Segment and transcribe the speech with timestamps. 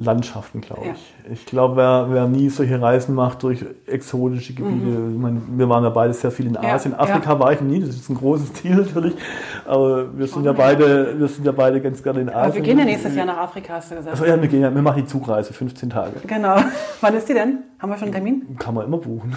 [0.00, 0.92] Landschaften, glaube ja.
[0.92, 1.32] ich.
[1.32, 5.14] Ich glaube, wer, wer nie solche Reisen macht durch exotische Gebiete, mhm.
[5.14, 6.92] ich meine, wir waren ja beide sehr viel in Asien.
[6.92, 7.40] Ja, Afrika ja.
[7.40, 9.14] war ich nie, das ist ein großes Ziel natürlich,
[9.66, 12.42] aber wir sind ja beide, wir sind ja beide ganz gerne in Asien.
[12.42, 14.12] Aber wir gehen ja nächstes Jahr nach Afrika, hast du gesagt.
[14.12, 16.20] Also ja, wir gehen ja, wir machen die Zugreise, 15 Tage.
[16.24, 16.58] Genau.
[17.00, 17.64] Wann ist die denn?
[17.80, 18.56] Haben wir schon einen Termin?
[18.56, 19.36] Kann man immer buchen.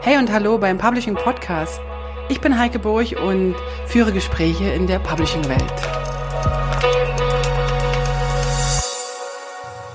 [0.00, 1.82] hey und hallo beim Publishing Podcast.
[2.30, 3.56] Ich bin Heike Burg und
[3.88, 5.74] führe Gespräche in der Publishing-Welt.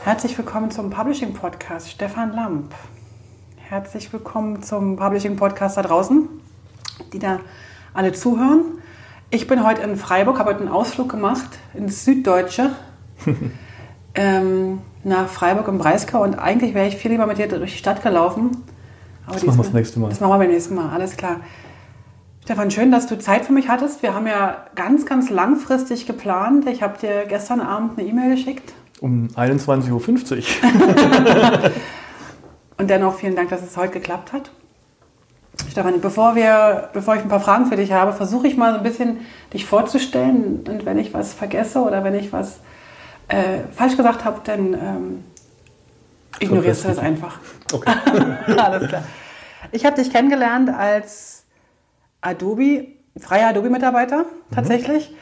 [0.04, 2.76] Herzlich willkommen zum Publishing-Podcast, Stefan Lamp.
[3.56, 6.28] Herzlich willkommen zum Publishing-Podcast da draußen,
[7.14, 7.40] die da
[7.94, 8.80] alle zuhören.
[9.30, 12.72] Ich bin heute in Freiburg, habe heute einen Ausflug gemacht ins Süddeutsche,
[14.14, 17.78] ähm, nach Freiburg im Breisgau und eigentlich wäre ich viel lieber mit dir durch die
[17.78, 18.66] Stadt gelaufen.
[19.26, 20.10] Aber das machen wir das nächste Mal.
[20.10, 21.38] Das machen wir beim nächsten Mal, alles klar.
[22.46, 24.04] Stefan, schön, dass du Zeit für mich hattest.
[24.04, 26.70] Wir haben ja ganz, ganz langfristig geplant.
[26.70, 28.72] Ich habe dir gestern Abend eine E-Mail geschickt.
[29.02, 31.72] Um 21.50 Uhr.
[32.78, 34.52] Und dennoch vielen Dank, dass es heute geklappt hat.
[35.72, 38.78] Stefan, bevor, wir, bevor ich ein paar Fragen für dich habe, versuche ich mal so
[38.78, 39.22] ein bisschen
[39.52, 40.64] dich vorzustellen.
[40.68, 42.60] Und wenn ich was vergesse oder wenn ich was
[43.28, 45.24] äh, falsch gesagt habe, dann ähm,
[46.40, 47.40] ignorierst du das einfach.
[47.74, 47.92] Okay.
[48.56, 49.02] Alles klar.
[49.72, 51.35] Ich habe dich kennengelernt als
[52.26, 52.88] Adobe,
[53.18, 55.12] freier Adobe-Mitarbeiter tatsächlich.
[55.12, 55.16] Mhm.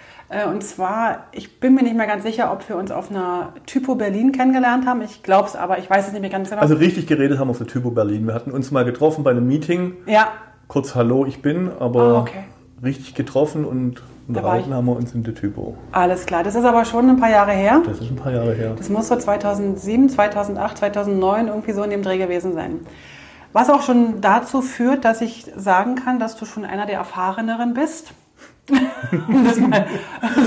[0.52, 3.96] Und zwar, ich bin mir nicht mehr ganz sicher, ob wir uns auf einer Typo
[3.96, 5.02] Berlin kennengelernt haben.
[5.02, 6.62] Ich glaube es, aber ich weiß es nicht mehr ganz genau.
[6.62, 8.26] Also richtig geredet haben wir auf der Typo Berlin.
[8.26, 9.94] Wir hatten uns mal getroffen bei einem Meeting.
[10.08, 10.30] Ja.
[10.68, 12.46] Kurz Hallo, ich bin, aber ah, okay.
[12.82, 15.78] richtig getroffen und unterhalten haben wir uns in der Typo.
[15.92, 17.82] Alles klar, das ist aber schon ein paar Jahre her.
[17.86, 18.74] Das ist ein paar Jahre her.
[18.76, 22.80] Das muss so 2007, 2008, 2009 irgendwie so in dem Dreh gewesen sein.
[23.54, 27.74] Was auch schon dazu führt, dass ich sagen kann, dass du schon einer der Erfahreneren
[27.74, 28.14] bist.
[29.28, 29.86] um das mal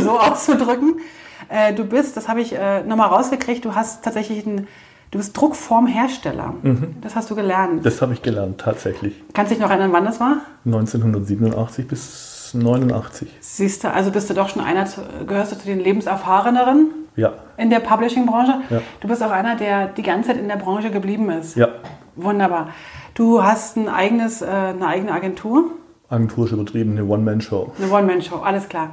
[0.03, 1.01] so auszudrücken.
[1.49, 4.69] Äh, du bist, das habe ich äh, nochmal rausgekriegt, du hast tatsächlich einen,
[5.11, 6.55] du bist Druckformhersteller.
[6.63, 6.97] Mhm.
[7.03, 7.85] Das hast du gelernt.
[7.85, 9.23] Das habe ich gelernt, tatsächlich.
[9.35, 10.39] Kannst du dich noch erinnern, wann das war?
[10.65, 13.29] 1987 bis 89.
[13.41, 14.87] Siehst du, also bist du doch schon einer,
[15.27, 16.89] gehörst du zu den Lebenserfahreneren?
[17.17, 17.35] Ja.
[17.57, 18.61] In der Publishing-Branche?
[18.71, 18.83] Ja.
[19.01, 21.57] Du bist auch einer, der die ganze Zeit in der Branche geblieben ist.
[21.57, 21.69] Ja.
[22.17, 22.69] Wunderbar.
[23.15, 25.71] Du hast ein eigenes, äh, eine eigene Agentur?
[26.09, 27.73] Agentur ist übertrieben, eine One-Man-Show.
[27.79, 28.91] Eine One-Man-Show, alles klar.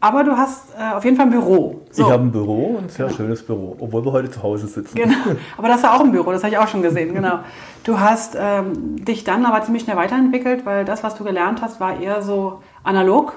[0.00, 1.82] Aber du hast äh, auf jeden Fall ein Büro.
[1.90, 2.02] So.
[2.02, 3.16] Ich habe ein Büro, ein sehr genau.
[3.16, 4.96] schönes Büro, obwohl wir heute zu Hause sitzen.
[4.96, 5.14] Genau,
[5.56, 7.38] aber das war auch ein Büro, das habe ich auch schon gesehen, genau.
[7.84, 11.78] Du hast ähm, dich dann aber ziemlich schnell weiterentwickelt, weil das, was du gelernt hast,
[11.78, 13.34] war eher so analog.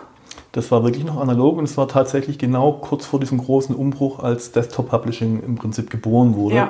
[0.53, 4.23] Das war wirklich noch analog und es war tatsächlich genau kurz vor diesem großen Umbruch,
[4.23, 6.55] als Desktop Publishing im Prinzip geboren wurde.
[6.55, 6.69] Ja.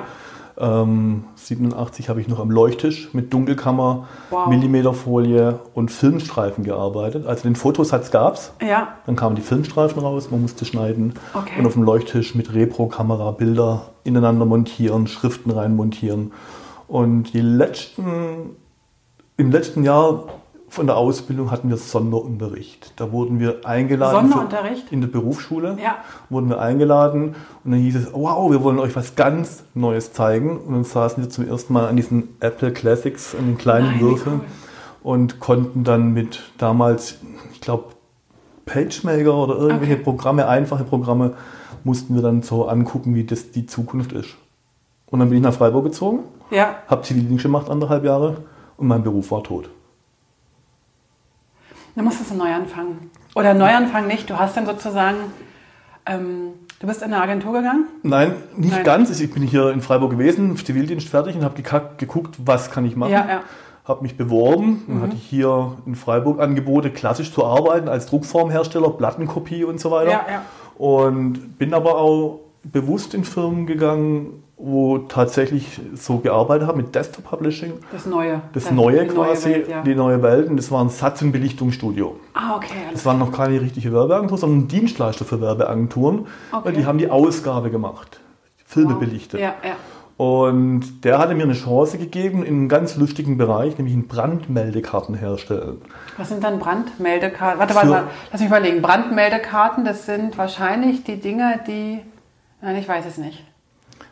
[0.58, 4.46] Ähm, 87 habe ich noch am Leuchttisch mit Dunkelkammer, wow.
[4.48, 7.26] Millimeterfolie und Filmstreifen gearbeitet.
[7.26, 8.52] Also den Fotosatz gab es.
[8.66, 8.96] Ja.
[9.04, 11.14] Dann kamen die Filmstreifen raus, man musste schneiden.
[11.34, 11.58] Okay.
[11.58, 16.32] Und auf dem Leuchttisch mit Repro-Kamera Bilder ineinander montieren, Schriften rein montieren.
[16.88, 18.56] Und die letzten,
[19.36, 20.24] im letzten Jahr
[20.76, 22.92] von der Ausbildung hatten wir Sonderunterricht.
[22.96, 24.30] Da wurden wir eingeladen.
[24.30, 24.92] Sonderunterricht?
[24.92, 25.78] in der Berufsschule.
[25.82, 25.96] Ja.
[26.28, 30.58] Wurden wir eingeladen und dann hieß es, wow, wir wollen euch was ganz Neues zeigen.
[30.58, 34.00] Und dann saßen wir zum ersten Mal an diesen Apple Classics, an den kleinen Nein,
[34.00, 35.12] Würfeln cool.
[35.14, 37.16] und konnten dann mit damals,
[37.54, 37.86] ich glaube,
[38.66, 40.02] PageMaker oder irgendwelche okay.
[40.02, 41.32] Programme, einfache Programme,
[41.84, 44.36] mussten wir dann so angucken, wie das die Zukunft ist.
[45.06, 46.20] Und dann bin ich nach Freiburg gezogen,
[46.50, 46.76] ja.
[46.86, 48.36] habe Zivildienst gemacht, anderthalb Jahre,
[48.76, 49.70] und mein Beruf war tot.
[51.96, 53.10] Dann musstest du neu anfangen.
[53.34, 54.28] Oder neu anfangen nicht.
[54.28, 55.16] Du hast dann sozusagen,
[56.04, 57.86] ähm, du bist in eine Agentur gegangen?
[58.02, 58.84] Nein, nicht Nein.
[58.84, 59.18] ganz.
[59.18, 61.60] Ich bin hier in Freiburg gewesen, Zivildienst fertig und habe
[61.96, 63.12] geguckt, was kann ich machen.
[63.12, 63.42] Ja, ja.
[63.86, 64.82] Habe mich beworben.
[64.86, 65.02] Dann mhm.
[65.02, 70.10] hatte ich hier in Freiburg Angebote, klassisch zu arbeiten als Druckformhersteller, Plattenkopie und so weiter.
[70.10, 70.42] Ja, ja.
[70.76, 77.24] Und bin aber auch bewusst in Firmen gegangen, wo tatsächlich so gearbeitet haben mit Desktop
[77.24, 77.74] Publishing.
[77.92, 78.40] Das Neue.
[78.54, 79.82] Das, das Neue quasi, neue Welt, ja.
[79.82, 80.48] die neue Welt.
[80.48, 82.16] Und das war ein Satz- und Belichtungsstudio.
[82.32, 82.74] Ah, okay.
[82.92, 86.26] Das waren noch keine richtige Werbeagentur, sondern Dienstleister für Werbeagenturen.
[86.52, 86.64] Okay.
[86.64, 88.20] Weil die haben die Ausgabe gemacht.
[88.64, 89.00] Filme wow.
[89.00, 89.40] belichtet.
[89.40, 89.76] Ja, ja.
[90.16, 95.14] Und der hatte mir eine Chance gegeben in einem ganz lustigen Bereich, nämlich in Brandmeldekarten
[95.14, 95.82] herstellen.
[96.16, 97.60] Was sind dann Brandmeldekarten?
[97.60, 98.80] Warte, warte, warte, lass mich überlegen.
[98.80, 102.00] Brandmeldekarten, das sind wahrscheinlich die Dinge, die.
[102.62, 103.44] Nein, ich weiß es nicht.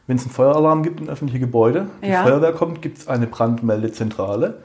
[0.06, 2.22] Wenn es einen Feueralarm gibt in öffentliche Gebäude, die ja.
[2.24, 4.58] Feuerwehr kommt, gibt es eine Brandmeldezentrale.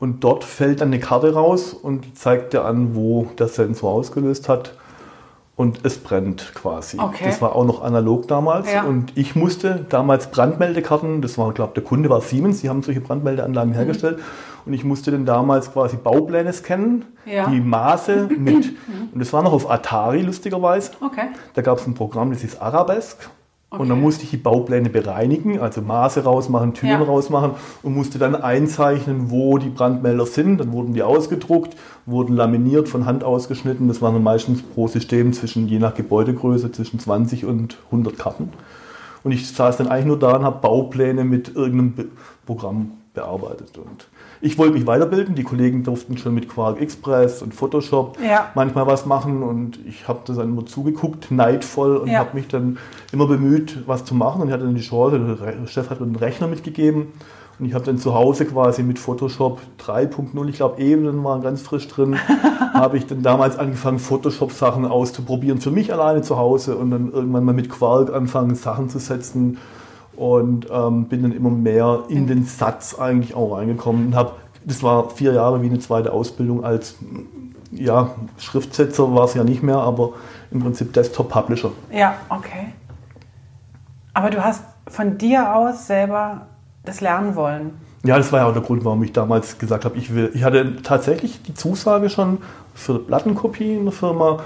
[0.00, 4.48] Und dort fällt dann eine Karte raus und zeigt dir an, wo der Sensor ausgelöst
[4.48, 4.74] hat.
[5.56, 6.98] und es brennt quasi.
[6.98, 7.26] Okay.
[7.26, 8.82] Das war auch noch analog damals Ja.
[8.82, 13.00] und ich musste damals Brandmeldekarten, das war, glaube der Kunde war Siemens, die haben solche
[13.00, 13.76] Brandmeldeanlagen Mhm.
[13.76, 14.18] hergestellt
[14.66, 17.46] und ich musste dann damals quasi Baupläne scannen, Ja.
[17.48, 18.74] die Maße mit
[19.12, 20.90] und das war noch auf Atari lustigerweise.
[21.00, 21.28] Okay.
[21.54, 23.26] Da gab es ein Programm, das hieß Arabesque.
[23.74, 23.88] Und Okay.
[23.90, 27.02] dann musste ich die Baupläne bereinigen, also Maße rausmachen, Türen Ja.
[27.02, 30.58] rausmachen und musste dann einzeichnen, wo die Brandmelder sind.
[30.58, 31.76] Dann wurden die ausgedruckt,
[32.06, 33.88] wurden laminiert, von Hand ausgeschnitten.
[33.88, 38.50] Das waren dann meistens pro System zwischen, je nach Gebäudegröße, zwischen 20 und 100 Karten.
[39.22, 42.10] Und ich saß dann eigentlich nur da und habe Baupläne mit irgendeinem
[42.46, 43.78] Programm bearbeitet.
[43.78, 44.08] Und
[44.40, 45.34] ich wollte mich weiterbilden.
[45.34, 48.50] Die Kollegen durften schon mit Quark Express und Photoshop Ja.
[48.54, 52.18] manchmal was machen und ich habe das dann immer zugeguckt, neidvoll und Ja.
[52.18, 52.76] habe mich dann
[53.12, 56.06] immer bemüht, was zu machen und ich hatte dann die Chance, der Chef hat mir
[56.06, 57.06] einen Rechner mitgegeben
[57.58, 61.62] und ich habe dann zu Hause quasi mit Photoshop 3.0, ich glaube Ebenen waren ganz
[61.62, 62.16] frisch drin,
[62.74, 67.44] habe ich dann damals angefangen, Photoshop-Sachen auszuprobieren für mich alleine zu Hause und dann irgendwann
[67.44, 69.58] mal mit Quark anfangen, Sachen zu setzen
[70.16, 74.32] und ähm, bin dann immer mehr in den Satz eigentlich auch reingekommen und habe,
[74.64, 76.96] das war vier Jahre wie eine zweite Ausbildung als
[77.70, 80.10] ja, Schriftsetzer war es ja nicht mehr, aber
[80.50, 81.72] im Prinzip Desktop-Publisher.
[81.90, 82.72] Ja, okay.
[84.12, 86.42] Aber du hast von dir aus selber
[86.84, 87.72] das lernen wollen.
[88.04, 90.30] Ja, das war ja auch der Grund, warum ich damals gesagt habe, ich will.
[90.34, 92.38] Ich hatte tatsächlich die Zusage schon
[92.74, 94.40] für eine Plattenkopie in der Firma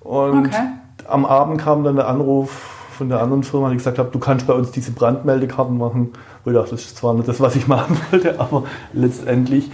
[0.00, 0.68] und Okay.
[1.08, 4.46] am Abend kam dann der Anruf von der anderen Firma, die gesagt hat, du kannst
[4.46, 6.12] bei uns diese Brandmeldekarten machen.
[6.44, 9.70] Und ich dachte, das ist zwar nicht das, was ich machen wollte, aber letztendlich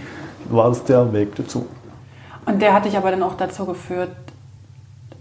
[0.49, 1.65] war es der Weg dazu.
[2.45, 4.11] Und der hat dich aber dann auch dazu geführt,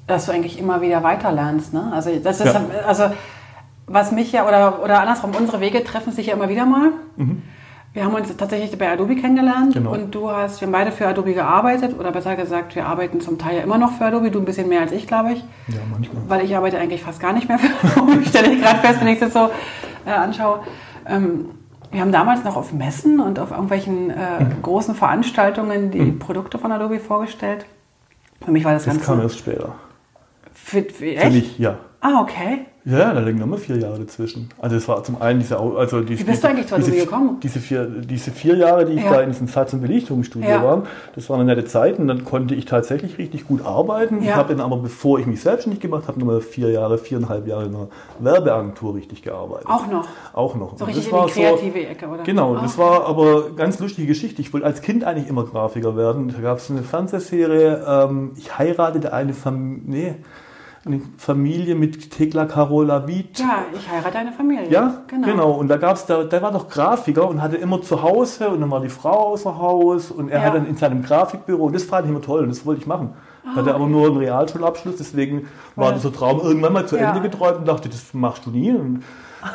[0.06, 1.74] dass du eigentlich immer wieder weiter lernst.
[1.74, 1.90] Ne?
[1.92, 2.64] Also, das ist, Ja.
[2.86, 3.10] also,
[3.88, 6.92] was mich ja, oder, oder andersrum, unsere Wege treffen sich ja immer wieder mal.
[7.96, 9.92] Wir haben uns tatsächlich bei Adobe kennengelernt Genau.
[9.94, 13.38] und du hast, wir haben beide für Adobe gearbeitet oder besser gesagt, wir arbeiten zum
[13.38, 15.38] Teil ja immer noch für Adobe, du ein bisschen mehr als ich, glaube ich.
[15.68, 16.22] Ja, manchmal.
[16.28, 19.08] weil ich arbeite eigentlich fast gar nicht mehr für Adobe, stelle ich gerade fest, wenn
[19.08, 19.48] ich das so
[20.04, 20.60] äh, anschaue.
[21.08, 21.46] Ähm,
[21.90, 24.60] wir haben damals noch auf Messen und auf irgendwelchen äh, Mhm.
[24.60, 27.64] großen Veranstaltungen die Produkte von Adobe vorgestellt.
[28.44, 29.06] Für mich war das, Das Ganze...
[29.06, 29.74] kam erst später.
[30.52, 31.22] Für, für, echt?
[31.22, 31.78] Für mich, ja.
[32.02, 32.66] Ah, okay.
[32.88, 34.48] Ja, da liegen nochmal vier Jahre dazwischen.
[34.60, 37.40] Also es war zum einen diese, also die, Wie bist du eigentlich zu diese, gekommen?
[37.42, 39.14] Diese vier, diese vier Jahre, die ich Ja.
[39.14, 40.62] da in diesem Satz- und Belichtungsstudio Ja.
[40.62, 40.82] war,
[41.16, 44.20] das waren eine nette Zeit und dann konnte ich tatsächlich richtig gut arbeiten.
[44.20, 44.36] Ich Ja.
[44.36, 47.74] habe dann aber, bevor ich mich selbstständig gemacht habe, nochmal vier Jahre, viereinhalb Jahre in
[47.74, 47.88] einer
[48.20, 49.66] Werbeagentur richtig gearbeitet.
[49.68, 50.06] Auch noch.
[50.32, 50.78] Auch noch.
[50.78, 52.22] So Und richtig das in war die kreative Ecke, oder?
[52.22, 54.40] Genau, Ah, das war aber eine ganz lustige Geschichte.
[54.40, 56.28] Ich wollte als Kind eigentlich immer Grafiker werden.
[56.28, 60.14] Da gab es eine Fernsehserie, ähm, ich heiratete eine, Fam nee,
[60.86, 63.38] eine Familie mit Thekla Carola Wied.
[63.38, 64.70] Ja, ich heirate eine Familie.
[64.70, 65.50] Ja, genau.
[65.52, 68.70] Und da gab's da, der war doch Grafiker und hatte immer zu Hause und dann
[68.70, 70.46] war die Frau außer Haus und er Ja.
[70.46, 72.86] hat dann in seinem Grafikbüro, und das fand ich immer toll und das wollte ich
[72.86, 73.10] machen.
[73.54, 75.46] hatte aber nur einen Realschulabschluss, deswegen
[75.76, 75.90] war.
[75.90, 75.94] Ja.
[75.96, 77.10] dieser Traum irgendwann mal zu Ja.
[77.14, 78.72] Ende geträumt und dachte, das machst du nie.
[78.72, 79.04] Und,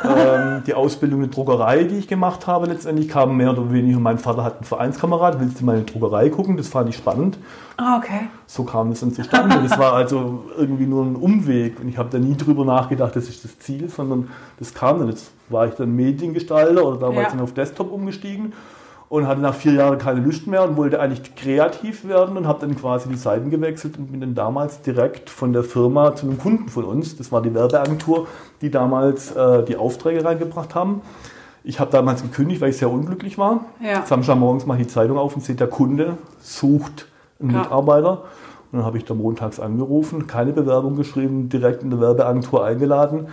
[0.04, 3.98] ähm, die Ausbildung in der Druckerei, die ich gemacht habe, letztendlich kam mehr oder weniger.
[3.98, 6.56] Mein Vater hat einen Vereinskamerad, willst du mal in die Druckerei gucken?
[6.56, 7.38] Das fand ich spannend.
[7.76, 8.28] Ah, okay.
[8.46, 9.60] So kam das dann zustande.
[9.62, 11.80] Das war also irgendwie nur ein Umweg.
[11.80, 14.28] Und ich habe da nie drüber nachgedacht, das ist das Ziel, sondern
[14.58, 15.08] das kam dann.
[15.08, 17.30] Jetzt war ich dann Mediengestalter oder damals Ja.
[17.30, 18.52] dann auf Desktop umgestiegen
[19.12, 22.60] und hatte nach vier Jahren keine Lust mehr und wollte eigentlich kreativ werden und habe
[22.66, 26.38] dann quasi die Seiten gewechselt und bin dann damals direkt von der Firma zu einem
[26.38, 28.26] Kunden von uns, das war die Werbeagentur,
[28.62, 31.02] die damals äh, die Aufträge reingebracht haben.
[31.62, 33.66] Ich habe damals gekündigt, weil ich sehr unglücklich war.
[33.82, 34.06] Ja.
[34.06, 37.06] Samstagmorgens mache ich die Zeitung auf und sehe, der Kunde sucht
[37.38, 37.58] einen Ja.
[37.58, 38.22] Mitarbeiter.
[38.72, 43.26] Und dann habe ich da montags angerufen, keine Bewerbung geschrieben, direkt in der Werbeagentur eingeladen,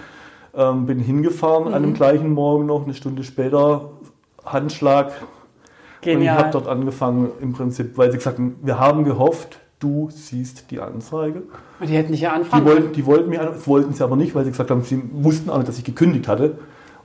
[0.54, 1.86] ähm, bin hingefahren an Mhm.
[1.86, 3.92] dem gleichen Morgen noch, eine Stunde später,
[4.46, 5.14] Handschlag.
[6.02, 6.38] Und ich Genial.
[6.38, 10.80] habe dort angefangen, im Prinzip, weil sie gesagt haben, wir haben gehofft, du siehst die
[10.80, 11.44] Anzeige.
[11.80, 14.04] Und die hätten dich ja Die anfangen wollten, die wollten mich an, das wollten sie
[14.04, 16.58] aber nicht, weil sie gesagt haben, sie wussten auch nicht, dass ich gekündigt hatte.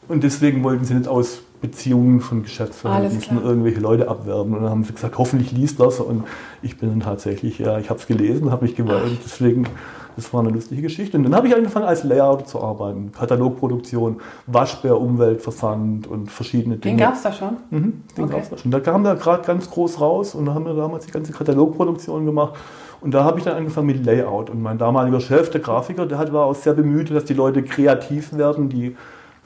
[0.07, 4.55] Und deswegen wollten sie nicht aus Beziehungen von Geschäftsverhältnissen irgendwelche Leute abwerben.
[4.55, 5.99] Und dann haben sie gesagt, hoffentlich liest das.
[5.99, 6.25] Und
[6.63, 9.19] ich bin dann tatsächlich, ja, ich habe es gelesen, habe mich geweilt.
[9.25, 9.67] Deswegen,
[10.17, 11.17] das war eine lustige Geschichte.
[11.17, 13.11] Und dann habe ich angefangen, als Layout zu arbeiten.
[13.13, 14.17] Katalogproduktion,
[14.47, 17.03] Waschbär, Umweltversand und verschiedene Den Dinge.
[17.03, 17.57] gab es da schon?
[17.71, 18.33] Mhm, den Okay.
[18.35, 18.71] gab's da schon.
[18.71, 22.25] Da kam da gerade ganz groß raus und da haben wir damals die ganze Katalogproduktion
[22.27, 22.55] gemacht.
[23.01, 24.49] Und da habe ich dann angefangen mit Layout.
[24.51, 27.63] Und mein damaliger Chef, der Grafiker, der hat, war auch sehr bemüht, dass die Leute
[27.63, 28.97] kreativ werden, die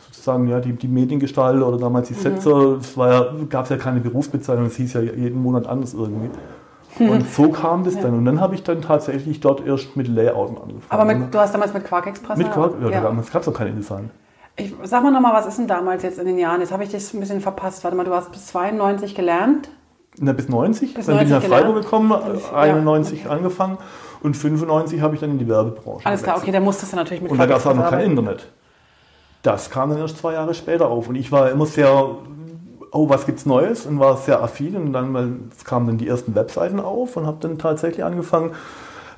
[0.06, 2.18] sozusagen ja, die, die Mediengestalter oder damals die Mhm.
[2.18, 2.76] Setzer.
[2.80, 6.30] Es war ja, gab es ja keine Berufsbezeichnung, es hieß ja jeden Monat anders irgendwie.
[6.98, 8.14] Und so kam das dann.
[8.14, 10.84] Und dann habe ich dann tatsächlich dort erst mit Layouten angefangen.
[10.88, 12.38] Aber mit, du hast damals mit Quark Express?
[12.38, 13.00] mit Quark, ja, ja.
[13.00, 14.10] damals gab es noch keine InDesign.
[14.56, 16.60] Ich, sag mal nochmal, was ist denn damals jetzt in den Jahren?
[16.60, 17.84] Jetzt habe ich das ein bisschen verpasst.
[17.84, 19.68] Warte mal, du hast bis 92 gelernt.
[20.18, 20.94] Na, bis 90.
[20.94, 22.12] Bis dann bin ich 90 nach Freiburg gelernt.
[22.12, 23.28] gekommen, Ja, 91 okay.
[23.28, 23.78] angefangen
[24.22, 27.22] und 95 habe ich dann in die Werbebranche Alles klar, okay, dann musstest du natürlich
[27.22, 28.10] mit Und da gab es auch noch kein.
[28.10, 28.48] Internet.
[29.42, 31.08] Das kam dann erst zwei Jahre später auf.
[31.08, 32.16] Und ich war immer sehr,
[32.92, 33.86] oh, was gibt's Neues?
[33.86, 34.76] Und war sehr affin.
[34.76, 38.52] Und dann kamen dann die ersten Webseiten auf und habe dann tatsächlich angefangen,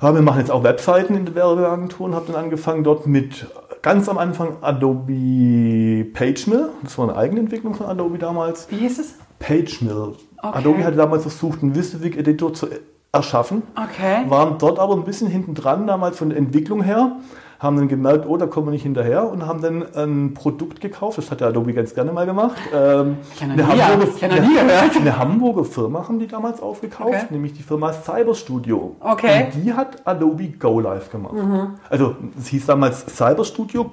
[0.01, 3.47] ja, wir machen jetzt auch Webseiten in der Werbeagentur und habe dann angefangen dort mit
[3.81, 6.69] ganz am Anfang Adobe PageMill.
[6.83, 8.69] Das war eine Eigenentwicklung von Adobe damals.
[8.71, 9.15] Wie hieß es?
[9.39, 10.13] PageMill.
[10.41, 10.57] Okay.
[10.57, 12.67] Adobe hatte damals versucht, einen WYSIWYG-Editor zu
[13.11, 14.23] erschaffen Okay.
[14.29, 17.17] waren dort aber ein bisschen hinten dran, damals von der Entwicklung her,
[17.61, 21.19] haben dann gemerkt, oh, da kommen wir nicht hinterher und haben dann ein Produkt gekauft,
[21.19, 22.57] das hat der Adobe ganz gerne mal gemacht.
[22.73, 24.95] Ähm, eine, Hamburger, gehört.
[24.97, 27.25] eine Hamburger Firma haben die damals aufgekauft, Okay.
[27.29, 28.95] nämlich die Firma Cyberstudio.
[28.99, 29.45] Okay.
[29.53, 31.35] Und die hat Adobe Go Live gemacht.
[31.89, 33.91] Also es hieß damals Cyberstudio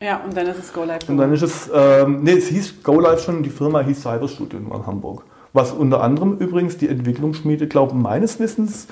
[0.00, 1.08] Ja, und dann ist es Go Live.
[1.08, 4.60] und dann ist es, ähm, nee, es hieß Go Live schon, die Firma hieß Cyberstudio
[4.60, 5.24] in Hamburg.
[5.52, 8.86] Was unter anderem übrigens die Entwicklungsschmiede, glaube meines Wissens,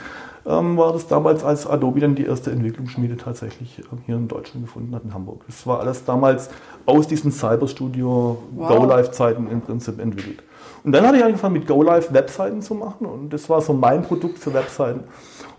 [0.46, 4.66] ähm, war das damals, als Adobe dann die erste Entwicklungsschmiede tatsächlich ähm, hier in Deutschland
[4.66, 5.42] gefunden hat, in Hamburg.
[5.46, 6.50] Das war alles damals
[6.86, 8.68] aus diesen Cyberstudio Wow.
[8.68, 10.42] Go Live Zeiten im Prinzip entwickelt.
[10.84, 13.72] Und dann hatte ich angefangen mit Go Live Webseiten zu machen und das war so
[13.72, 15.00] mein Produkt für Webseiten.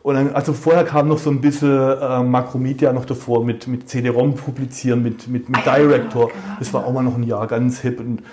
[0.03, 3.89] Und dann, also vorher kam noch so ein bisschen äh, Macromedia noch davor mit, mit
[3.89, 6.27] CD-ROM publizieren, mit, mit, mit Ah, Director.
[6.29, 8.23] genau, das war auch mal noch ein Jahr ganz hip und en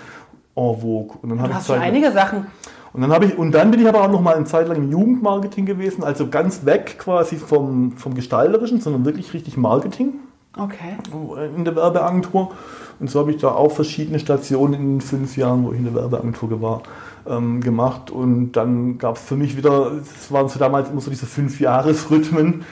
[0.55, 1.17] vogue.
[1.21, 2.47] Und dann Du habe ich hast schon einige Sachen.
[2.95, 4.77] Und dann, habe ich, und dann bin ich aber auch noch mal eine Zeit lang
[4.77, 10.13] im Jugendmarketing gewesen, also ganz weg quasi vom, vom Gestalterischen, sondern wirklich richtig Marketing
[10.57, 10.95] Okay.
[11.57, 12.53] in der Werbeagentur.
[13.01, 15.83] Und so habe ich da auch verschiedene Stationen in den fünf Jahren, wo ich in
[15.83, 16.83] der Werbeagentur war,
[17.27, 18.11] ähm, gemacht.
[18.11, 21.59] Und dann gab es für mich wieder, es waren so damals immer so diese fünf
[21.59, 22.63] Jahresrhythmen.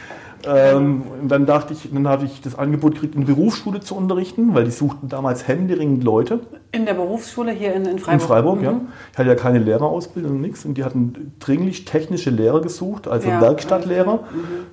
[0.46, 4.54] Ähm, und dann dachte ich, dann hatte ich das Angebot gekriegt, in Berufsschule zu unterrichten,
[4.54, 6.40] weil die suchten damals händeringend Leute.
[6.72, 8.14] In der Berufsschule hier in, in Freiburg.
[8.14, 8.64] In Freiburg, Mhm.
[8.66, 8.82] ja.
[9.14, 10.66] Ich hatte ja keine Lehrerausbildung und nichts.
[10.66, 14.16] Und die hatten dringlich technische Lehrer gesucht, also Ja, Werkstattlehrer.
[14.16, 14.20] Mhm.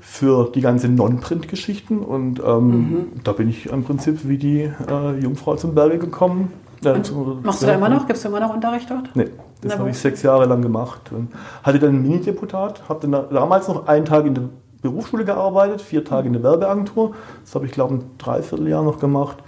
[0.01, 1.99] für die ganze Non-Print-Geschichten.
[2.01, 6.53] Und ähm, da bin ich im Prinzip wie die äh, Jungfrau zum Berge gekommen.
[6.85, 6.95] Äh,
[7.43, 8.07] Machst du da immer noch?
[8.07, 9.11] Gibst du immer noch Unterricht dort?
[9.15, 9.27] Nee,
[9.61, 11.11] das habe ich sechs Jahre lang gemacht.
[11.13, 11.29] Und
[11.63, 14.45] hatte dann ein Mini-Deputat, habe dann damals noch einen Tag in der
[14.83, 17.15] Berufsschule gearbeitet, vier Tage in der Werbeagentur.
[17.45, 19.39] Das habe ich, glaube ich, ein Dreivierteljahr noch gemacht.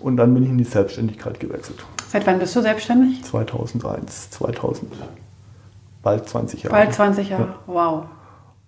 [0.00, 1.84] Und dann bin ich in die Selbstständigkeit gewechselt.
[2.08, 3.22] Seit wann bist du selbstständig?
[3.24, 4.92] 2001, 2000,
[6.02, 6.74] bald 20 Jahre.
[6.76, 7.54] Bald 20 Jahre.
[7.66, 8.04] Wow.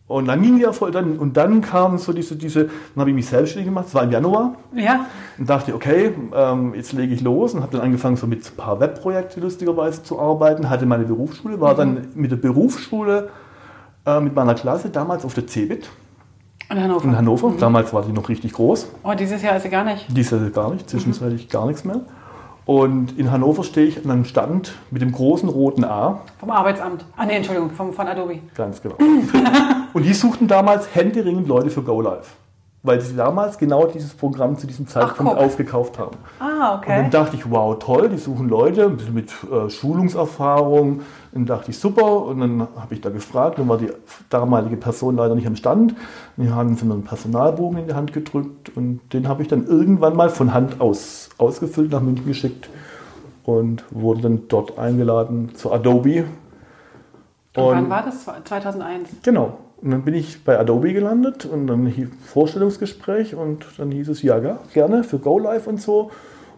[0.07, 3.17] Und dann ging die Erfolg, dann, und dann kam so diese, diese, dann habe ich
[3.17, 5.07] mich selbstständig gemacht, das war im Januar, Ja.
[5.39, 8.57] und dachte, okay, ähm, jetzt lege ich los und habe dann angefangen, so mit ein
[8.57, 13.31] paar Webprojekten lustigerweise zu arbeiten, hatte meine Berufsschule, war dann mit der Berufsschule
[14.07, 15.89] äh, mit meiner Klasse damals auf der CeBIT
[16.71, 17.05] In Hannover.
[17.05, 17.53] in Hannover.
[17.59, 18.89] Damals war die noch richtig groß.
[19.03, 20.07] Oh, dieses Jahr ist sie gar nicht.
[20.09, 22.01] Dies Jahr gar nicht, zwischenzeitlich gar nichts mehr.
[22.67, 26.21] Und in Hannover stehe ich an einem Stand mit dem großen roten A.
[26.39, 27.05] Vom Arbeitsamt.
[27.17, 28.39] Ah, nee, Entschuldigung, vom, von Adobe.
[28.55, 28.97] Ganz genau.
[29.93, 32.35] und die suchten damals händeringend Leute für Go Live.
[32.87, 35.43] Weil sie damals genau dieses Programm zu diesem Zeitpunkt guck.
[35.43, 36.19] aufgekauft haben.
[36.39, 37.11] Ah, Und dann okay.
[37.11, 41.01] dachte ich, wow, toll, die suchen Leute ein bisschen mit äh, Schulungserfahrung.
[41.33, 42.27] Dann dachte ich, super.
[42.27, 43.59] Und dann habe ich da gefragt.
[43.59, 43.91] Dann war die
[44.29, 45.93] damalige Person leider nicht am Stand.
[46.37, 48.77] Und die haben sie mir einen Personalbogen in die Hand gedrückt.
[48.77, 52.69] Und den habe ich dann irgendwann mal von Hand aus ausgefüllt, nach München geschickt.
[53.45, 56.27] Und wurde dann dort eingeladen zu Adobe.
[57.57, 58.27] Und wann war das?
[58.45, 59.09] 2001.
[59.23, 59.59] Genau.
[59.83, 64.23] Und dann bin ich bei Adobe gelandet und dann hieß Vorstellungsgespräch und dann hieß es,
[64.23, 66.11] ja, ja, gerne für Go Live und so.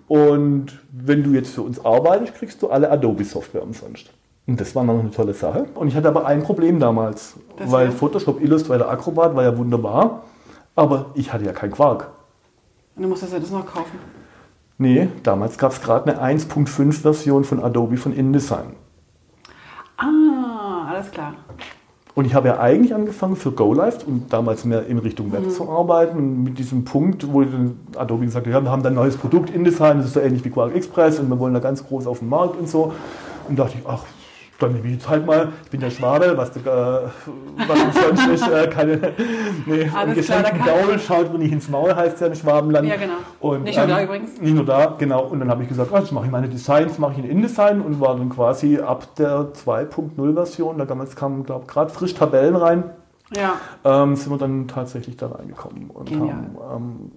[0.08, 4.10] Und wenn du jetzt für uns arbeitest, kriegst du alle Adobe-Software umsonst.
[4.46, 5.66] Und das war dann noch eine tolle Sache.
[5.74, 7.94] Und ich hatte aber ein Problem damals, Das weil war?
[7.94, 10.22] Photoshop Illustrator Acrobat war ja wunderbar,
[10.76, 12.12] aber ich hatte ja keinen Quark.
[12.94, 13.98] Und du musstest ja das noch kaufen.
[14.78, 18.74] Nee, damals gab es gerade eine 1.5-Version von Adobe von InDesign.
[19.96, 21.34] Ah, alles klar.
[22.16, 25.68] Und ich habe ja eigentlich angefangen für GoLive und damals mehr in Richtung Web zu
[25.68, 26.16] arbeiten.
[26.16, 29.18] Und mit diesem Punkt, wo dann Adobe gesagt hat, ja, wir haben da ein neues
[29.18, 32.06] Produkt, InDesign, das ist so ähnlich wie Quark Express und wir wollen da ganz groß
[32.06, 32.94] auf den Markt und so.
[33.50, 34.02] Und dachte ich, ach,
[34.58, 38.26] dann nehme ich jetzt halt mal, ich bin der Schwabe, was, du, äh, was umsonst
[38.28, 39.12] ist, äh, keine,
[39.66, 42.88] nee, Alles ein da geschenkten Gaul schaut mir nicht ins Maul, heißt ja im Schwabenland.
[42.88, 43.14] Ja, genau.
[43.40, 44.40] Und, Nicht nur da übrigens.
[44.40, 45.24] Nicht nur da, genau.
[45.24, 47.80] Und dann habe ich gesagt, ah, jetzt mache ich meine Designs, mache ich in InDesign
[47.80, 52.56] und war dann quasi ab der 2.0-Version, da damals kamen, glaube ich, gerade frisch Tabellen
[52.56, 52.84] rein,
[53.34, 53.54] Ja.
[53.84, 56.34] ähm, sind wir dann tatsächlich da reingekommen und Genial.
[56.36, 57.12] haben ähm,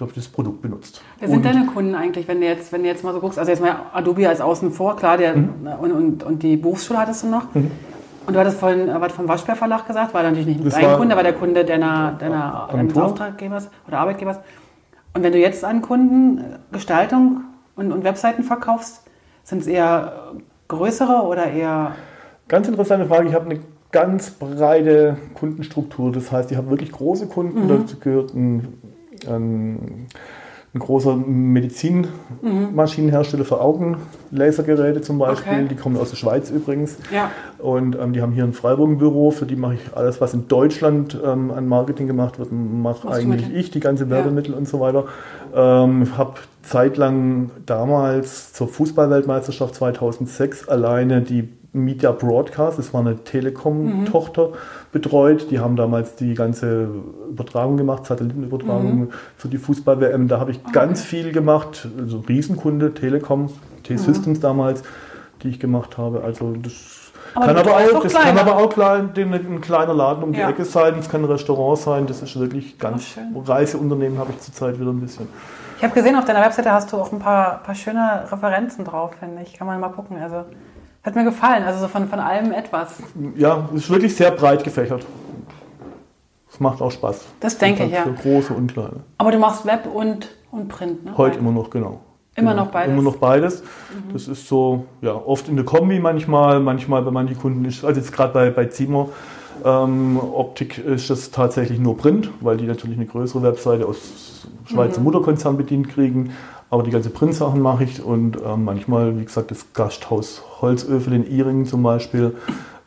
[0.00, 1.02] dort das Produkt benutzt.
[1.18, 3.38] Wer sind und deine Kunden eigentlich, wenn du jetzt, wenn du jetzt mal so guckst?
[3.38, 5.54] Also jetzt mal Adobe als außen vor, klar, der, Mhm.
[5.80, 7.46] und, und, und die Berufsschule hattest du noch.
[7.54, 10.84] Und du hattest vorhin äh, was vom Waschbär Verlag gesagt, war natürlich nicht Das dein
[10.86, 13.04] war- Kunde, war der Kunde deiner, deiner, deines Agentur.
[13.06, 14.38] Auftraggebers oder Arbeitgebers.
[15.14, 16.40] Und wenn du jetzt an Kunden
[16.72, 17.42] Gestaltung
[17.76, 19.02] und, und Webseiten verkaufst,
[19.42, 20.12] sind es eher
[20.68, 21.92] größere oder eher
[22.48, 23.28] Ganz interessante Frage.
[23.28, 23.60] Ich habe eine
[23.92, 26.12] ganz breite Kundenstruktur.
[26.12, 27.64] Das heißt, ich habe wirklich große Kunden.
[27.64, 27.68] Mhm.
[27.68, 28.68] Dazu gehört ein,
[29.28, 30.06] ein
[30.72, 35.52] ein großer Medizinmaschinenhersteller für Augenlasergeräte zum Beispiel.
[35.52, 35.66] Okay.
[35.68, 36.96] Die kommen aus der Schweiz übrigens.
[37.12, 37.32] Ja.
[37.58, 39.32] Und ähm, die haben hier ein Freiburg-Büro.
[39.32, 43.52] Für die mache ich alles, was in Deutschland ähm, an Marketing gemacht wird, mache eigentlich
[43.52, 44.58] ich, die ganze Werbemittel ja.
[44.58, 45.06] und so weiter.
[45.52, 54.48] Ähm, habe zeitlang damals zur Fußballweltmeisterschaft 2006 alleine die Media Broadcast, das war eine Telekom-Tochter,
[54.48, 54.54] mhm.
[54.90, 55.50] betreut.
[55.50, 56.88] Die haben damals die ganze
[57.30, 59.10] Übertragung gemacht, Satellitenübertragung mhm.
[59.36, 60.26] für die Fußball-WM.
[60.26, 60.72] Da habe ich okay.
[60.72, 61.88] ganz viel gemacht.
[61.98, 63.50] Also Riesenkunde, Telekom,
[63.84, 64.42] T-Systems mhm.
[64.42, 64.82] damals,
[65.42, 66.22] die ich gemacht habe.
[66.24, 70.32] Also das aber kann aber auch, das kann aber auch klein, ein kleiner Laden um
[70.32, 70.50] die ja.
[70.50, 74.80] Ecke sein, es kann ein Restaurant sein, das ist wirklich ganz Reiseunternehmen habe ich zurzeit
[74.80, 75.28] wieder ein bisschen.
[75.80, 79.12] Ich habe gesehen, auf deiner Webseite hast du auch ein paar, paar schöne Referenzen drauf,
[79.18, 79.54] finde ich.
[79.54, 80.18] Kann man mal gucken.
[80.20, 80.44] Also
[81.02, 83.02] hat mir gefallen, also so von, von allem etwas.
[83.36, 85.06] Ja, es ist wirklich sehr breit gefächert.
[86.52, 87.26] Es macht auch Spaß.
[87.40, 88.02] Das denke ich, ja.
[88.02, 89.00] Für große und kleine.
[89.18, 91.16] Aber du machst Web und, und Print, ne?
[91.16, 92.00] Heute immer noch, genau.
[92.34, 92.64] Immer genau.
[92.64, 92.92] noch beides?
[92.92, 93.62] Immer noch beides.
[93.62, 94.12] Mhm.
[94.12, 98.00] Das ist so, ja, oft in der Kombi manchmal, manchmal bei manchen Kunden ist, also
[98.00, 99.08] jetzt gerade bei, bei Zimmer,
[99.64, 105.00] ähm, Optik ist das tatsächlich nur Print, weil die natürlich eine größere Webseite aus Schweizer
[105.00, 105.04] mhm.
[105.04, 106.32] Mutterkonzern bedient kriegen.
[106.70, 111.26] Aber die ganze Printsachen mache ich und ähm, manchmal, wie gesagt, das Gasthaus Holzöfel in
[111.26, 112.36] Iringen zum Beispiel.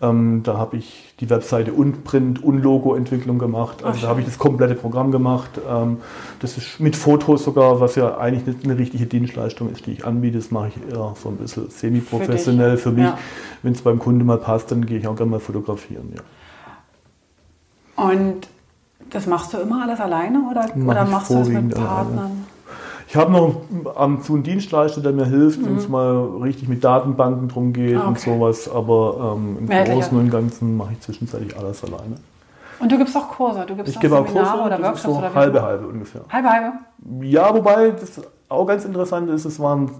[0.01, 3.83] Ähm, da habe ich die Webseite und Print und Logo-Entwicklung gemacht.
[3.83, 5.49] Also Ach, da habe ich das komplette Programm gemacht.
[5.69, 5.97] Ähm,
[6.39, 10.05] das ist mit Fotos sogar, was ja eigentlich nicht eine richtige Dienstleistung ist, die ich
[10.05, 10.37] anbiete.
[10.37, 13.05] Das mache ich eher so ein bisschen semi-professionell für, für, mich.
[13.05, 13.17] Ja.
[13.61, 16.13] Wenn es beim Kunden mal passt, dann gehe ich auch gerne mal fotografieren.
[16.15, 16.21] Ja.
[18.05, 18.47] Und
[19.09, 22.17] das machst du immer alles alleine oder, Mach oder machst du das mit Partnern?
[22.17, 22.52] Alleine.
[23.13, 23.61] Ich habe noch
[23.93, 25.65] am zu einen Dienstleister, der mir hilft, mhm.
[25.67, 28.07] wenn es mal richtig mit Datenbanken drum geht ah, okay.
[28.07, 28.67] und sowas.
[28.67, 32.15] Aber ähm, im Mehr Großen und Ganzen mache ich zwischenzeitlich alles alleine.
[32.79, 35.19] Und du gibst auch Kurse, du gibst ich auch Seminare auch Kurse, oder Workshops so
[35.19, 36.21] oder halbe halbe ungefähr.
[36.27, 36.71] Halbe halbe.
[37.21, 39.91] Ja, wobei das auch ganz interessant ist, es waren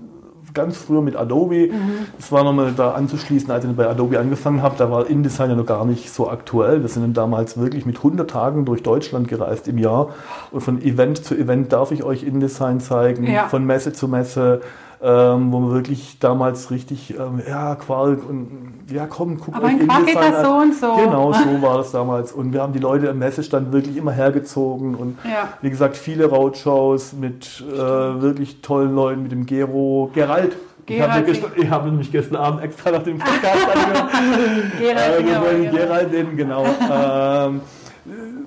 [0.54, 1.68] ganz früher mit Adobe.
[1.72, 2.08] Mhm.
[2.18, 4.76] Das war nochmal da anzuschließen, als ich bei Adobe angefangen habe.
[4.78, 6.82] Da war InDesign ja noch gar nicht so aktuell.
[6.82, 10.10] Wir sind dann damals wirklich mit 100 Tagen durch Deutschland gereist im Jahr.
[10.52, 13.48] Und von Event zu Event darf ich euch InDesign zeigen, ja.
[13.48, 14.62] von Messe zu Messe
[15.04, 19.86] ähm, wo man wirklich damals richtig, ähm, ja, Quark und ja, komm, guck Aber in
[19.86, 20.96] Quark geht das so und so.
[20.96, 22.32] Genau, so war das damals.
[22.32, 25.50] Und wir haben die Leute am Messestand wirklich immer hergezogen und ja.
[25.62, 30.56] wie gesagt, viele Roadshows mit äh, wirklich tollen Leuten, mit dem Gero, Gerald.
[30.86, 34.72] Gerald ich habe, hab nämlich gestern Abend extra nach dem Podcast angehört.
[34.80, 36.66] Gerald, äh, genau, Gerald, den, genau.
[36.92, 37.62] ähm,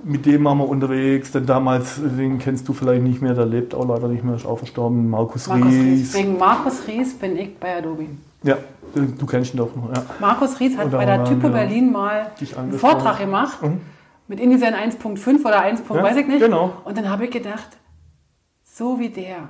[0.06, 3.74] mit dem waren wir unterwegs, denn damals, den kennst du vielleicht nicht mehr, der lebt
[3.74, 5.84] auch leider nicht mehr, ist auch verstorben, Markus, Markus Ries.
[5.84, 6.14] Ries.
[6.14, 8.06] Wegen Markus Ries bin ich bei Adobe.
[8.44, 8.56] Ja,
[8.94, 9.92] du kennst ihn doch noch.
[9.92, 10.04] Ja.
[10.20, 13.80] Markus Ries hat bei der Typo Berlin mal einen Vortrag gemacht mhm.
[14.28, 15.82] mit InDesign 1.5 oder 1.
[15.88, 16.40] Ja, weiß ich nicht.
[16.40, 16.72] Genau.
[16.84, 17.76] Und dann habe ich gedacht,
[18.62, 19.48] so wie der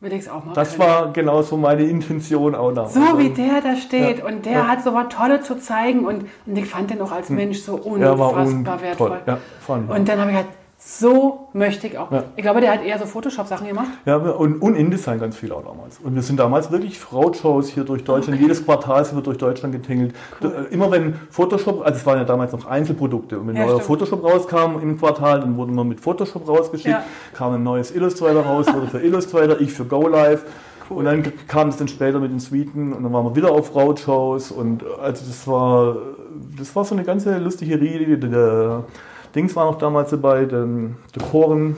[0.00, 0.88] will ich es auch mal Das können.
[0.88, 2.86] war genau so meine Intention auch da.
[2.86, 4.66] So wie der da steht ja, und der ja.
[4.66, 7.36] hat so was Tolles zu zeigen und, und ich fand den auch als hm.
[7.36, 9.20] Mensch so unfassbar wertvoll.
[9.26, 12.10] Ja, und dann habe ich gesagt, so möchte ich auch.
[12.10, 12.24] Ja.
[12.36, 13.88] Ich glaube, der hat eher so Photoshop-Sachen gemacht.
[14.06, 15.98] Ja, und, und InDesign ganz viel auch damals.
[15.98, 18.36] Und wir sind damals wirklich Roadshows hier durch Deutschland.
[18.36, 18.44] Okay.
[18.44, 20.14] Jedes Quartal sind wir durch Deutschland getingelt.
[20.40, 20.68] Cool.
[20.70, 23.38] Äh, immer wenn Photoshop, also es waren ja damals noch Einzelprodukte.
[23.38, 26.94] Und wenn ja, neuer Photoshop rauskam im Quartal, dann wurden wir mit Photoshop rausgeschickt.
[26.94, 27.04] Ja.
[27.34, 30.44] Kam ein neues Illustrator raus, wurde für Illustrator, ich für GoLive.
[30.88, 30.96] Cool.
[30.96, 33.74] Und dann kam es dann später mit den Suiten und dann waren wir wieder auf
[33.74, 34.50] Roadshows.
[34.50, 35.96] Und also das war,
[36.58, 38.84] das war so eine ganze lustige Rede.
[39.34, 41.76] Dings war noch damals dabei, der, der Koren.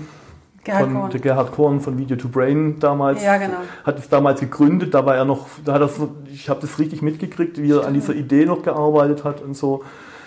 [0.65, 1.11] Gerhard von, Korn.
[1.11, 3.23] Der Gerhard Korn von Video to Brain damals.
[3.23, 3.59] Ja, genau.
[3.85, 6.01] Hat es damals gegründet, da war er noch, da hat das,
[6.33, 9.83] ich habe das richtig mitgekriegt, wie er an dieser Idee noch gearbeitet hat und so.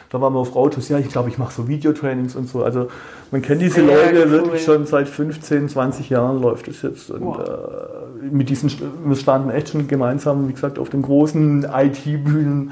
[0.10, 2.64] Da waren wir auf Autos, ja, ich glaube, ich mache so Videotrainings und so.
[2.64, 2.90] Also
[3.32, 4.32] man kennt diese Sehr Leute cool.
[4.32, 7.10] wirklich schon seit 15, 20 Jahren läuft es jetzt.
[7.10, 7.40] Und wow.
[7.40, 8.72] äh, mit diesen,
[9.04, 12.72] wir standen echt schon gemeinsam, wie gesagt, auf den großen IT-Bühnen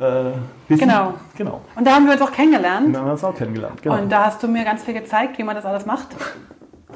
[0.00, 1.14] äh, genau.
[1.36, 1.60] genau.
[1.76, 2.94] Und da haben wir uns auch kennengelernt.
[2.94, 3.98] Da haben wir uns auch kennengelernt, genau.
[3.98, 6.08] Und da hast du mir ganz viel gezeigt, wie man das alles macht.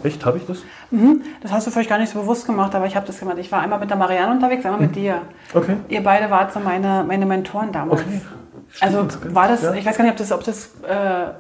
[0.02, 0.58] Echt, habe ich das?
[0.90, 1.22] Mhm.
[1.42, 3.38] Das hast du vielleicht gar nicht so bewusst gemacht, aber ich habe das gemacht.
[3.38, 4.86] Ich war einmal mit der Marianne unterwegs, einmal mhm.
[4.86, 5.20] mit dir.
[5.52, 5.76] Okay.
[5.88, 8.00] Ihr beide wart so meine, meine Mentoren damals.
[8.00, 8.20] Okay.
[8.80, 9.74] Also war das, ja.
[9.74, 11.32] ich weiß gar nicht, ob das, ob das äh,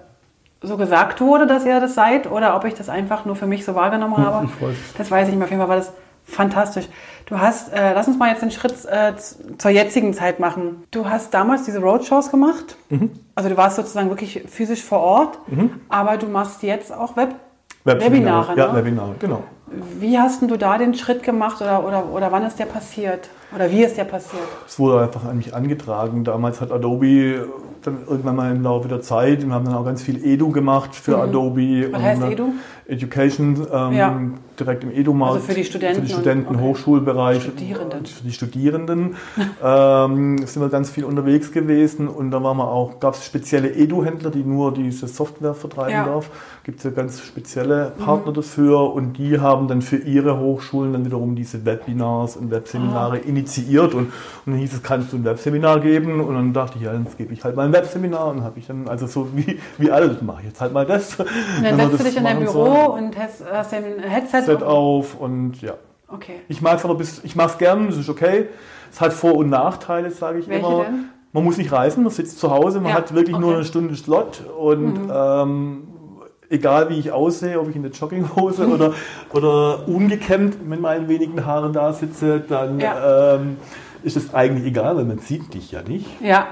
[0.62, 3.64] so gesagt wurde, dass ihr das seid, oder ob ich das einfach nur für mich
[3.64, 4.48] so wahrgenommen hm, habe.
[4.96, 5.46] Das weiß ich nicht mehr.
[5.46, 5.92] Auf jeden Fall war das
[6.24, 6.88] fantastisch.
[7.26, 9.14] Du hast, äh, lass uns mal jetzt den Schritt äh,
[9.58, 10.84] zur jetzigen Zeit machen.
[10.90, 12.76] Du hast damals diese Roadshows gemacht.
[12.90, 13.10] Mhm.
[13.34, 15.80] Also du warst sozusagen wirklich physisch vor Ort, mhm.
[15.88, 17.34] aber du machst jetzt auch Web
[17.84, 18.56] Webinare.
[18.56, 18.78] Ja, ne?
[18.78, 19.42] Webinare, genau.
[19.98, 23.28] wie hast denn du da den Schritt gemacht oder, oder, oder wann ist der passiert?
[23.54, 24.42] Oder wie ist der passiert?
[24.66, 26.24] Es wurde einfach an mich angetragen.
[26.24, 27.46] Damals hat Adobe
[27.86, 30.94] dann irgendwann mal im Laufe der Zeit, wir haben dann auch ganz viel Edu gemacht
[30.94, 31.22] für mhm.
[31.22, 31.92] Adobe.
[31.92, 32.52] Was heißt Edu?
[32.86, 34.20] Education, ähm, ja.
[34.60, 35.36] direkt im Edu-Markt.
[35.36, 36.02] Also für die Studenten?
[36.02, 36.64] Für die Studenten, okay.
[36.64, 37.42] Hochschulbereich.
[37.42, 38.04] Studierenden.
[38.04, 39.16] Für die Studierenden
[39.64, 43.74] ähm, sind wir ganz viel unterwegs gewesen und da waren wir auch, gab es spezielle
[43.74, 46.04] Edu-Händler, die nur diese Software vertreiben ja.
[46.04, 46.30] darf.
[46.62, 48.36] Gibt es ja ganz spezielle Partner mhm.
[48.36, 53.26] dafür und die haben dann für ihre Hochschulen dann wiederum diese Webinars und Webseminare ah.
[53.26, 53.43] initiiert
[53.94, 54.12] und, und
[54.46, 56.20] dann hieß es, kannst du ein Webseminar geben?
[56.20, 58.66] Und dann dachte ich, ja, dann gebe ich halt mal ein Webseminar und habe ich
[58.66, 61.18] dann, also so wie, wie alle, mache ich jetzt halt mal das.
[61.18, 61.26] Und
[61.62, 62.92] dann setzt du dich in dein Büro so.
[62.94, 65.74] und hast, hast ein Headset Set auf und ja.
[66.08, 66.40] Okay.
[66.48, 68.46] Ich mag es aber bis, ich mache es gern, das ist okay.
[68.92, 70.84] Es hat Vor- und Nachteile, sage ich Welche immer.
[70.84, 71.04] Denn?
[71.32, 73.56] Man muss nicht reisen, man sitzt zu Hause, man Ja, hat wirklich nur okay.
[73.56, 75.12] eine Stunde Slot und Mhm.
[75.12, 75.82] ähm,
[76.54, 78.92] egal wie ich aussehe, ob ich in der Jogginghose oder,
[79.32, 83.34] oder ungekämmt mit meinen wenigen Haaren da sitze, dann Ja.
[83.36, 83.56] ähm,
[84.02, 86.06] ist es eigentlich egal, weil man sieht dich ja nicht.
[86.22, 86.46] Ja,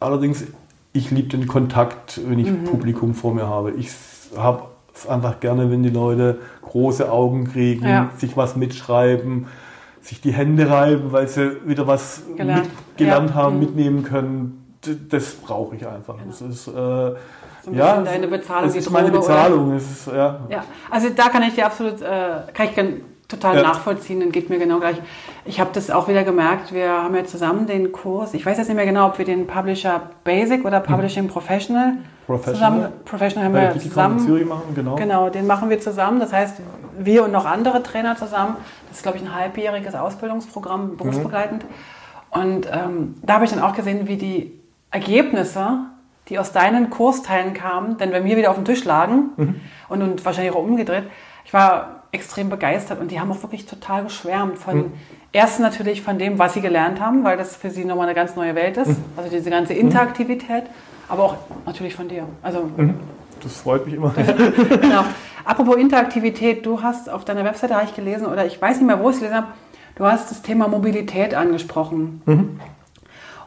[0.00, 0.44] Allerdings,
[0.92, 2.64] ich liebe den Kontakt, wenn ich Mhm.
[2.64, 3.70] Publikum vor mir habe.
[3.72, 3.88] Ich
[4.36, 8.10] habe es einfach gerne, wenn die Leute große Augen kriegen, Ja.
[8.16, 9.46] sich was mitschreiben,
[10.00, 12.68] sich die Hände reiben, weil sie wieder was Gelernt.
[12.96, 13.60] gelernt haben, Mhm.
[13.60, 14.61] mitnehmen können.
[15.08, 16.16] Das brauche ich einfach.
[16.26, 19.20] Das ist, äh, so ein ja, deine Bezahlung, das ist meine Droge?
[19.28, 19.76] Bezahlung.
[19.76, 20.40] Ist, ja.
[20.48, 22.74] Ja, also da kann ich dir absolut, äh, kann ich
[23.28, 23.62] total Ja.
[23.62, 24.96] nachvollziehen, dann geht mir genau gleich.
[25.44, 28.68] Ich habe das auch wieder gemerkt, wir haben ja zusammen den Kurs, ich weiß jetzt
[28.68, 31.94] nicht mehr genau, ob wir den Publisher Basic oder Publishing Professional,
[32.26, 32.54] Professional.
[32.54, 34.96] zusammen, Professional haben wir zusammen, Zürich machen, genau.
[34.96, 36.56] genau, den machen wir zusammen, das heißt,
[36.98, 38.56] wir und noch andere Trainer zusammen,
[38.88, 41.64] das ist glaube ich ein halbjähriges Ausbildungsprogramm, berufsbegleitend
[42.30, 44.61] und ähm, da habe ich dann auch gesehen, wie die
[44.92, 45.78] Ergebnisse,
[46.28, 50.24] die aus deinen Kursteilen kamen, dann bei mir wieder auf dem Tisch lagen und, und
[50.24, 51.04] wahrscheinlich auch umgedreht.
[51.44, 54.92] Ich war extrem begeistert und die haben auch wirklich total geschwärmt von
[55.32, 58.36] erstens natürlich von dem, was sie gelernt haben, weil das für sie nochmal eine ganz
[58.36, 59.00] neue Welt ist.
[59.16, 60.64] Also diese ganze Interaktivität,
[61.08, 62.26] aber auch natürlich von dir.
[62.42, 62.68] Also
[63.42, 64.10] Das freut mich immer.
[64.80, 65.04] genau.
[65.44, 69.00] Apropos Interaktivität, du hast auf deiner Webseite habe ich gelesen oder ich weiß nicht mehr,
[69.00, 69.48] wo ich es gelesen habe,
[69.96, 72.22] du hast das Thema Mobilität angesprochen.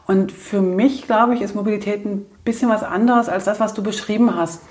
[0.06, 3.82] Und für mich, glaube ich, ist Mobilität ein bisschen was anderes als das, was du
[3.82, 4.62] beschrieben hast.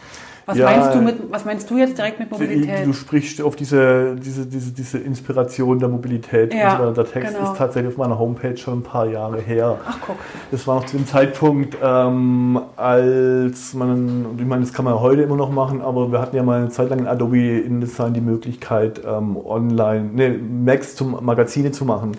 [0.46, 2.86] Was, Ja, meinst, du mit, was meinst du jetzt direkt mit Mobilität?
[2.86, 6.54] Du sprichst auf diese, diese, diese, diese Inspiration der Mobilität.
[6.54, 7.02] Ja, und so.
[7.02, 7.52] Der Text genau.
[7.52, 9.80] ist tatsächlich auf meiner Homepage schon ein paar Jahre her.
[9.88, 10.18] Ach, guck.
[10.52, 15.00] Das war noch zu dem Zeitpunkt, ähm, als man, ich meine, das kann man ja
[15.00, 18.14] heute immer noch machen, aber wir hatten ja mal eine Zeit lang in Adobe InDesign
[18.14, 22.18] die Möglichkeit, ähm, online, ne, Macs zum Magazine zu machen.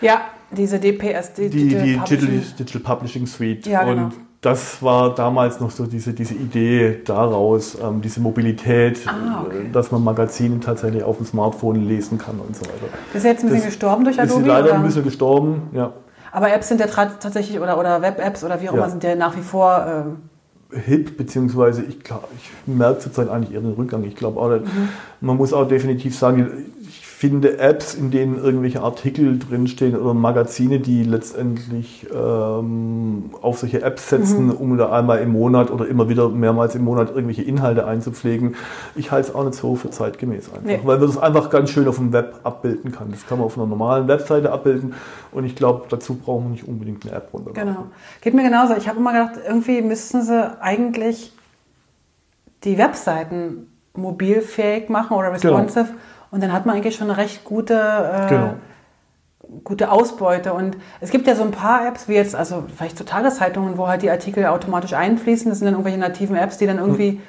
[0.00, 2.42] Ja, diese DPS, die, Die, die Digital, Publishing.
[2.58, 3.66] Digital Publishing Suite.
[3.66, 4.04] Ja, genau.
[4.04, 9.66] Und das war damals noch so diese, diese Idee daraus, ähm, diese Mobilität, Ah, okay.
[9.68, 12.86] äh, dass man Magazine tatsächlich auf dem Smartphone lesen kann und so weiter.
[13.12, 14.46] Das ist jetzt ein bisschen Das gestorben durch Ist Adobe?
[14.46, 14.74] leider oder?
[14.76, 15.92] ein bisschen gestorben, ja.
[16.30, 18.78] Aber Apps sind ja tatsächlich, oder, oder Web-Apps oder wie auch Ja.
[18.78, 19.84] immer, sind ja nach wie vor.
[19.88, 20.16] ähm,
[20.86, 24.04] hip, beziehungsweise ich, ich merke zurzeit eigentlich eher den Rückgang.
[24.04, 24.60] Ich glaube auch,
[25.22, 26.66] man muss auch definitiv sagen,
[27.18, 34.10] finde Apps, in denen irgendwelche Artikel drinstehen oder Magazine, die letztendlich ähm, auf solche Apps
[34.10, 38.54] setzen, um da einmal im Monat oder immer wieder mehrmals im Monat irgendwelche Inhalte einzupflegen.
[38.94, 40.78] Ich halte es auch nicht so für zeitgemäß einfach, Nee.
[40.84, 43.10] weil man das einfach ganz schön auf dem Web abbilden kann.
[43.10, 44.94] Das kann man auf einer normalen Webseite abbilden
[45.32, 47.74] und ich glaube, dazu brauchen wir nicht unbedingt eine App runterladen.
[47.74, 47.86] Genau.
[48.20, 48.76] Geht mir genauso.
[48.76, 51.32] Ich habe immer gedacht, irgendwie müssten sie eigentlich
[52.62, 55.88] die Webseiten mobilfähig machen oder responsive.
[56.30, 58.54] Und dann hat man eigentlich schon eine recht gute, äh, Genau.
[59.64, 60.52] gute Ausbeute.
[60.52, 63.88] Und es gibt ja so ein paar Apps, wie jetzt, also vielleicht so Tageszeitungen, wo
[63.88, 65.48] halt die Artikel automatisch einfließen.
[65.48, 67.20] Das sind dann irgendwelche nativen Apps, die dann irgendwie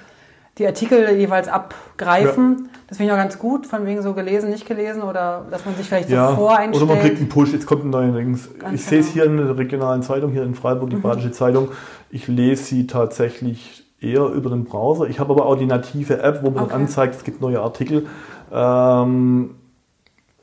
[0.57, 2.69] die Artikel jeweils abgreifen.
[2.88, 5.75] Das finde ich auch ganz gut, von wegen so gelesen, nicht gelesen oder dass man
[5.75, 6.83] sich vielleicht so voreinstellt.
[6.83, 8.12] Oder man kriegt einen Push, jetzt kommt ein neuer.
[8.12, 9.25] Ganz Ich sehe es genau.
[9.25, 11.69] hier in der regionalen Zeitung, hier in Freiburg, die Badische Zeitung.
[12.09, 15.07] Ich lese sie tatsächlich eher über den Browser.
[15.07, 16.73] Ich habe aber auch die native App, wo man Okay.
[16.73, 18.07] anzeigt, es gibt neue Artikel.
[18.51, 19.55] Ähm,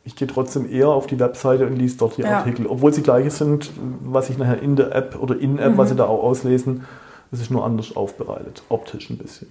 [0.04, 2.38] ich gehe trotzdem eher auf die Webseite und lese dort die Ja.
[2.38, 2.66] Artikel.
[2.66, 3.70] Obwohl sie gleiche sind,
[4.02, 5.78] was ich nachher in der App oder in-App, Mhm.
[5.78, 6.84] was sie da auch auslesen,
[7.32, 8.62] das ist nur anders aufbereitet.
[8.68, 9.48] Optisch ein bisschen.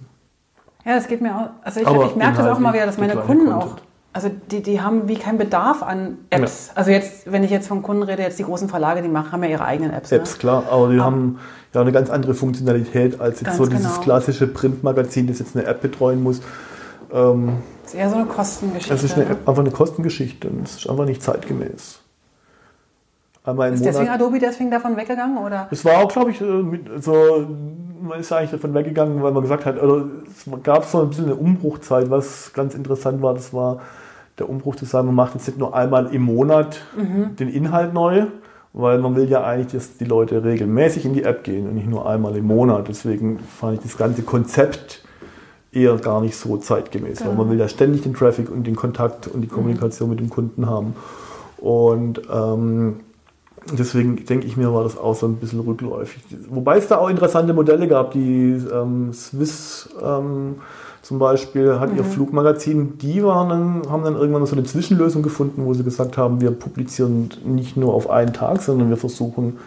[0.84, 1.48] Ja, das geht mir auch.
[1.62, 3.82] Also ich, Aber ich merke das auch mal wieder, dass meine Kunden auch, Content.
[4.14, 6.70] also die, die haben wie keinen Bedarf an Apps.
[6.74, 9.42] Also jetzt, wenn ich jetzt von Kunden rede, jetzt die großen Verlage, die machen, haben
[9.42, 10.10] ja ihre eigenen Apps.
[10.12, 10.38] Apps, Ne?
[10.38, 11.38] klar, aber die haben
[11.74, 14.02] ja eine ganz andere Funktionalität als jetzt so dieses genau.
[14.04, 16.40] klassische Printmagazin, das jetzt eine App betreuen muss.
[17.12, 18.92] Ähm, Das ist eher so eine Kostengeschichte.
[18.94, 19.36] das ist eine, ne?
[19.46, 22.00] Einfach eine Kostengeschichte es ist einfach nicht zeitgemäß.
[23.44, 24.20] Einmal im Ist deswegen Monat.
[24.20, 25.38] Adobe deswegen davon weggegangen?
[25.38, 25.68] Oder?
[25.70, 26.64] Es war auch, glaube ich, äh,
[27.00, 27.46] so,
[28.02, 31.26] man ist eigentlich davon weggegangen, weil man gesagt hat, oder es gab so ein bisschen
[31.26, 33.34] eine Umbruchzeit, was ganz interessant war.
[33.34, 33.78] Das war
[34.40, 37.36] der Umbruch zu sein, man macht jetzt nicht nur einmal im Monat Mhm.
[37.36, 38.26] den Inhalt neu,
[38.72, 41.88] weil man will ja eigentlich, dass die Leute regelmäßig in die App gehen und nicht
[41.88, 42.88] nur einmal im Monat.
[42.88, 45.04] Deswegen fand ich das ganze Konzept
[45.76, 47.42] eher gar nicht so zeitgemäß, weil Genau.
[47.42, 50.66] man will ja ständig den Traffic und den Kontakt und die Kommunikation mit dem Kunden
[50.66, 50.94] haben.
[51.58, 52.96] Und ähm,
[53.72, 56.22] deswegen denke ich mir, war das auch so ein bisschen rückläufig.
[56.50, 60.56] Wobei es da auch interessante Modelle gab, die ähm, Swiss ähm,
[61.02, 65.64] zum Beispiel hat ihr Flugmagazin, die waren dann, haben dann irgendwann so eine Zwischenlösung gefunden,
[65.64, 69.58] wo sie gesagt haben, wir publizieren nicht nur auf einen Tag, sondern wir versuchen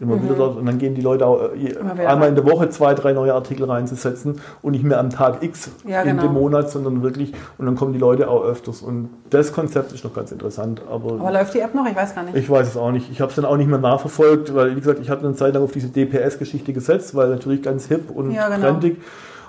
[0.00, 2.94] immer wieder dort und dann gehen die Leute auch äh, einmal in der Woche zwei,
[2.94, 6.22] drei neue Artikel reinzusetzen und nicht mehr am Tag X Ja, in genau.
[6.22, 10.02] dem Monat, sondern wirklich und dann kommen die Leute auch öfters und das Konzept ist
[10.04, 11.86] noch ganz interessant, aber Aber läuft die App noch?
[11.86, 12.34] Ich weiß gar nicht.
[12.36, 13.10] ich weiß es auch nicht.
[13.10, 15.54] Ich habe es dann auch nicht mehr nachverfolgt, weil, wie gesagt, ich hatte eine Zeit
[15.54, 18.60] lang auf diese DPS-Geschichte gesetzt, weil natürlich ganz hip und Ja, genau.
[18.60, 18.96] trendig.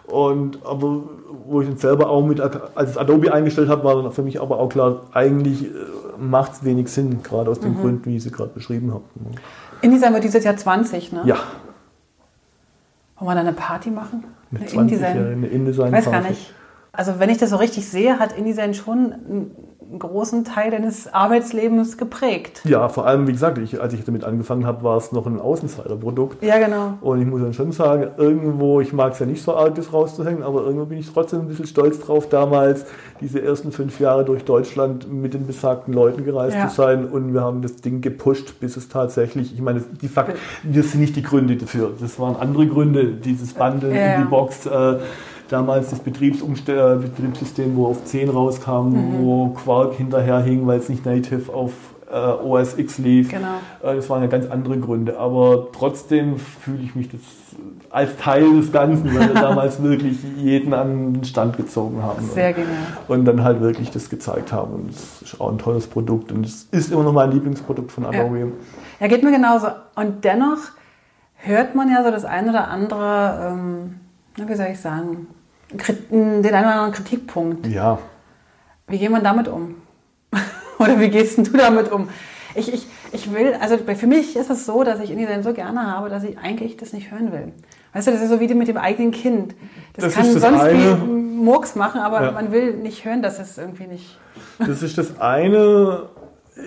[0.05, 1.03] Und aber
[1.47, 2.41] wo ich dann selber auch mit,
[2.75, 5.69] als Adobe eingestellt habe, war dann für mich aber auch klar, eigentlich
[6.19, 7.63] macht es wenig Sinn, gerade aus Mhm.
[7.63, 9.03] den Gründen, wie ich sie gerade beschrieben habe.
[9.82, 11.22] InDesign wird dieses Jahr 20, ne?
[11.26, 11.38] Ja,
[13.17, 14.24] Wollen wir da eine Party machen?
[14.50, 15.15] mit Eine 20 InDesign?
[15.17, 15.88] Jahren eine InDesign.
[15.88, 16.54] Ich weiß gar nicht.
[16.91, 19.52] Also wenn ich das so richtig sehe, hat InDesign schon
[19.91, 22.62] einen großen Teil deines Arbeitslebens geprägt.
[22.63, 25.38] Ja, vor allem, wie gesagt, ich, als ich damit angefangen habe, war es noch ein
[25.39, 26.41] Außenseiterprodukt.
[26.41, 26.93] Ja, genau.
[27.01, 29.91] Und ich muss dann schon sagen, irgendwo, ich mag es ja nicht so arg, das
[29.91, 32.86] rauszuhängen, aber irgendwo bin ich trotzdem ein bisschen stolz drauf, damals
[33.19, 36.69] diese ersten fünf Jahre durch Deutschland mit den besagten Leuten gereist Ja.
[36.69, 37.06] zu sein.
[37.08, 41.01] Und wir haben das Ding gepusht, bis es tatsächlich, ich meine, die Fakt, das sind
[41.01, 41.91] nicht die Gründe dafür.
[41.99, 44.27] Das waren andere Gründe, dieses Bundle Ja, in die.
[44.30, 44.65] Box.
[44.65, 44.95] Äh,
[45.51, 49.19] Damals das Betriebsumste äh, Betriebssystem, wo auf 10 rauskam, Mhm.
[49.25, 51.71] wo Quark hinterherhing, weil es nicht native auf
[52.11, 53.29] äh, OS X lief.
[53.29, 53.47] Genau.
[53.83, 57.19] Äh, Das waren ja ganz andere Gründe, aber trotzdem fühle ich mich das
[57.89, 62.53] als Teil des Ganzen, weil wir damals wirklich jeden an den Stand gezogen haben Sehr
[62.53, 62.71] genial.
[63.09, 64.73] und dann halt wirklich das gezeigt haben.
[64.73, 68.05] Und es ist auch ein tolles Produkt und es ist immer noch mein Lieblingsprodukt von
[68.05, 68.53] Adobe.
[69.01, 69.67] Ja, geht mir genauso.
[69.95, 70.59] Und dennoch
[71.35, 73.95] hört man ja so das ein oder andere, ähm,
[74.37, 75.27] wie soll ich sagen,
[75.73, 77.67] den einen oder anderen Kritikpunkt.
[77.67, 77.97] Ja,
[78.88, 79.75] Wie geht man damit um?
[80.79, 82.10] Oder wie gehst denn du damit um?
[82.55, 85.89] Ich, ich, ich will, also für mich ist es so, dass ich InDesign so gerne
[85.89, 87.53] habe, dass ich eigentlich das nicht hören will.
[87.93, 89.55] Weißt du, das ist so wie mit dem eigenen Kind.
[89.93, 90.79] Das, Das kann das sonst eine.
[91.01, 92.31] wie Murks machen, aber Ja.
[92.31, 94.17] man will nicht hören, dass es irgendwie nicht.
[94.60, 96.03] das ist das eine.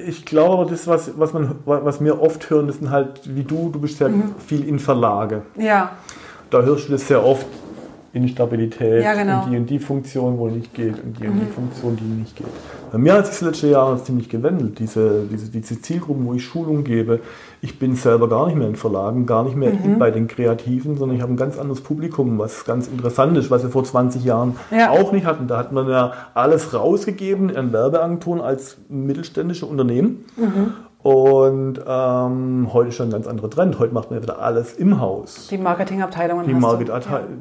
[0.07, 3.69] Ich glaube, das, was, was, man, was wir oft hören, das sind halt, wie du,
[3.71, 4.35] du bist ja Mhm.
[4.47, 5.43] viel in Verlage.
[5.57, 5.93] Ja,
[6.51, 7.47] Da hörst du das sehr oft.
[8.15, 9.45] Instabilität Ja, genau.
[9.45, 12.37] und die und die Funktion, wo nicht geht und die und die Funktion, die nicht
[12.37, 12.47] geht.
[12.93, 16.45] Bei mir hat sich das letzte Jahr ziemlich gewandelt, diese, diese, diese Zielgruppen, wo ich
[16.45, 17.21] Schulung gebe.
[17.61, 21.17] Ich bin selber gar nicht mehr in Verlagen, gar nicht mehr bei den Kreativen, sondern
[21.17, 24.55] ich habe ein ganz anderes Publikum, was ganz interessant ist, was wir vor 20 Jahren
[24.71, 24.91] Ja.
[24.91, 25.49] auch nicht hatten.
[25.49, 30.25] Da hat man ja alles rausgegeben an Werbeagenturen als mittelständische Unternehmen.
[31.05, 33.79] Und ähm, heute ist schon ein ganz anderer Trend.
[33.79, 35.49] Heute macht man ja wieder alles im Haus.
[35.51, 36.47] die Marketingabteilungen.
[36.47, 36.55] Die.
[36.55, 36.91] Market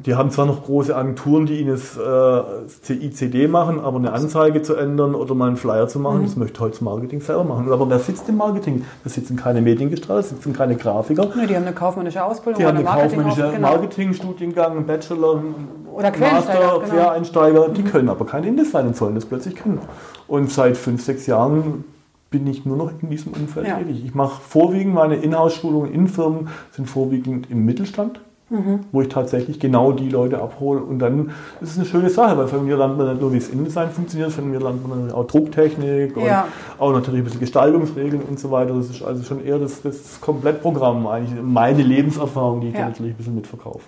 [0.05, 2.41] die haben zwar noch große Agenturen, die ihnen das äh,
[2.83, 6.03] CICD machen, aber eine Anzeige zu ändern oder mal einen Flyer zu Mhm.
[6.03, 7.71] machen, das möchte heute das Marketing selber machen.
[7.71, 8.83] Aber wer sitzt im Marketing?
[9.05, 11.29] Da sitzen keine Mediengestalter, da sitzen keine Grafiker.
[11.33, 13.69] Nö, die haben eine kaufmännische Ausbildung Die haben Marketing kaufmännischen genau.
[13.69, 16.79] Marketingstudiengang, einen Bachelor, einen Oder Master, genau.
[16.79, 17.69] Quereinsteiger.
[17.69, 19.79] Die können aber kein InDesign und sollen das plötzlich können.
[20.27, 21.85] Und seit fünf, sechs Jahren
[22.33, 23.75] bin ich nur noch in diesem Umfeld Ja.
[23.77, 24.01] tätig.
[24.03, 28.19] Ich mache vorwiegend meine Inhouse-Schulungen in Firmen, sind vorwiegend im Mittelstand,
[28.49, 28.79] Mhm.
[28.91, 30.81] wo ich tatsächlich genau die Leute abhole.
[30.81, 31.29] Und dann
[31.61, 33.91] ist es eine schöne Sache, weil von mir lernt man nicht nur, wie das InDesign
[33.91, 36.47] funktioniert, von mir lernt man auch Drucktechnik und Ja.
[36.79, 38.73] auch natürlich ein bisschen Gestaltungsregeln und so weiter.
[38.73, 42.79] Das ist also schon eher das, das Komplettprogramm eigentlich, meine Lebenserfahrung, die ich Ja.
[42.81, 43.81] dann natürlich ein bisschen mitverkaufe.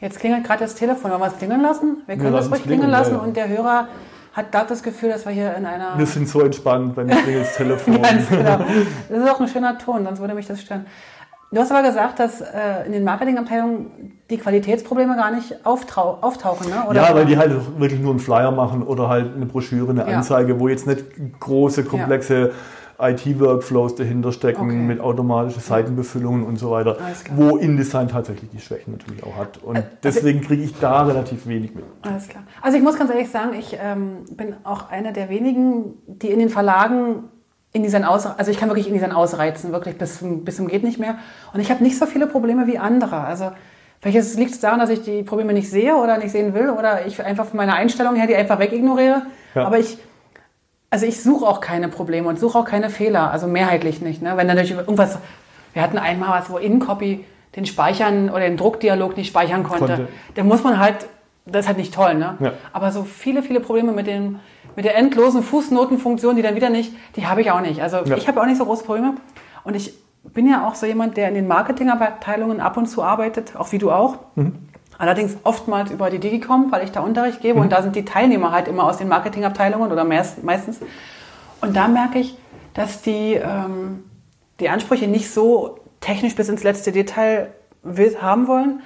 [0.00, 1.10] Jetzt klingelt gerade das Telefon.
[1.10, 1.96] Wollen wir es klingeln lassen?
[2.06, 3.20] Wir können Wir das ruhig klingeln klingeln, lassen ja.
[3.22, 3.88] und der Hörer
[4.32, 5.98] hat gerade das Gefühl, dass wir hier in einer.
[5.98, 8.00] Wir sind so entspannt, wenn ich das Telefon.
[8.02, 8.58] Ganz genau.
[9.08, 10.86] Das ist auch ein schöner Ton, sonst würde mich das stören.
[11.50, 16.84] Du hast aber gesagt, dass äh, in den Marketingabteilungen die Qualitätsprobleme gar nicht auftauchen, ne?
[16.88, 20.10] Oder Ja, weil die halt wirklich nur einen Flyer machen oder halt eine Broschüre, eine
[20.10, 20.16] Ja.
[20.16, 21.04] Anzeige, wo jetzt nicht
[21.40, 22.52] große, komplexe
[23.02, 24.74] IT-Workflows dahinter stecken Okay.
[24.76, 26.96] mit automatischen Seitenbefüllungen und so weiter,
[27.34, 29.58] wo InDesign tatsächlich die Schwächen natürlich auch hat.
[29.62, 31.84] Und deswegen kriege ich da relativ wenig mit.
[32.02, 32.44] Alles klar.
[32.60, 36.38] Also ich muss ganz ehrlich sagen, ich ähm, bin auch eine der wenigen, die in
[36.38, 37.24] den Verlagen
[37.72, 40.98] InDesign aus, also ich kann wirklich InDesign ausreizen, wirklich bis zum, bis zum geht nicht
[40.98, 41.16] mehr.
[41.52, 43.20] Und ich habe nicht so viele Probleme wie andere.
[43.20, 43.50] Also
[44.00, 47.06] vielleicht liegt es daran, dass ich die Probleme nicht sehe oder nicht sehen will oder
[47.06, 49.22] ich einfach von meiner Einstellung her die einfach wegignoriere.
[49.54, 49.64] Ja.
[49.64, 49.98] Aber ich,
[50.92, 54.20] also ich suche auch keine Probleme und suche auch keine Fehler, also mehrheitlich nicht.
[54.20, 54.36] Ne?
[54.36, 55.18] Wenn dann natürlich irgendwas,
[55.72, 57.24] wir hatten einmal was, wo InCopy
[57.56, 59.86] den Speichern oder den Druckdialog nicht speichern konnte.
[59.86, 60.08] Konnte.
[60.34, 61.06] Da muss man halt,
[61.46, 62.36] das ist halt nicht toll, ne?
[62.40, 62.52] Ja.
[62.74, 64.40] Aber so viele, viele Probleme mit dem
[64.76, 67.80] mit der endlosen Fußnotenfunktion, die dann wieder nicht, die habe ich auch nicht.
[67.80, 68.16] Also Ja.
[68.16, 69.14] ich habe auch nicht so große Probleme.
[69.64, 73.56] Und ich bin ja auch so jemand, der in den Marketingabteilungen ab und zu arbeitet,
[73.56, 74.18] auch wie du auch.
[75.02, 78.52] Allerdings oftmals über die Digicom, weil ich da Unterricht gebe und da sind die Teilnehmer
[78.52, 80.78] halt immer aus den Marketingabteilungen oder meist, meistens.
[81.60, 82.38] Und da merke ich,
[82.74, 84.04] dass die, ähm,
[84.60, 87.48] die Ansprüche nicht so technisch bis ins letzte Detail
[88.20, 88.82] haben wollen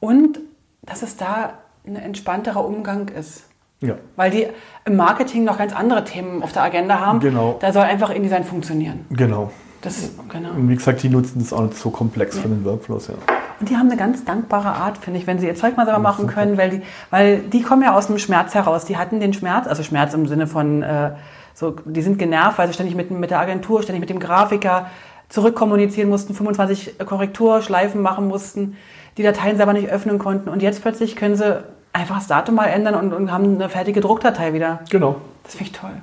[0.00, 0.38] und
[0.82, 1.54] dass es da
[1.86, 3.48] ein entspannterer Umgang ist.
[3.80, 3.94] Ja.
[4.16, 4.46] Weil die
[4.84, 7.20] im Marketing noch ganz andere Themen auf der Agenda haben.
[7.20, 7.56] Genau.
[7.60, 9.06] Da soll einfach InDesign funktionieren.
[9.08, 9.50] Genau.
[9.84, 10.50] Das, genau.
[10.52, 13.16] Und wie gesagt, die nutzen das auch nicht so komplex von den Workflows her.
[13.60, 16.00] Und die haben eine ganz dankbare Art, finde ich, wenn sie ihr Zeug mal selber
[16.00, 18.86] machen können, weil die, weil die kommen ja aus dem Schmerz heraus.
[18.86, 21.10] Die hatten den Schmerz, also Schmerz im Sinne von, äh,
[21.52, 24.86] so, die sind genervt, weil sie ständig mit, mit der Agentur, ständig mit dem Grafiker
[25.28, 28.78] zurückkommunizieren mussten, 25 Korrekturschleifen machen mussten,
[29.18, 30.48] die Dateien selber nicht öffnen konnten.
[30.48, 34.00] Und jetzt plötzlich können sie einfach das Datum mal ändern und, und haben eine fertige
[34.00, 34.80] Druckdatei wieder.
[34.88, 35.16] Genau.
[35.42, 36.02] Das finde ich toll.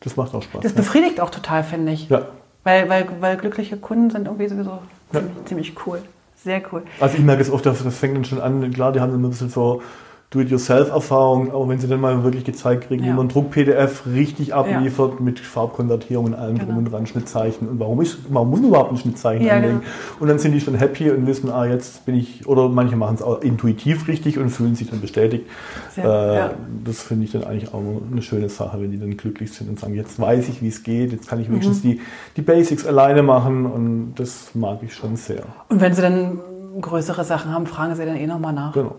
[0.00, 0.62] Das macht auch Spaß.
[0.62, 0.76] Das ja.
[0.76, 2.08] befriedigt auch total, finde ich.
[2.08, 2.22] ja.
[2.66, 4.80] Weil, weil, weil glückliche Kunden sind irgendwie sowieso
[5.12, 5.20] Ja.
[5.20, 6.02] ziemlich, ziemlich cool.
[6.34, 6.82] Sehr cool.
[6.98, 9.28] Also ich merke es oft, das, das fängt dann schon an, klar, die haben immer
[9.28, 9.82] ein bisschen so
[10.30, 13.12] Do-it-yourself-Erfahrung, aber wenn sie dann mal wirklich gezeigt kriegen, Ja.
[13.12, 16.78] wie man Druck-PDF richtig abliefert mit Farbkonvertierung und allem drum Genau.
[16.78, 19.80] und dran, Schnittzeichen und warum, ist, warum muss man überhaupt ein Schnittzeichen Ja, anlegen?
[19.80, 19.90] genau.
[20.20, 23.14] Und dann sind die schon happy und wissen, ah, jetzt bin ich, oder manche machen
[23.14, 25.46] es auch intuitiv richtig und fühlen sich dann bestätigt.
[25.94, 26.50] Sehr, äh, ja.
[26.84, 29.78] Das finde ich dann eigentlich auch eine schöne Sache, wenn die dann glücklich sind und
[29.78, 31.52] sagen, jetzt weiß ich, wie es geht, jetzt kann ich Mhm.
[31.52, 32.00] wenigstens die,
[32.36, 35.44] die Basics alleine machen und das mag ich schon sehr.
[35.68, 36.40] Und wenn sie dann
[36.80, 38.72] größere Sachen haben, fragen sie dann eh nochmal nach.
[38.72, 38.96] Genau.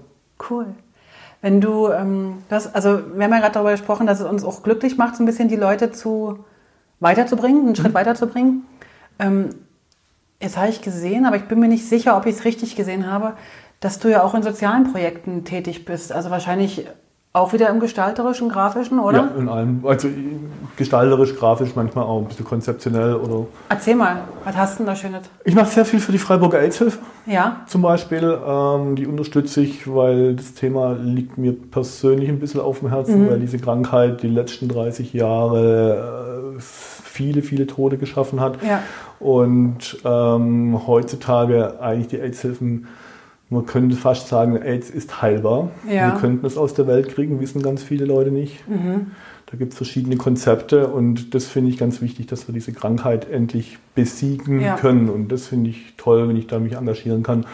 [0.50, 0.68] Cool.
[1.42, 4.64] Wenn du, ähm, das, also wir haben ja gerade darüber gesprochen, dass es uns auch
[4.64, 6.40] glücklich macht, so ein bisschen die Leute zu
[7.00, 7.76] weiterzubringen, einen Mhm.
[7.76, 8.66] Schritt weiterzubringen.
[9.20, 9.50] Ähm,
[10.42, 13.12] jetzt habe ich gesehen, aber ich bin mir nicht sicher, ob ich es richtig gesehen
[13.12, 13.34] habe,
[13.80, 16.12] dass du ja auch in sozialen Projekten tätig bist.
[16.12, 16.88] Also wahrscheinlich
[17.38, 19.20] auch wieder im gestalterischen, grafischen, oder?
[19.20, 19.84] Ja, in allem.
[19.86, 20.10] Also
[20.76, 23.46] gestalterisch, grafisch, manchmal auch ein bisschen konzeptionell oder.
[23.70, 25.24] Erzähl mal, was hast du denn da Schönes?
[25.44, 27.62] Ich mache sehr viel für die Freiburger AIDS-Hilfe Ja?
[27.68, 28.38] zum Beispiel.
[28.46, 33.30] Ähm, die unterstütze ich, weil das Thema liegt mir persönlich ein bisschen auf dem Herzen,
[33.30, 38.58] weil diese Krankheit die letzten 30 Jahre äh, viele, viele Tote geschaffen hat.
[38.64, 38.82] Ja.
[39.20, 42.88] Und ähm, heutzutage eigentlich die AIDS-Hilfen,
[43.50, 45.70] man könnte fast sagen, AIDS ist heilbar.
[45.90, 46.12] Ja.
[46.14, 48.64] Wir könnten es aus der Welt kriegen, wissen ganz viele Leute nicht.
[49.50, 53.30] Da gibt es verschiedene Konzepte und das finde ich ganz wichtig, dass wir diese Krankheit
[53.32, 54.76] endlich besiegen Ja.
[54.76, 55.10] können.
[55.10, 57.46] Und das finde ich toll, wenn ich da mich engagieren kann,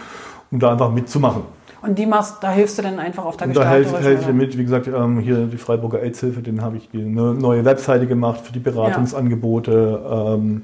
[0.50, 1.44] um da einfach mitzumachen.
[1.84, 4.36] Und die machst, da hilfst du dann einfach auf der Und da helfe helfe ich
[4.36, 8.08] mit, wie gesagt, ähm, hier die Freiburger AIDS-Hilfe, den habe ich die eine neue Webseite
[8.08, 10.02] gemacht für die Beratungsangebote.
[10.10, 10.62] Ähm,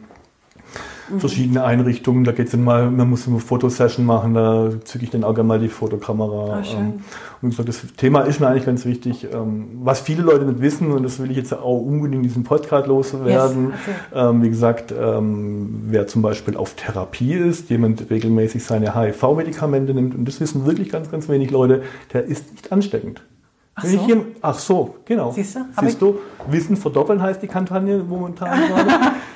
[1.10, 1.20] Mhm.
[1.20, 5.12] Verschiedene Einrichtungen, da geht es dann mal, man muss eine Fotosession machen, da zücke ich
[5.12, 6.64] dann auch gerne mal die Fotokamera.
[6.64, 6.80] Schön.
[6.80, 6.94] Ähm,
[7.42, 9.28] und wie gesagt, das Thema ist mir eigentlich ganz wichtig.
[9.34, 12.44] Ähm, was viele Leute nicht wissen, und das will ich jetzt auch unbedingt in diesem
[12.44, 13.68] Podcast loswerden.
[13.70, 19.94] Yes, ähm, wie gesagt, ähm, wer zum Beispiel auf Therapie ist, jemand regelmäßig seine HIV-Medikamente
[19.94, 21.82] nimmt, und das wissen wirklich ganz, ganz wenig Leute,
[22.14, 23.22] der ist nicht ansteckend.
[23.80, 24.06] Ach so?
[24.06, 25.32] hier, ach so, genau.
[25.32, 25.60] Siehst du?
[25.80, 26.20] Siehst du?
[26.50, 28.90] Wissen verdoppeln heißt die Kampagne momentan gerade.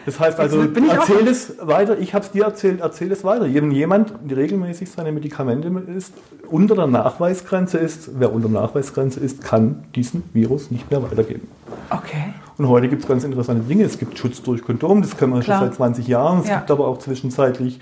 [0.06, 3.52] Das heißt also, erzähl es weiter, ich habe es dir erzählt, erzähl es weiter.
[3.54, 6.14] Wenn jemand regelmäßig seine Medikamente isst,
[6.50, 11.48] unter der Nachweisgrenze ist, wer unter der Nachweisgrenze ist, kann diesen Virus nicht mehr weitergeben.
[11.90, 12.34] Okay.
[12.58, 13.84] Und heute gibt es ganz interessante Dinge.
[13.84, 15.60] Es gibt Schutz durch Kondom, das kennen wir Klar.
[15.60, 16.42] schon seit 20 Jahren.
[16.42, 16.58] Es Ja.
[16.58, 17.80] gibt aber auch zwischenzeitlich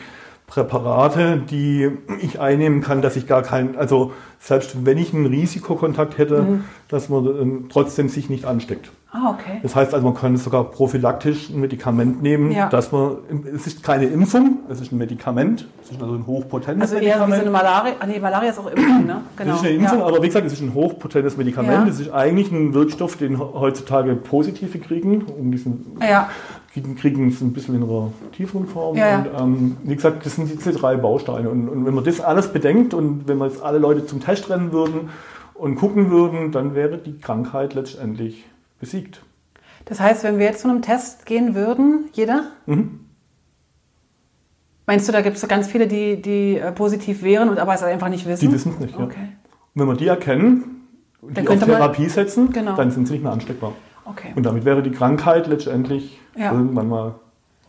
[0.51, 1.89] Präparate, die
[2.21, 6.63] ich einnehmen kann, dass ich gar keinen, also selbst wenn ich einen Risikokontakt hätte, Mhm.
[6.89, 8.91] dass man ähm, trotzdem sich nicht ansteckt.
[9.13, 9.59] Ah, okay.
[9.63, 12.67] Das heißt also, man kann sogar prophylaktisch ein Medikament nehmen, Ja.
[12.69, 13.17] dass man,
[13.55, 17.01] es ist keine Impfung, es ist ein Medikament, es ist also ein hochpotentes Also eher
[17.01, 17.41] wie so Medikament.
[17.41, 17.93] eine Malaria.
[17.99, 19.21] Ah, nee, Malaria ist auch Impfung, ne?
[19.37, 19.51] Genau.
[19.51, 20.05] Das ist eine Impfung, ja.
[20.05, 21.87] aber wie gesagt, es ist ein hochpotentes Medikament.
[21.87, 21.93] Ja.
[21.93, 26.29] Es ist eigentlich ein Wirkstoff, den heutzutage Positive kriegen, um diesen Ja.
[26.73, 28.95] Kriegen, kriegen es ein bisschen in einer tieferen Form.
[28.97, 29.19] Ja.
[29.19, 31.49] Und ähm, wie gesagt, das sind diese drei Bausteine.
[31.49, 34.49] Und, und wenn man das alles bedenkt und wenn wir jetzt alle Leute zum Test
[34.49, 35.09] rennen würden
[35.53, 38.45] und gucken würden, dann wäre die Krankheit letztendlich
[38.79, 39.21] besiegt.
[39.85, 42.43] Das heißt, wenn wir jetzt zu einem Test gehen würden, jeder?
[42.67, 42.99] Mhm.
[44.87, 47.73] Meinst du, da gibt es so ganz viele, die, die äh, positiv wären und aber
[47.73, 48.47] es einfach nicht wissen?
[48.47, 48.97] Die wissen es nicht.
[48.97, 49.03] Ja.
[49.05, 49.29] Okay.
[49.73, 50.85] Und wenn wir die erkennen
[51.21, 52.75] und Dann die auf könnte man- Therapie setzen, Genau.
[52.75, 53.73] dann sind sie nicht mehr ansteckbar.
[54.05, 54.33] okay.
[54.35, 56.51] Und damit wäre die Krankheit letztendlich Ja.
[56.51, 57.15] irgendwann mal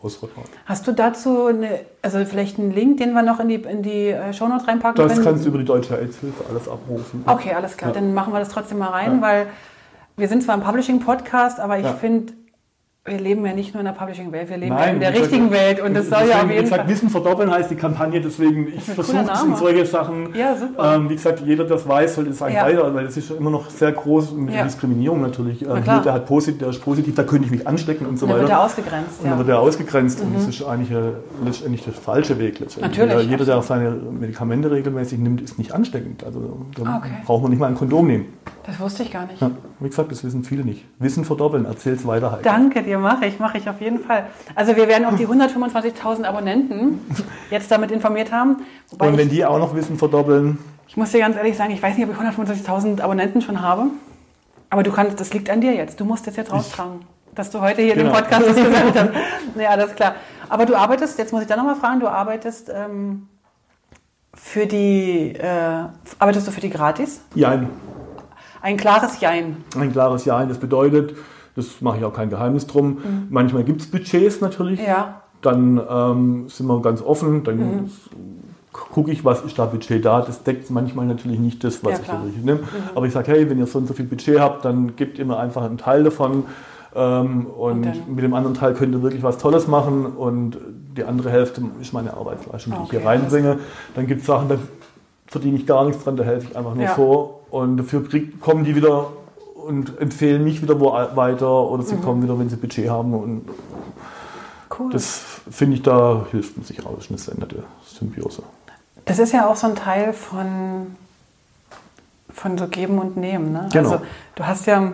[0.01, 0.43] ausrottbar.
[0.65, 4.07] Hast du dazu eine, also vielleicht einen Link, den wir noch in die, in die
[4.09, 5.25] äh, Shownotes reinpacken Das können?
[5.25, 7.23] kannst du über die Deutsche AIDS-Hilfe alles abrufen.
[7.25, 7.91] Okay, alles klar.
[7.91, 7.99] Ja.
[7.99, 9.21] Dann machen wir das trotzdem mal rein, Ja.
[9.21, 9.47] weil
[10.17, 12.33] wir sind zwar ein Publishing-Podcast, aber ich finde,
[13.05, 15.49] wir leben ja nicht nur in der Publishing-Welt, wir leben Nein, ja in der richtigen
[15.49, 16.87] gesagt, Welt und das soll ja auf jeden Fall.
[16.87, 20.33] Wissen verdoppeln heißt die Kampagne, deswegen ich versuche es in solche Sachen.
[20.33, 20.95] Ja, super.
[20.95, 22.65] Ähm, wie gesagt, jeder, der das weiß, sollte es eigentlich ja.
[22.65, 24.63] weiter, weil das ist immer noch sehr groß mit ja.
[24.63, 25.61] Diskriminierung natürlich.
[25.63, 28.25] Ähm, hier, der, hat positiv, der ist positiv, da könnte ich mich anstecken und so
[28.25, 28.37] weiter.
[28.37, 29.21] Dann wird er ausgegrenzt.
[29.21, 30.27] Und dann wird er ausgegrenzt mhm.
[30.27, 31.11] und das ist eigentlich äh,
[31.43, 32.59] letztendlich der falsche Weg.
[32.59, 32.99] Letztendlich.
[32.99, 33.29] Natürlich.
[33.29, 36.23] Jeder, der seine Medikamente regelmäßig nimmt, ist nicht ansteckend.
[36.23, 37.09] Also da okay.
[37.25, 38.27] braucht man nicht mal ein Kondom nehmen.
[38.65, 39.41] Das wusste ich gar nicht.
[39.41, 39.51] Ja,
[39.81, 40.85] wie gesagt, das wissen viele nicht.
[40.97, 42.45] Wissen verdoppeln, erzähl's weiter halt.
[42.45, 44.27] Danke dir, mache ich, mache ich auf jeden Fall.
[44.55, 46.99] Also wir werden auch die 125.000 Abonnenten
[47.49, 48.57] jetzt damit informiert haben.
[48.91, 50.57] Und wenn ich, die auch noch Wissen verdoppeln.
[50.87, 53.87] Ich muss dir ganz ehrlich sagen, ich weiß nicht, ob ich 125.000 Abonnenten schon habe.
[54.69, 55.99] Aber du kannst, das liegt an dir jetzt.
[55.99, 57.01] Du musst das jetzt raustragen.
[57.35, 58.11] Dass du heute hier genau.
[58.11, 59.09] den Podcast das gesagt hast.
[59.59, 60.15] Ja, alles klar.
[60.49, 63.27] Aber du arbeitest, jetzt muss ich da nochmal fragen, du arbeitest ähm,
[64.33, 65.85] für die, äh,
[66.19, 67.21] arbeitest du für die gratis?
[67.35, 67.63] Ja.
[68.61, 69.63] Ein klares Jein.
[69.75, 70.47] Ein klares Jein.
[70.47, 71.15] Das bedeutet,
[71.55, 72.89] das mache ich auch kein Geheimnis drum.
[72.89, 73.27] Mhm.
[73.29, 74.79] Manchmal gibt es Budgets natürlich.
[74.79, 75.21] Ja.
[75.41, 77.43] Dann ähm, sind wir ganz offen.
[77.43, 77.91] Dann mhm.
[78.71, 80.21] gucke ich, was ist da Budget da.
[80.21, 82.59] Das deckt manchmal natürlich nicht das, was ja, ich natürlich nehme.
[82.59, 82.65] Mhm.
[82.95, 85.25] Aber ich sage, hey, wenn ihr so und so viel Budget habt, dann gebt ihr
[85.25, 86.45] mir einfach einen Teil davon.
[86.95, 90.05] Ähm, und, und mit dem anderen Teil könnt ihr wirklich was Tolles machen.
[90.05, 90.57] Und
[90.97, 93.59] die andere Hälfte ist meine Arbeitsleistung, die okay, ich hier reinbringe.
[93.95, 94.57] Dann gibt es Sachen, da
[95.27, 96.95] verdiene ich gar nichts dran, da helfe ich einfach nur ja.
[96.95, 97.41] so.
[97.49, 99.07] Und dafür krieg, kommen die wieder
[99.63, 102.01] und empfehlen mich wieder wo weiter oder sie mhm.
[102.01, 103.13] kommen wieder, wenn sie Budget haben.
[103.13, 103.49] Und
[104.77, 104.91] cool.
[104.91, 108.43] das finde ich, da hilft man sich raus, eine veränderte Symbiose.
[109.05, 110.95] Das ist ja auch so ein Teil von,
[112.29, 113.51] von so Geben und Nehmen.
[113.51, 113.69] Ne?
[113.71, 113.91] Genau.
[113.91, 114.05] Also
[114.35, 114.93] du hast ja,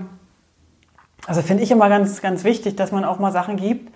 [1.28, 3.93] also finde ich immer ganz, ganz wichtig, dass man auch mal Sachen gibt,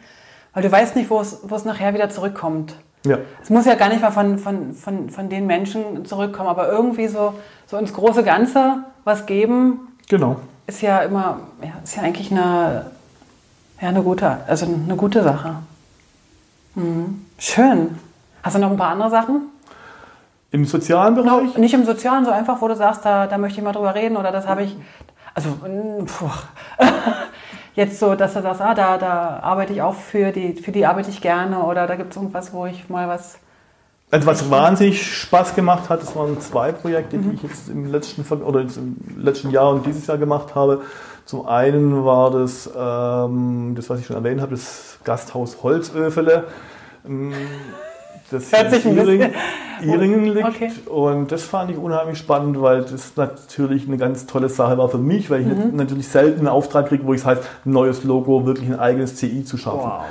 [0.53, 2.76] weil du weißt nicht, wo es, wo es nachher wieder zurückkommt.
[3.05, 3.17] Ja.
[3.41, 7.07] Es muss ja gar nicht mal von, von, von, von den Menschen zurückkommen, aber irgendwie
[7.07, 7.34] so,
[7.65, 9.97] so ins große Ganze was geben.
[10.07, 10.38] Genau.
[10.66, 12.91] Ist ja immer, ja, ist ja eigentlich eine,
[13.82, 15.55] ja, eine gute, also eine gute Sache.
[16.76, 17.26] Mhm.
[17.38, 17.99] Schön.
[18.41, 19.49] Hast du noch ein paar andere Sachen?
[20.51, 21.55] Im sozialen Bereich?
[21.55, 23.95] No, nicht im sozialen, so einfach, wo du sagst, da, da möchte ich mal drüber
[23.95, 24.76] reden oder das habe ich.
[25.34, 25.49] Also,
[26.05, 26.30] puh.
[27.76, 30.86] jetzt so, dass du sagst, ah, da, da arbeite ich auch für die, für die
[30.86, 33.39] arbeite ich gerne oder da gibt es irgendwas, wo ich mal was.
[34.14, 38.22] Also was wahnsinnig Spaß gemacht hat, das waren zwei Projekte, die ich jetzt im letzten
[38.43, 40.82] oder jetzt im letzten Jahr und dieses Jahr gemacht habe.
[41.26, 46.43] Zum einen war das, ähm, das was ich schon erwähnt habe, das Gasthaus Holzöfele.
[47.07, 47.34] Ähm,
[48.30, 49.34] das Hört sich ein Iring,
[49.82, 50.47] Iringen liegt.
[50.47, 50.72] Okay.
[50.86, 54.99] Und das fand ich unheimlich spannend, weil das natürlich eine ganz tolle Sache war für
[54.99, 55.76] mich, weil ich mhm.
[55.76, 59.16] natürlich selten einen Auftrag kriege, wo ich es heißt, ein neues Logo, wirklich ein eigenes
[59.16, 59.89] CI zu schaffen.
[59.89, 60.03] Wow.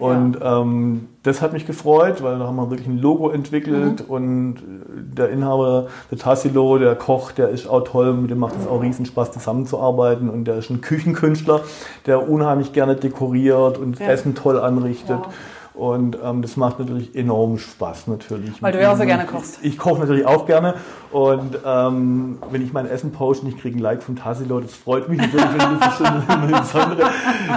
[0.00, 4.14] Und ähm, das hat mich gefreut, weil da haben wir wirklich ein Logo entwickelt mhm.
[4.14, 4.56] und
[4.88, 8.82] der Inhaber, der Tassilo, der Koch, der ist auch toll, mit dem macht es auch
[8.82, 11.60] riesen Spaß zusammenzuarbeiten und der ist ein Küchenkünstler,
[12.06, 14.08] der unheimlich gerne dekoriert und ja.
[14.08, 15.18] Essen toll anrichtet.
[15.18, 15.34] Wow.
[15.74, 18.62] Und ähm, das macht natürlich enorm Spaß natürlich.
[18.62, 19.60] Weil du ja auch so gerne kochst.
[19.62, 20.74] Ich, ich koche natürlich auch gerne.
[21.12, 25.08] Und ähm, wenn ich mein Essen poste ich kriege ein Like von Tassilo, das freut
[25.08, 25.44] mich natürlich.
[25.80, 27.10] das ist eine, eine, besondere,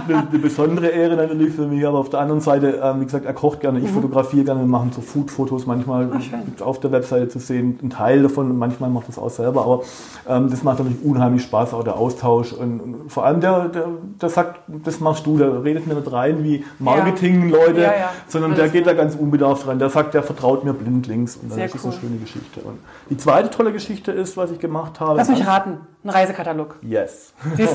[0.08, 1.86] eine, eine, besondere Ehre natürlich für mich.
[1.86, 3.96] Aber auf der anderen Seite, ähm, wie gesagt, er kocht gerne, ich mhm.
[3.96, 7.78] fotografiere gerne, wir machen so Food-Fotos manchmal oh, auf der Webseite zu sehen.
[7.84, 9.66] Ein Teil davon, manchmal macht das auch selber.
[9.66, 9.82] Aber
[10.28, 12.54] ähm, das macht natürlich unheimlich Spaß, auch der Austausch.
[12.54, 13.86] Und, und vor allem der, der,
[14.20, 17.82] der sagt, das machst du, der redet mir nicht rein wie Marketing-Leute.
[17.82, 17.92] Ja.
[17.92, 19.78] Ja, ja sondern der geht da ganz unbedarft rein.
[19.78, 21.38] Der sagt, der vertraut mir blindlings.
[21.38, 21.92] Und ist das cool.
[21.92, 22.62] eine schöne Geschichte.
[22.62, 22.80] Und
[23.12, 25.18] die zweite tolle Geschichte ist, was ich gemacht habe.
[25.18, 26.78] Lass mich raten, ein Reisekatalog.
[26.82, 27.34] Yes.
[27.58, 27.70] endlich,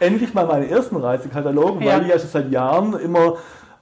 [0.00, 3.36] endlich mal meinen ersten Reisekatalog, weil ich ja schon seit Jahren immer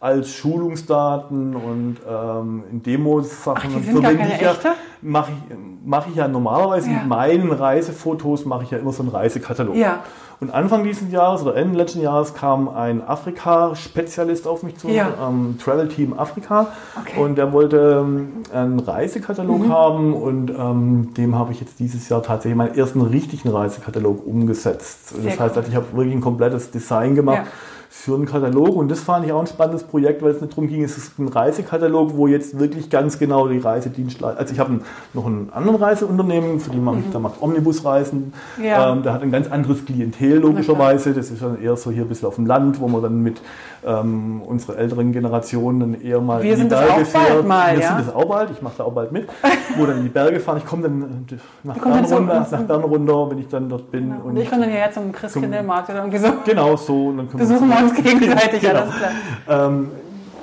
[0.05, 4.55] als Schulungsdaten und ähm, in Demos-Sachen verwende ich ja,
[5.01, 6.99] mache ich, mach ich ja normalerweise ja.
[6.99, 9.75] mit meinen Reisefotos mache ich ja immer so einen Reisekatalog.
[9.75, 10.01] Ja.
[10.41, 15.09] Und Anfang dieses Jahres oder Ende letzten Jahres kam ein Afrika-Spezialist auf mich zu, ja.
[15.27, 16.67] ähm, Travel Team Afrika.
[17.01, 17.23] Okay.
[17.23, 19.73] Und der wollte ähm, einen Reisekatalog mhm.
[19.73, 25.17] haben und ähm, dem habe ich jetzt dieses Jahr tatsächlich meinen ersten richtigen Reisekatalog umgesetzt.
[25.17, 25.65] Sehr das heißt, cool.
[25.67, 27.47] ich habe wirklich ein komplettes Design gemacht.
[27.47, 27.53] Ja
[27.97, 28.77] für einen Katalog.
[28.77, 31.19] Und das fand ich auch ein spannendes Projekt, weil es nicht darum ging, es ist
[31.19, 34.39] ein Reisekatalog, wo jetzt wirklich ganz genau die Reisedienstleister.
[34.39, 34.81] Also ich habe
[35.15, 37.05] noch einen anderen Reiseunternehmen, für die ich, mhm.
[37.13, 38.35] da macht Omnibusreisen.
[38.63, 38.93] Ja.
[38.93, 41.15] Ähm, der hat ein ganz anderes Klientel logischerweise.
[41.15, 43.41] Das ist dann eher so hier ein bisschen auf dem Land, wo man dann mit
[43.87, 47.47] ähm, unsere älteren Generationen dann eher mal Wir in die Berge fährt.
[47.47, 47.89] Mal, Wir ja?
[47.97, 49.29] sind das auch bald, ich mache da auch bald mit,
[49.77, 50.59] wo dann in die Berge fahren.
[50.59, 51.27] Ich komme dann
[51.63, 54.11] nach Bern, runter, nach Bern runter, wenn ich dann dort bin.
[54.11, 54.25] Genau.
[54.25, 56.29] Und, ich komme dann hierher zum Christkindlmarkt oder irgendwie so.
[56.45, 57.07] Genau so.
[57.07, 58.81] Und dann Besuchen wir uns gegenseitig, genau.
[58.81, 59.67] alles klar.
[59.67, 59.91] Ähm,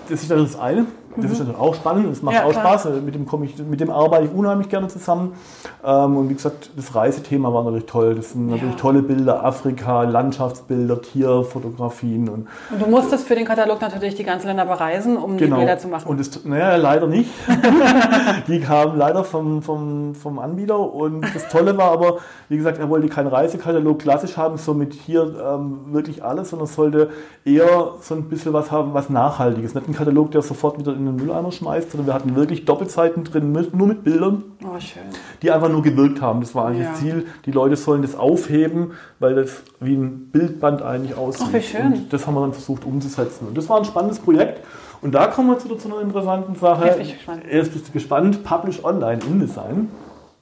[0.09, 0.85] das ist dann das eine.
[1.17, 2.79] Das ist natürlich auch spannend, es macht Ja, auch klar.
[2.79, 3.01] Spaß.
[3.05, 5.33] Mit dem, komme ich, mit dem arbeite ich unheimlich gerne zusammen.
[5.83, 8.15] Ähm, und wie gesagt, das Reisethema war natürlich toll.
[8.15, 8.79] Das sind natürlich Ja.
[8.79, 14.47] tolle Bilder, Afrika, Landschaftsbilder, Tierfotografien und Und du musstest für den Katalog natürlich die ganzen
[14.47, 16.03] Länder bereisen, um die Bilder zu machen.
[16.03, 16.11] Genau.
[16.11, 17.29] Und das, naja, leider nicht.
[18.47, 20.79] die kamen leider vom, vom, vom Anbieter.
[20.79, 22.17] Und das Tolle war aber,
[22.49, 26.67] wie gesagt, er wollte keinen Reisekatalog klassisch haben, so mit hier ähm, wirklich alles, sondern
[26.67, 27.09] sollte
[27.45, 29.73] eher so ein bisschen was haben, was Nachhaltiges.
[29.75, 33.23] Nicht ein Katalog, der sofort wieder in den Mülleimer schmeißt, sondern wir hatten wirklich Doppelseiten
[33.23, 34.77] drin, nur mit Bildern, oh,
[35.41, 36.41] die einfach nur gewirkt haben.
[36.41, 36.91] Das war eigentlich Ja.
[36.91, 37.25] das Ziel.
[37.45, 41.47] Die Leute sollen das aufheben, weil das wie ein Bildband eigentlich aussieht.
[41.49, 41.93] Ach, wie schön.
[41.93, 43.47] Und das haben wir dann versucht umzusetzen.
[43.47, 44.65] Und das war ein spannendes Projekt.
[45.01, 46.85] Und da kommen wir wieder zu einer interessanten Sache.
[46.85, 47.43] Jetzt bin ich gespannt.
[47.49, 49.89] Erst bist du gespannt, Publish Online InDesign.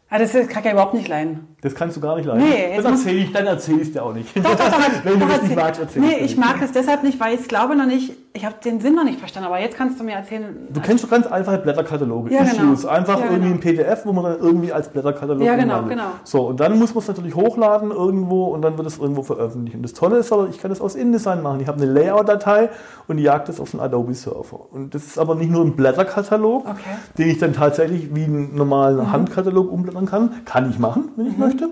[0.10, 1.47] Ah, das kann ich ja überhaupt nicht leiden.
[1.62, 2.41] Das kannst du gar nicht leiden.
[2.47, 4.36] Nee, das muss- erzähle ich, dann erzähle ich es dir auch nicht.
[4.38, 4.80] Doch, doch, doch.
[5.03, 7.47] Wenn du das nicht erzähl- magst, erzähl Nee, ich mag es deshalb nicht, weil ich
[7.49, 10.14] glaube noch nicht, ich habe den Sinn noch nicht verstanden, aber jetzt kannst du mir
[10.14, 10.55] erzählen.
[10.70, 12.72] Du kennst doch ganz einfache Blätterkataloge, Ja, genau.
[12.74, 13.55] Issues, einfach Ja, irgendwie genau.
[13.55, 15.99] ein PDF, wo man dann irgendwie als Blätterkatalog Ja, genau, umwandelt.
[15.99, 16.12] genau.
[16.24, 19.76] So, und dann muss man es natürlich hochladen irgendwo und dann wird es irgendwo veröffentlicht.
[19.76, 21.60] Und das Tolle ist aber, ich kann das aus InDesign machen.
[21.60, 22.70] Ich habe eine Layout-Datei
[23.07, 24.72] und die jagt das auf einen Adobe-Server.
[24.72, 26.76] Und das ist aber nicht nur ein Blätterkatalog, Okay.
[27.18, 30.32] den ich dann tatsächlich wie einen normalen Handkatalog umblättern kann.
[30.45, 31.48] Kann ich machen, wenn ich Mhm.
[31.49, 31.69] Möchte.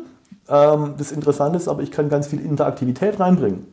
[0.49, 3.65] Ähm, das Interessante ist aber, ich kann ganz viel Interaktivität reinbringen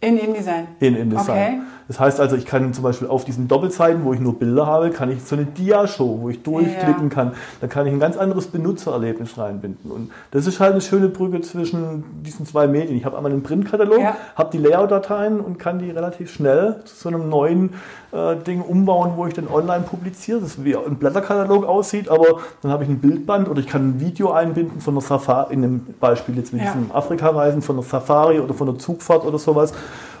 [0.00, 0.68] In InDesign.
[0.80, 1.60] in InDesign.
[1.60, 1.60] Okay.
[1.88, 4.90] Das heißt also, ich kann zum Beispiel auf diesen Doppelseiten, wo ich nur Bilder habe,
[4.90, 7.14] kann ich so eine Dia-Show, wo ich durchklicken Ja.
[7.14, 7.32] kann.
[7.60, 9.90] Da kann ich ein ganz anderes Benutzererlebnis reinbinden.
[9.92, 12.96] Und das ist halt eine schöne Brücke zwischen diesen zwei Medien.
[12.96, 14.16] Ich habe einmal einen Printkatalog, Ja.
[14.34, 17.74] habe die Layout-Dateien und kann die relativ schnell zu so einem neuen
[18.12, 20.40] äh, Ding umbauen, wo ich dann online publiziere.
[20.40, 23.90] Das ist wie ein Blätterkatalog aussieht, aber dann habe ich ein Bildband oder ich kann
[23.90, 26.72] ein Video einbinden von einer Safari, in dem Beispiel jetzt mit Ja.
[26.72, 29.72] diesem Afrika-Reisen, von einer Safari oder von einer Zugfahrt oder sowas.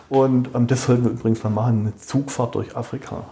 [0.08, 3.24] Und ähm, das sollten wir übrigens mal machen, eine Zugfahrt durch Afrika.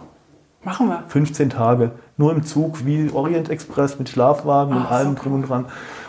[0.63, 1.03] Machen wir.
[1.07, 5.33] 15 Tage, nur im Zug, wie Orient Express mit Schlafwagen und Ach, allem so drum
[5.33, 5.65] und dran.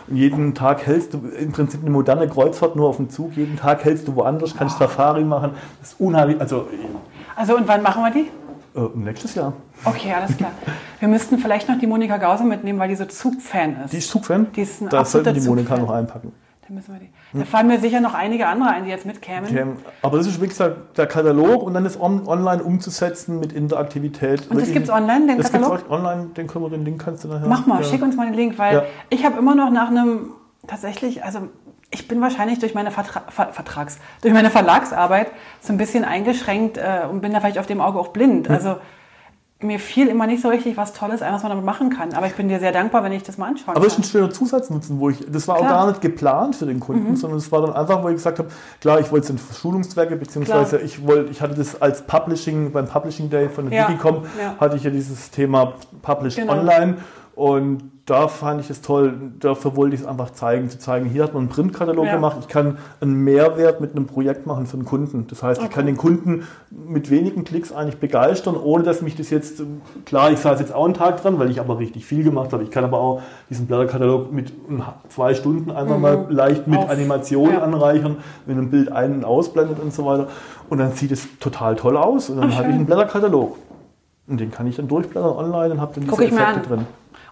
[0.07, 3.37] Und jeden Tag hältst du im Prinzip eine moderne Kreuzfahrt nur auf dem Zug.
[3.37, 5.51] Jeden Tag hältst du woanders, kannst Safari machen.
[5.79, 6.41] Das ist unheimlich.
[6.41, 6.67] Also
[7.35, 8.31] Also und wann machen wir die?
[8.79, 9.53] äh, nächstes Jahr.
[9.85, 10.51] Okay, alles klar.
[10.99, 13.93] Wir müssten vielleicht noch die Monika Gause mitnehmen, weil die so Zugfan ist.
[13.93, 14.47] Die ist Zugfan.
[14.55, 16.31] Die ist ein da sollten die Monika noch einpacken.
[16.67, 17.09] Dann müssen wir die.
[17.31, 19.45] Da fallen mir sicher noch einige andere ein, die jetzt mitkämen.
[19.45, 19.65] Okay,
[20.01, 24.51] aber das ist gesagt der Katalog und dann ist on, online umzusetzen mit Interaktivität.
[24.51, 25.77] Und das gibt's online, den das Katalog?
[25.77, 27.47] Gibt's auch online, den können wir, den Link kannst du nachher.
[27.47, 27.87] Mach mal, ja.
[27.87, 28.83] schick uns mal den Link, weil Ja.
[29.09, 30.33] ich habe immer noch nach einem
[30.67, 31.47] tatsächlich, also
[31.89, 35.27] ich bin wahrscheinlich durch meine Vertra Ver Vertrags, durch meine Verlagsarbeit
[35.61, 38.49] so ein bisschen eingeschränkt äh, und bin da vielleicht auf dem Auge auch blind.
[38.49, 38.75] Also
[39.59, 42.13] mir fiel immer nicht so richtig was Tolles ein, was man damit machen kann.
[42.13, 44.03] Aber ich bin dir sehr dankbar, wenn ich das mal anschauen Aber es ist ein
[44.03, 45.71] schöner Zusatznutzen, wo ich, das war auch Klar.
[45.71, 45.75] Mhm.
[45.77, 48.49] gar nicht geplant für den Kunden, sondern es war dann einfach, wo ich gesagt habe,
[48.81, 50.85] klar, ich wollte es in Schulungszwecke, beziehungsweise Klar.
[50.85, 54.55] ich wollte, ich hatte das als Publishing, beim Publishing Day von der Ja, Digicom, ja.
[54.59, 56.53] hatte ich ja dieses Thema Publish Genau.
[56.53, 56.97] Online
[57.33, 61.23] und da fand ich es toll, dafür wollte ich es einfach zeigen, zu zeigen, hier
[61.23, 62.15] hat man einen Printkatalog Ja.
[62.15, 65.27] gemacht, ich kann einen Mehrwert mit einem Projekt machen für den Kunden.
[65.27, 65.75] Das heißt, ich Okay.
[65.75, 69.61] kann den Kunden mit wenigen Klicks eigentlich begeistern, ohne dass mich das jetzt,
[70.05, 72.63] klar, ich saß jetzt auch einen Tag dran, weil ich aber richtig viel gemacht habe.
[72.63, 74.53] Ich kann aber auch diesen Blätterkatalog mit
[75.09, 76.85] zwei Stunden einfach mal leicht mit Mhm.
[76.85, 77.61] Auf- Animationen ja.
[77.61, 80.27] anreichern, wenn ein Bild ein- und ausblendet und so weiter.
[80.69, 83.57] Und dann sieht es total toll aus und dann habe ich einen Blätterkatalog.
[84.29, 86.85] Und den kann ich dann durchblättern online und habe dann diese Guck ich Effekte drin.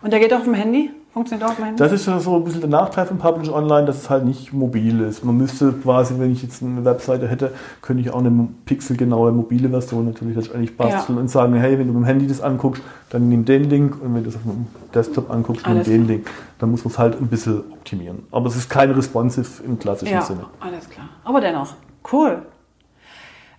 [0.06, 0.92] Und der geht auch auf dem Handy?
[1.14, 1.80] Funktioniert auch auf dem Handy?
[1.80, 4.54] Das ist ja so ein bisschen der Nachteil von Publish Online, dass es halt nicht
[4.54, 5.26] mobil ist.
[5.26, 9.68] Man müsste quasi, wenn ich jetzt eine Webseite hätte, könnte ich auch eine pixelgenaue mobile
[9.68, 13.30] Version natürlich letztendlich basteln und sagen, hey, wenn du mit dem Handy das anguckst, dann
[13.30, 16.30] nimm den Link und wenn du das auf dem Desktop anguckst, nimm den Link.
[16.60, 18.28] Dann muss man es halt ein bisschen optimieren.
[18.30, 20.46] Aber es ist kein responsive im klassischen ja, Sinne.
[20.60, 21.10] alles klar.
[21.24, 21.74] Aber dennoch,
[22.14, 22.44] cool.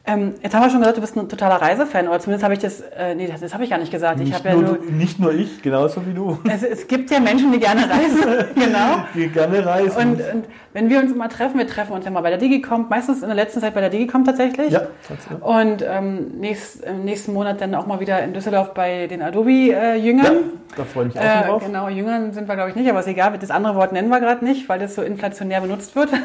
[0.09, 2.61] Ähm, jetzt haben wir schon gesagt, du bist ein totaler Reisefan, oder zumindest habe ich
[2.61, 4.21] das, äh, nee, das, das habe ich gar nicht gesagt.
[4.21, 7.11] Ich Nicht ja nur, nur, du, nicht nur ich, genauso wie du, es, es gibt
[7.11, 8.23] ja Menschen, die gerne reisen,
[8.55, 9.05] genau.
[9.15, 9.97] die gerne reisen.
[9.97, 10.45] Und, und
[10.75, 13.27] wenn wir uns immer treffen, wir treffen uns ja mal bei der Digicom, meistens in
[13.29, 14.71] der letzten Zeit bei der Digicom tatsächlich.
[14.71, 15.43] ja, tatsächlich.
[15.43, 20.25] Und ähm, nächst, im nächsten Monat dann auch mal wieder in Düsseldorf bei den Adobe-Jüngern.
[20.25, 20.41] ja,
[20.77, 21.65] da freue ich mich auch Äh, drauf.
[21.67, 24.21] genau, Jüngern sind wir, glaube ich, nicht, aber ist egal, das andere Wort nennen wir
[24.21, 26.11] gerade nicht, weil das so inflationär benutzt wird.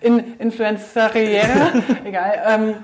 [0.00, 2.42] In Influenceriere, egal.
[2.46, 2.74] Ähm,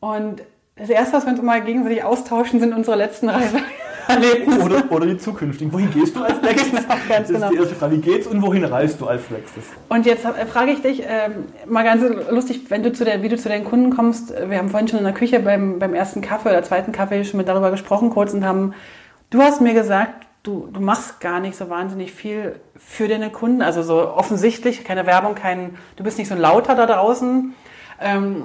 [0.00, 0.42] und
[0.76, 4.60] das Erste, was wir uns immer gegenseitig austauschen, sind unsere letzten Reiseerlebnisse.
[4.60, 5.72] Oder, oder die zukünftigen.
[5.72, 6.82] Wohin gehst du als nächstes?
[6.82, 7.46] Genau, ganz das genau.
[7.46, 7.96] ist die erste Frage.
[7.96, 9.64] Wie geht's und wohin reist du als nächstes?
[9.88, 13.30] Und jetzt äh, frage ich dich, ähm, mal ganz lustig, wenn du zu der, wie
[13.30, 14.34] du zu deinen Kunden kommst.
[14.48, 17.38] Wir haben vorhin schon in der Küche beim, beim ersten Kaffee oder zweiten Kaffee schon
[17.38, 18.74] mit darüber gesprochen kurz und haben,
[19.30, 23.62] du hast mir gesagt, du, du machst gar nicht so wahnsinnig viel für deine Kunden,
[23.62, 27.54] also so offensichtlich, keine Werbung, kein, du bist nicht so ein Lauter da draußen.
[28.00, 28.44] Ähm,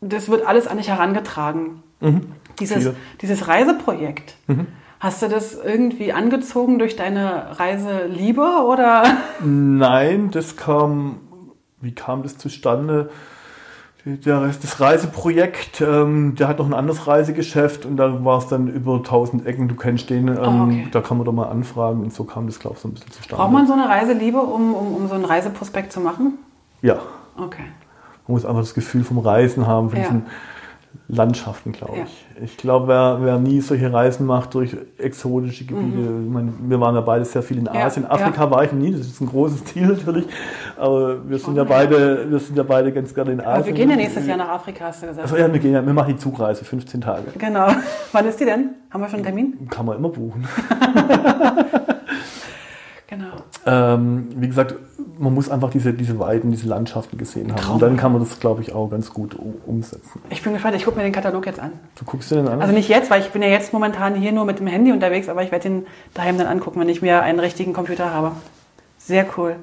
[0.00, 1.82] das wird alles an dich herangetragen.
[2.58, 2.96] Dieses, Viele.
[3.20, 4.36] dieses Reiseprojekt.
[4.98, 9.04] Hast du das irgendwie angezogen durch deine Reiseliebe oder?
[9.40, 11.20] Nein, das kam,
[11.80, 13.10] wie kam das zustande?
[14.04, 18.66] Der, das Reiseprojekt, ähm, der hat noch ein anderes Reisegeschäft und da war es dann
[18.66, 20.88] über 1000 Ecken, du kennst den, ähm, Ah, okay.
[20.90, 23.12] da kann man doch mal anfragen und so kam das, glaube ich, so ein bisschen
[23.12, 23.36] zustande.
[23.36, 26.34] Braucht man so eine Reiseliebe, um, um, um so einen Reiseprospekt zu machen?
[26.82, 26.96] Ja,
[27.36, 27.62] Okay.
[28.26, 30.04] man muss einfach das Gefühl vom Reisen haben, von Ja.
[30.04, 30.26] diesen
[31.08, 32.04] Landschaften, glaube Ja.
[32.04, 32.42] ich.
[32.42, 36.94] Ich glaube, wer, wer nie solche Reisen macht durch exotische Gebiete, ich meine, wir waren
[36.94, 37.70] ja beide sehr viel in Mhm.
[37.74, 38.06] Ja, Asien.
[38.10, 40.24] Afrika war ich nie, das ist ein großes Ziel natürlich,
[40.78, 41.70] aber wir sind ja Oh, ja.
[41.70, 43.52] beide, wir sind ja beide ganz gerne in Asien.
[43.54, 45.24] Aber wir gehen ja nächstes Jahr nach Afrika, hast du gesagt.
[45.24, 47.24] Also ja, wir, gehen ja, wir machen die Zugreise, 15 Tage.
[47.36, 47.68] Genau.
[48.12, 48.70] Wann ist die denn?
[48.90, 49.68] Haben wir schon einen Termin?
[49.70, 50.46] Kann man immer buchen.
[53.12, 53.26] Genau.
[53.66, 54.74] Ähm, wie gesagt,
[55.18, 57.60] man muss einfach diese, diese Weiden, diese Landschaften gesehen haben.
[57.60, 57.74] Traum.
[57.74, 59.36] Und dann kann man das, glaube ich, auch ganz gut
[59.66, 60.22] umsetzen.
[60.30, 61.72] Ich bin gespannt, ich gucke mir den Katalog jetzt an.
[61.94, 62.62] Du guckst dir den an?
[62.62, 65.28] Also nicht jetzt, weil ich bin ja jetzt momentan hier nur mit dem Handy unterwegs,
[65.28, 68.32] aber ich werde den daheim dann angucken, wenn ich mir einen richtigen Computer habe.
[68.96, 69.56] Sehr cool.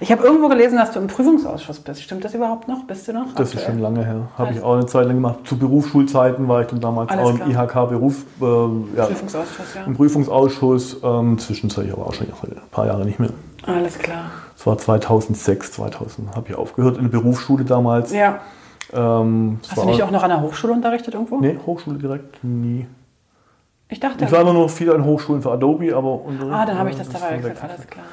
[0.00, 2.02] Ich habe irgendwo gelesen, dass du im Prüfungsausschuss bist.
[2.02, 2.84] Stimmt das überhaupt noch?
[2.84, 3.34] Bist du noch?
[3.34, 3.74] Das ist aktuell?
[3.74, 4.28] schon lange her.
[4.36, 5.38] Habe ich auch eine Zeit lang gemacht.
[5.44, 7.50] Zu Berufsschulzeiten war ich dann damals auch im.
[7.50, 8.44] IHK-Beruf, äh,
[8.96, 9.84] ja, Prüfungsausschuss, ja.
[9.84, 10.98] im Prüfungsausschuss.
[11.02, 13.30] Ähm, zwischenzeitlich aber auch schon ein paar Jahre nicht mehr.
[13.66, 14.30] Alles klar.
[14.56, 18.12] Das war 2006, 2000 habe ich aufgehört in der Berufsschule damals.
[18.12, 18.40] Ja.
[18.92, 21.40] Ähm, Hast du nicht auch noch an der Hochschule unterrichtet irgendwo?
[21.40, 22.86] Nee, Hochschule direkt nie.
[23.88, 24.24] Ich dachte.
[24.24, 26.20] Ich war immer noch viel an Hochschulen für Adobe, aber
[26.50, 27.56] ah, dann habe ich äh, das ist dabei weg.
[27.62, 28.04] Alles klar.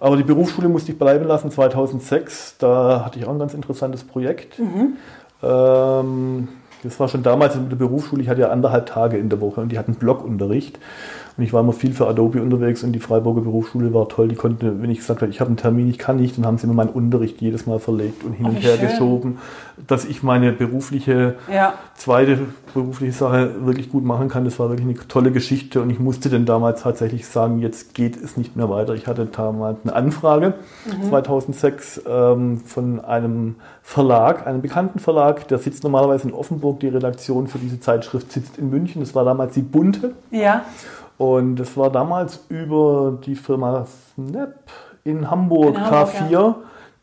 [0.00, 2.56] Aber die Berufsschule musste ich bleiben lassen 2006.
[2.58, 4.58] Da hatte ich auch ein ganz interessantes Projekt.
[4.58, 4.96] Mhm.
[5.42, 6.48] Ähm,
[6.82, 8.22] das war schon damals mit der Berufsschule.
[8.22, 10.78] Ich hatte ja anderthalb Tage in der Woche und die hatten Blockunterricht.
[11.40, 14.28] Und ich war immer viel für Adobe unterwegs und die Freiburger Berufsschule war toll.
[14.28, 16.58] Die konnte, wenn ich gesagt habe, ich habe einen Termin, ich kann nicht, dann haben
[16.58, 18.88] sie mir meinen Unterricht jedes Mal verlegt und hin Oh, und wie her schön.
[18.90, 19.38] geschoben,
[19.86, 21.72] dass ich meine berufliche Ja.
[21.94, 22.38] zweite
[22.74, 24.44] berufliche Sache wirklich gut machen kann.
[24.44, 28.22] Das war wirklich eine tolle Geschichte und ich musste dann damals tatsächlich sagen, jetzt geht
[28.22, 28.92] es nicht mehr weiter.
[28.94, 30.52] Ich hatte damals eine Anfrage
[31.08, 36.80] 2006 ähm, von einem Verlag, einem bekannten Verlag, der sitzt normalerweise in Offenburg.
[36.80, 39.00] Die Redaktion für diese Zeitschrift sitzt in München.
[39.00, 40.12] Das war damals die Bunte.
[40.30, 40.64] Ja.
[41.20, 44.54] Und das war damals über die Firma Snap
[45.04, 46.54] in Hamburg, In Hamburg, K4.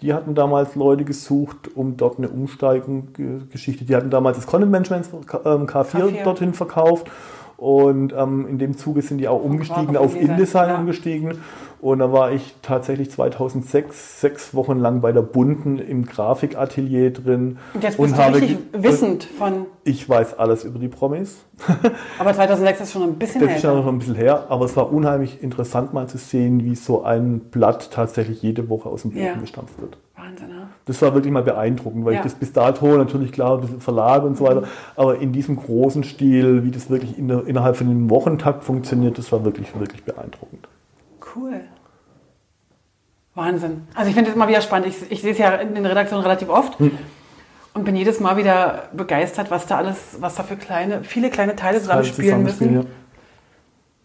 [0.01, 3.86] Die hatten damals Leute gesucht, um dort eine Umsteigen-Geschichte.
[3.86, 5.05] Die hatten damals das Content Management
[5.45, 6.24] ähm, K4, K4.
[6.24, 7.11] dorthin verkauft.
[7.58, 10.78] Und ähm, in dem Zuge sind die auch umgestiegen, auf InDesign, ja.
[10.78, 11.39] umgestiegen.
[11.82, 17.58] Und da war ich tatsächlich 2006 sechs Wochen lang bei der Bunten im Grafikatelier drin.
[17.74, 19.66] Und jetzt bist du habe richtig wissend von.
[19.84, 21.43] Ich weiß alles über die Promis.
[22.20, 23.82] Aber 2006 ist schon ein bisschen Das ist ja älter.
[23.82, 27.39] noch ein bisschen her, aber es war unheimlich interessant mal zu sehen, wie so ein
[27.39, 29.34] Blatt tatsächlich jede Woche aus dem Boden Ja.
[29.34, 29.97] gestampft wird.
[30.18, 30.68] Wahnsinn, ne?
[30.86, 32.20] Das war wirklich mal beeindruckend, weil Ja.
[32.20, 34.63] ich das bis dato natürlich klar, ein bisschen Verlag und so weiter,
[34.95, 39.18] aber in diesem großen Stil, wie das wirklich in der, innerhalb von einem Wochentakt funktioniert,
[39.18, 40.68] das war wirklich, wirklich beeindruckend.
[41.36, 41.61] Cool.
[43.36, 43.84] Wahnsinn.
[43.93, 44.88] Also ich finde das immer wieder spannend.
[44.88, 46.91] Ich, ich sehe es ja in den Redaktionen relativ oft Hm.
[47.76, 51.55] und bin jedes Mal wieder begeistert, was da alles, was da für kleine, viele kleine
[51.55, 52.88] Teile zusammenspielen Zusammenspiel, müssen.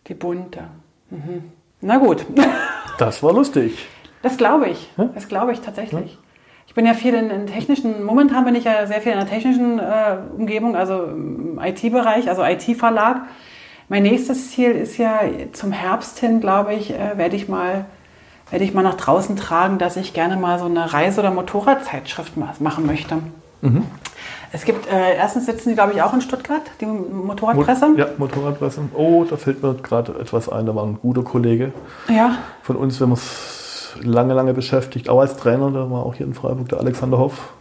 [0.08, 0.64] Die bunte.
[1.10, 1.44] Mhm.
[1.80, 2.44] Na gut, ja.
[2.98, 3.88] Das war lustig.
[4.22, 4.88] Das glaube ich.
[4.96, 5.10] Hm?
[5.14, 6.18] Das glaube ich tatsächlich.
[6.66, 9.28] Ich bin ja viel in, in technischen, momentan bin ich ja sehr viel in der
[9.28, 13.22] technischen äh, Umgebung, also im IT-Bereich, also IT-Verlag.
[13.88, 15.20] Mein nächstes Ziel ist ja
[15.52, 17.84] zum Herbst hin, glaube ich, äh, werde ich mal
[18.50, 22.36] werde ich mal nach draußen tragen, dass ich gerne mal so eine Reise- oder Motorradzeitschrift
[22.36, 23.16] ma- machen möchte.
[24.52, 27.94] Es gibt, äh, erstens sitzen die, glaube ich, auch in Stuttgart, die Motorradpresse.
[27.96, 28.80] Ja, Motorradpresse.
[28.94, 31.72] Oh, da fällt mir gerade etwas ein, da war ein guter Kollege
[32.08, 32.36] Ja.
[32.62, 33.61] von uns, wenn man es
[34.02, 37.52] lange, lange beschäftigt, auch als Trainer, der war auch hier in Freiburg, der Alexander Hoff,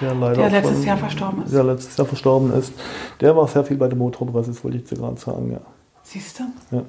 [0.00, 1.54] der leider Der letztes von- Jahr verstorben ist.
[1.54, 2.72] Der letztes Jahr verstorben ist.
[3.20, 5.60] Der war sehr viel bei der Motorpresse, das wollte ich dir gerade sagen, ja.
[6.02, 6.44] Siehst du?
[6.76, 6.82] ja.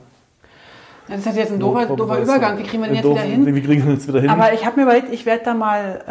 [1.10, 2.20] Das ist jetzt ein doofer, doofer.
[2.20, 2.58] Übergang.
[2.58, 3.46] Wie kriegen wir den jetzt doof- wieder hin?
[3.56, 4.30] Wie kriegen wir jetzt wieder hin?
[4.30, 6.02] Aber ich habe mir überlegt, ich werde da mal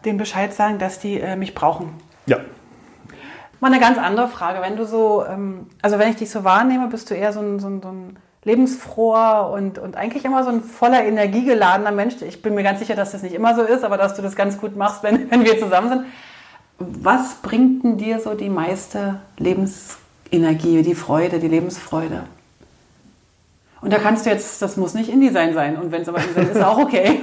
[0.00, 1.88] äh, den Bescheid sagen, dass die äh, mich brauchen.
[2.26, 2.36] ja,
[3.60, 4.60] Mal eine ganz andere Frage.
[4.60, 7.60] Wenn du so, ähm, also wenn ich dich so wahrnehme, bist du eher so ein,
[7.60, 12.14] so ein, so ein lebensfroher und, und eigentlich immer so ein voller Energie geladener Mensch.
[12.22, 14.34] Ich bin mir ganz sicher, dass das nicht immer so ist, aber dass du das
[14.34, 16.04] ganz gut machst, wenn, wenn wir zusammen sind.
[16.78, 22.24] Was bringt denn dir so die meiste Lebensenergie, die Freude, die Lebensfreude?
[23.80, 25.76] Und da kannst du jetzt, das muss nicht InDesign sein.
[25.76, 27.20] Und wenn es aber InDesign ist, auch okay.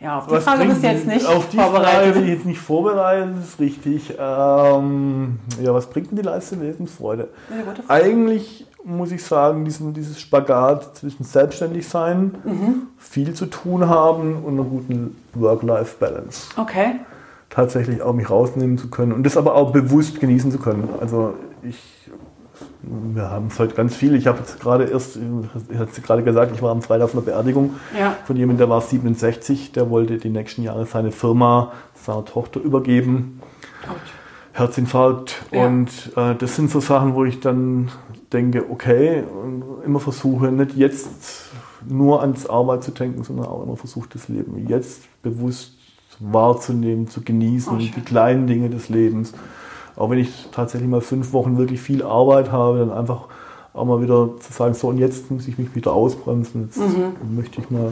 [0.00, 2.14] Ja, auf die Was Frage bist du jetzt nicht Auf die Frage vorbereitet.
[2.14, 4.14] bin ich jetzt nicht vorbereitet, das ist richtig.
[4.18, 7.28] Ähm, ja, was bringt denn die leiste Lebensfreude?
[7.50, 8.04] Eine gute Frage.
[8.04, 12.82] Eigentlich muss ich sagen, diesen, dieses Spagat zwischen selbstständig sein, Mhm.
[12.98, 16.48] viel zu tun haben und einer guten Work-Life-Balance.
[16.56, 17.00] Okay.
[17.50, 20.88] tatsächlich auch mich rausnehmen zu können und das aber auch bewusst genießen zu können.
[21.00, 21.78] Also ich,
[22.82, 24.14] wir haben es heute ganz viel.
[24.14, 25.16] Ich habe jetzt gerade erst,
[25.70, 28.14] ich hatte gerade gesagt, ich war am Freitag auf einer Beerdigung Ja.
[28.26, 33.40] von jemandem, der war 67, der wollte die nächsten Jahre seine Firma seiner Tochter übergeben.
[34.52, 35.44] Herzinfarkt.
[35.52, 35.66] Ja.
[35.66, 37.90] Und äh, das sind so Sachen, wo ich dann
[38.32, 41.50] denke, okay, und immer versuche, nicht jetzt
[41.88, 45.72] nur ans Arbeit zu denken, sondern auch immer versuche, das Leben jetzt bewusst
[46.18, 49.32] wahrzunehmen, zu genießen, Oh, die kleinen Dinge des Lebens.
[49.96, 53.26] Auch wenn ich tatsächlich mal fünf Wochen wirklich viel Arbeit habe, dann einfach
[53.72, 57.36] auch mal wieder zu sagen, so und jetzt muss ich mich wieder ausbremsen, jetzt Mhm.
[57.36, 57.90] möchte ich mal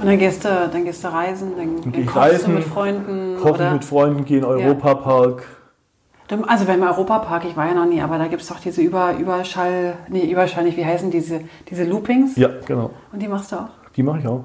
[0.00, 3.36] Und dann gehst du, dann gehst du reisen, dann, ich kochst du mit Freunden.
[3.40, 3.72] kochen oder?
[3.72, 5.44] mit Freunden, gehen Europapark.
[6.46, 9.16] Also beim Europapark, ich war ja noch nie, aber da gibt es doch diese Über,
[9.16, 12.36] Überschall, nee, Überschall nicht, wie heißen diese, diese Loopings?
[12.36, 12.90] Ja, genau.
[13.12, 13.68] Und die machst du auch?
[13.96, 14.44] Die mache ich auch.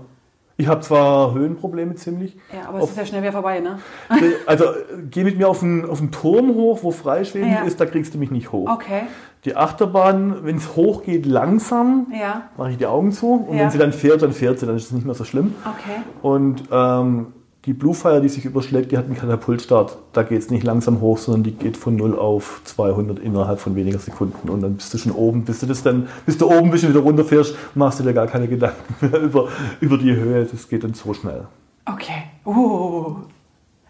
[0.56, 2.38] Ich habe zwar Höhenprobleme ziemlich.
[2.54, 3.80] Ja, aber es Auf- ist ja schnell wieder vorbei, ne?
[4.46, 4.66] Also
[5.10, 7.64] geh mit mir auf einen, auf einen Turm hoch, wo freischwebend Ja.
[7.64, 8.70] ist, da kriegst du mich nicht hoch.
[8.70, 9.02] Okay,
[9.46, 13.46] Die Achterbahn, wenn es hoch geht, langsam, ja, mache ich die Augen zu.
[13.50, 13.64] Und Ja.
[13.64, 15.56] wenn sie dann fährt, dann fährt sie, dann ist es nicht mehr so schlimm.
[15.66, 16.02] okay.
[16.22, 17.34] Und ähm,
[17.66, 19.98] die Bluefire, die sich überschlägt, die hat einen Katapultstart.
[20.12, 23.76] Da geht es nicht langsam hoch, sondern die geht von 0 auf 200 innerhalb von
[23.76, 24.50] weniger Sekunden.
[24.50, 25.46] Und dann bist du schon oben.
[25.46, 28.28] Bis du, das dann, bis du oben bist und wieder runterfährst, machst du dir gar
[28.28, 29.48] keine Gedanken mehr über,
[29.80, 30.44] über die Höhe.
[30.46, 31.46] Das geht dann so schnell.
[31.86, 32.24] Okay.
[32.46, 33.16] Uh.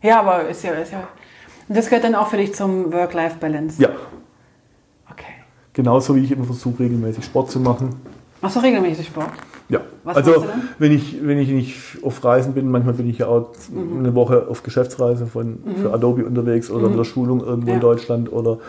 [0.04, 1.08] Ja, aber ist ja, ist ja.
[1.68, 3.82] Und das gehört dann auch für dich zum Work-Life-Balance.
[3.82, 3.90] Ja,
[5.10, 5.34] Okay.
[5.74, 7.96] genauso wie ich immer versuche, regelmäßig Sport zu machen.
[8.42, 9.32] Machst du regelmäßig Sport?
[9.74, 10.46] Ja, Was also
[10.80, 14.00] wenn ich, wenn ich nicht auf Reisen bin, manchmal bin ich ja auch Mhm.
[14.00, 17.76] eine Woche auf Geschäftsreise von, für Adobe unterwegs oder mit der Schulung irgendwo Ja.
[17.76, 18.60] in Deutschland oder,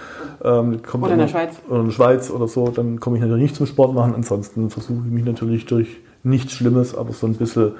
[0.42, 1.56] ähm, Oder in der Schweiz.
[1.68, 4.14] Oder in der Schweiz oder so, dann komme ich natürlich nicht zum Sport machen.
[4.14, 5.88] Ansonsten versuche ich mich natürlich durch
[6.22, 7.72] nichts Schlimmes, aber so ein bisschen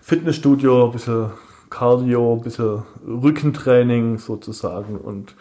[0.00, 1.26] Fitnessstudio, ein bisschen
[1.68, 5.34] Cardio, ein bisschen Rückentraining sozusagen und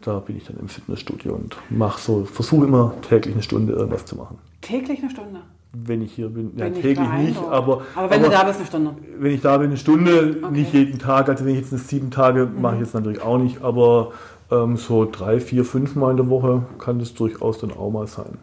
[0.00, 4.04] da bin ich dann im Fitnessstudio und mache so, versuche immer täglich eine Stunde irgendwas
[4.06, 4.38] zu machen.
[4.62, 5.40] Täglich eine Stunde.
[5.84, 8.90] Wenn ich hier bin, ja, täglich nicht, aber, Aber wenn du da bist, eine Stunde.
[9.18, 10.50] wenn ich da bin, eine Stunde, Okay.
[10.52, 11.28] nicht jeden Tag.
[11.28, 14.12] Also wenn ich jetzt eine sieben Tage mache ich jetzt natürlich auch nicht, aber
[14.50, 18.06] ähm, so drei, vier, fünf Mal in der Woche kann das durchaus dann auch mal
[18.06, 18.38] sein.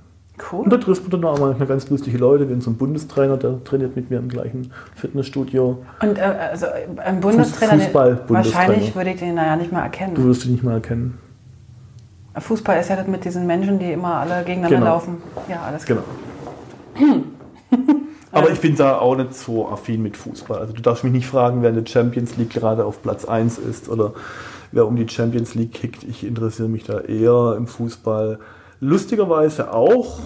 [0.51, 0.83] Und da Cool.
[0.83, 2.45] trifft man dann auch manchmal ganz lustige Leute.
[2.59, 5.77] So einen Bundestrainer, der trainiert mit mir im gleichen Fitnessstudio.
[6.01, 6.65] Und äh, also
[6.97, 8.43] ein Bundestrainer, Fußball-Bundestrainer.
[8.67, 10.23] wahrscheinlich würde ich den ja nicht mal Du erkennen.
[10.25, 11.17] wirst ihn nicht mal erkennen.
[12.37, 14.85] Fußball ist ja das mit diesen Menschen, die immer alle gegeneinander Genau.
[14.91, 15.17] laufen.
[15.47, 15.99] Ja, alles klar.
[15.99, 16.24] Genau.
[18.31, 20.59] Aber ich bin da auch nicht so affin mit Fußball.
[20.59, 23.59] Also du darfst mich nicht fragen, wer in der Champions League gerade auf Platz 1
[23.59, 24.13] ist oder
[24.73, 26.03] wer um die Champions League kickt.
[26.03, 28.39] Ich interessiere mich da eher im Fußball.
[28.81, 30.19] Lustigerweise auch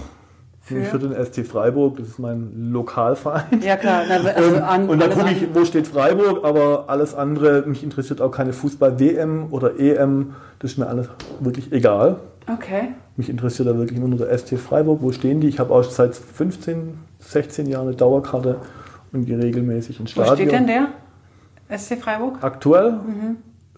[0.61, 0.83] Für?
[0.85, 1.97] für, den ST Freiburg.
[1.97, 3.61] Das ist mein Lokalverein.
[3.61, 4.03] Ja, klar.
[4.07, 7.61] Na, also Und, an, und dann alles gucke ich, wo steht Freiburg, aber alles andere,
[7.67, 11.09] mich interessiert auch keine Fußball-WM oder EM, das ist mir alles
[11.39, 12.17] wirklich egal.
[12.51, 12.89] Okay.
[13.15, 15.01] Mich interessiert da wirklich nur der ST Freiburg.
[15.01, 15.47] Wo stehen die?
[15.47, 18.57] Ich habe auch seit 15, 16 Jahren eine Dauerkarte
[19.11, 20.49] und gehe regelmäßig ins Wo Stadion.
[20.49, 21.77] steht denn der?
[21.77, 22.37] SC Freiburg?
[22.41, 23.37] Aktuell Mhm.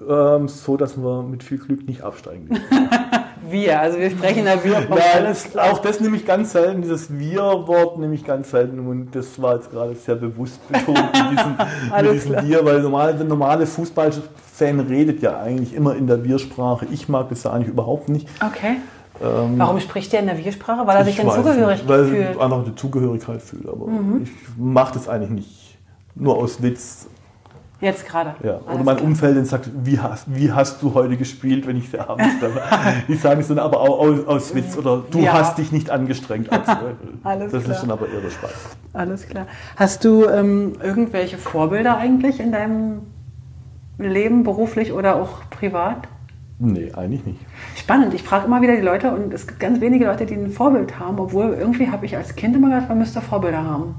[0.09, 2.49] ähm, so, dass wir mit viel Glück nicht absteigen.
[3.49, 7.11] Wir, also wir sprechen da wir Nein, das, auch das nehme ich ganz selten, dieses
[7.17, 11.57] Wir-Wort nehme ich ganz selten und das war jetzt gerade sehr bewusst betont mit diesem,
[12.03, 12.47] mit diesem.
[12.47, 13.65] Wir, weil normal, der normale
[14.61, 16.85] Fußballfan redet ja eigentlich immer in der Wir-Sprache.
[16.91, 18.27] Ich mag das ja eigentlich überhaupt nicht.
[18.45, 18.77] Okay.
[19.21, 20.85] Ähm, Warum spricht der in der Wir-Sprache?
[20.87, 22.29] Weil er sich ich dann zugehörig nicht, weil fühlt.
[22.29, 22.31] Mhm.
[22.35, 23.69] ich einfach eine Zugehörigkeit fühle.
[23.71, 23.87] Aber
[24.23, 25.77] ich mache das eigentlich nicht.
[26.15, 27.07] Nur aus Witz.
[27.79, 28.35] Jetzt gerade.
[28.43, 28.51] Ja.
[28.51, 29.07] Alles Oder mein klar.
[29.09, 32.61] Umfeld dann sagt, wie hast, wie hast du heute gespielt, wenn ich abends treffe?
[33.07, 35.33] Ich sage es dann aber auch aus, aus Witz oder du Ja.
[35.33, 36.47] hast dich nicht angestrengt.
[36.61, 36.71] Also,
[37.23, 37.75] Alles das klar.
[37.75, 38.51] ist dann aber eher der Spaß.
[38.93, 39.47] Alles klar.
[39.77, 42.99] Hast du ähm, irgendwelche Vorbilder eigentlich in deinem
[44.09, 46.07] Leben, beruflich oder auch privat?
[46.59, 47.39] Nee, eigentlich nicht.
[47.75, 48.13] Spannend.
[48.13, 50.99] Ich frage immer wieder die Leute und es gibt ganz wenige Leute, die ein Vorbild
[50.99, 53.95] haben, obwohl irgendwie habe ich als Kind immer gedacht, man müsste Vorbilder haben.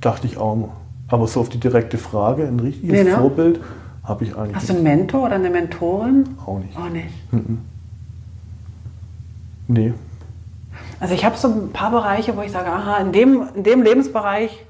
[0.00, 0.70] Dachte ich auch.
[1.08, 3.16] Aber so auf die direkte Frage, ein richtiges Nee, ne?
[3.16, 3.60] Vorbild
[4.04, 6.24] habe ich eigentlich Hast du einen Mentor oder eine Mentorin?
[6.46, 6.76] auch nicht.
[6.76, 7.12] Auch nicht.
[9.66, 9.92] Nee.
[11.00, 13.82] Also ich habe so ein paar Bereiche, wo ich sage, aha, in dem, in dem
[13.82, 14.64] Lebensbereich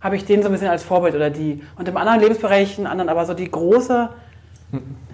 [0.00, 1.62] habe ich den so ein bisschen als Vorbild oder die.
[1.76, 4.08] Und im anderen Lebensbereich einen anderen, aber so die große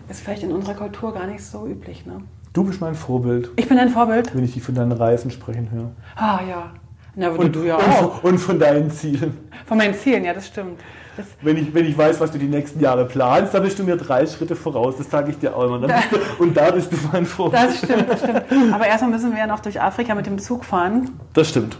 [0.09, 2.05] ist vielleicht in unserer Kultur gar nicht so üblich.
[2.07, 2.20] Ne?
[2.53, 4.35] Du bist mein Vorbild, Ich bin ein Vorbild.
[4.35, 5.91] wenn ich dich von deinen Reisen sprechen höre.
[6.16, 6.70] Ah ja.
[7.14, 8.22] Na, und, du ja auch.
[8.24, 9.37] und von deinen Zielen.
[9.66, 10.80] Von meinen Zielen, ja, das stimmt.
[11.14, 13.85] Das, Wenn ich, wenn ich weiß, was du die nächsten Jahre planst, dann bist du
[13.85, 14.95] mir drei Schritte voraus.
[14.97, 15.87] Das sage ich dir auch immer.
[16.39, 17.62] Und da bist du mein Vorbild.
[17.62, 18.43] das stimmt, das stimmt.
[18.72, 21.11] Aber erstmal müssen wir ja noch durch Afrika mit dem Zug fahren.
[21.35, 21.76] Das stimmt.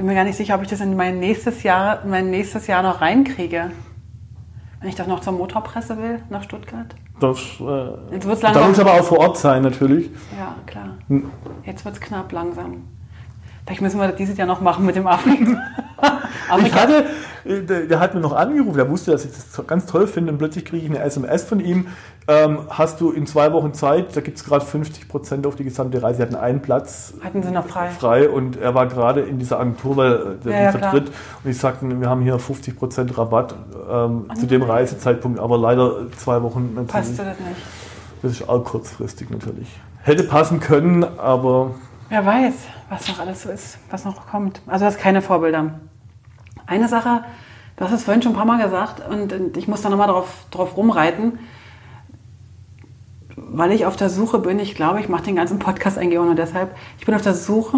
[0.00, 2.30] Ich bin mir gar nicht sicher, ob ich das in mein nächstes Jahr, in mein
[2.30, 3.70] nächstes Jahr noch reinkriege.
[4.80, 6.86] wenn ich doch noch zur Motorpresse will, nach Stuttgart.
[7.20, 7.38] Das,
[8.10, 8.68] Jetzt äh, wird's da langsam.
[8.68, 10.08] muss ich aber auch vor Ort sein, natürlich.
[10.38, 10.96] Ja, klar.
[11.08, 11.30] Hm.
[11.66, 12.84] Jetzt wird es knapp langsam.
[13.66, 15.06] Vielleicht müssen wir das dieses Jahr noch machen mit dem
[16.50, 16.66] Afrika.
[16.66, 17.04] Ich hatte,
[17.44, 20.32] äh, der, der hat mir noch angerufen, der wusste, dass ich das ganz toll finde
[20.32, 21.88] und plötzlich kriege ich eine SMS von ihm.
[22.28, 26.02] Ähm, hast du in zwei Wochen Zeit, da gibt es gerade 50% auf die gesamte
[26.02, 26.18] Reise.
[26.18, 27.88] Sie hatten einen Platz Hatten sie noch frei?
[27.90, 31.08] frei und er war gerade in dieser Agentur, weil äh, der Ja, ihn ja, vertritt.
[31.42, 33.54] Und ich sagte, wir haben hier 50% Rabatt
[33.90, 36.88] ähm, zu dem Reisezeitpunkt, aber leider zwei Wochen natürlich.
[36.92, 37.60] Passte das nicht?
[38.22, 39.68] Das ist auch kurzfristig natürlich.
[40.02, 41.72] Hätte passen können, aber
[42.10, 42.54] Wer weiß,
[42.88, 44.60] was noch alles so ist, was noch kommt.
[44.66, 45.80] Also das keine Vorbilder.
[46.70, 47.24] Eine Sache,
[47.76, 50.46] du hast es vorhin schon ein paar Mal gesagt und, ich muss da nochmal drauf,
[50.52, 51.40] drauf rumreiten,
[53.34, 56.24] weil ich auf der Suche bin, ich glaube, ich mache den ganzen Podcast eigentlich auch
[56.24, 57.76] nur deshalb, ich bin auf der Suche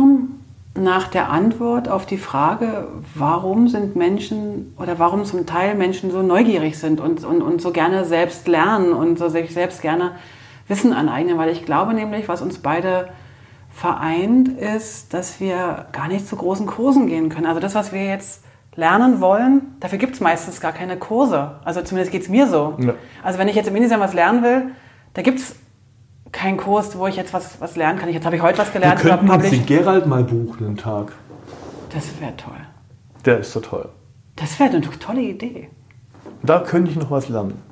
[0.75, 6.21] nach der Antwort auf die Frage, warum sind Menschen oder warum zum Teil Menschen so
[6.21, 10.13] neugierig sind und, und, und so gerne selbst lernen und so sich selbst gerne
[10.69, 13.09] Wissen aneignen, weil ich glaube nämlich, was uns beide
[13.71, 17.47] vereint, ist, dass wir gar nicht zu großen Kursen gehen können.
[17.47, 18.43] Also das, was wir jetzt
[18.75, 21.57] lernen wollen, dafür gibt es meistens gar keine Kurse.
[21.65, 22.77] Also zumindest geht es mir so.
[22.79, 22.95] Ja.
[23.23, 24.71] Also wenn ich jetzt im InDesign was lernen will,
[25.15, 25.57] da gibt es
[26.33, 28.09] keinen Kurs, wo ich jetzt was, was lernen kann.
[28.09, 29.67] Jetzt habe ich heute was wir gelernt über könnten uns den.
[29.67, 31.13] Gerald mal buchen, einen Tag.
[31.95, 32.57] Das wäre toll.
[33.27, 33.89] Der ist so toll.
[34.37, 35.69] Das wäre eine tolle Idee.
[36.43, 37.63] Da könnte ich noch was lernen.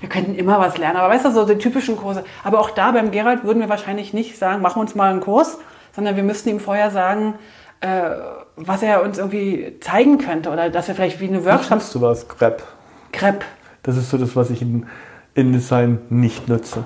[0.00, 2.24] Wir könnten immer was lernen, aber weißt du, so die typischen Kurse.
[2.44, 5.20] Aber auch da beim Gerald würden wir wahrscheinlich nicht sagen, machen wir uns mal einen
[5.20, 5.58] Kurs,
[5.94, 7.34] sondern wir müssten ihm vorher sagen,
[7.80, 8.10] äh,
[8.58, 12.00] was er uns irgendwie zeigen könnte oder dass wir vielleicht wie eine Workshop nutzt du
[12.00, 12.28] was?
[12.28, 12.62] Crepe.
[13.12, 13.44] Crepe.
[13.82, 14.86] Das ist so das, was ich in
[15.34, 16.84] InDesign nicht nutze.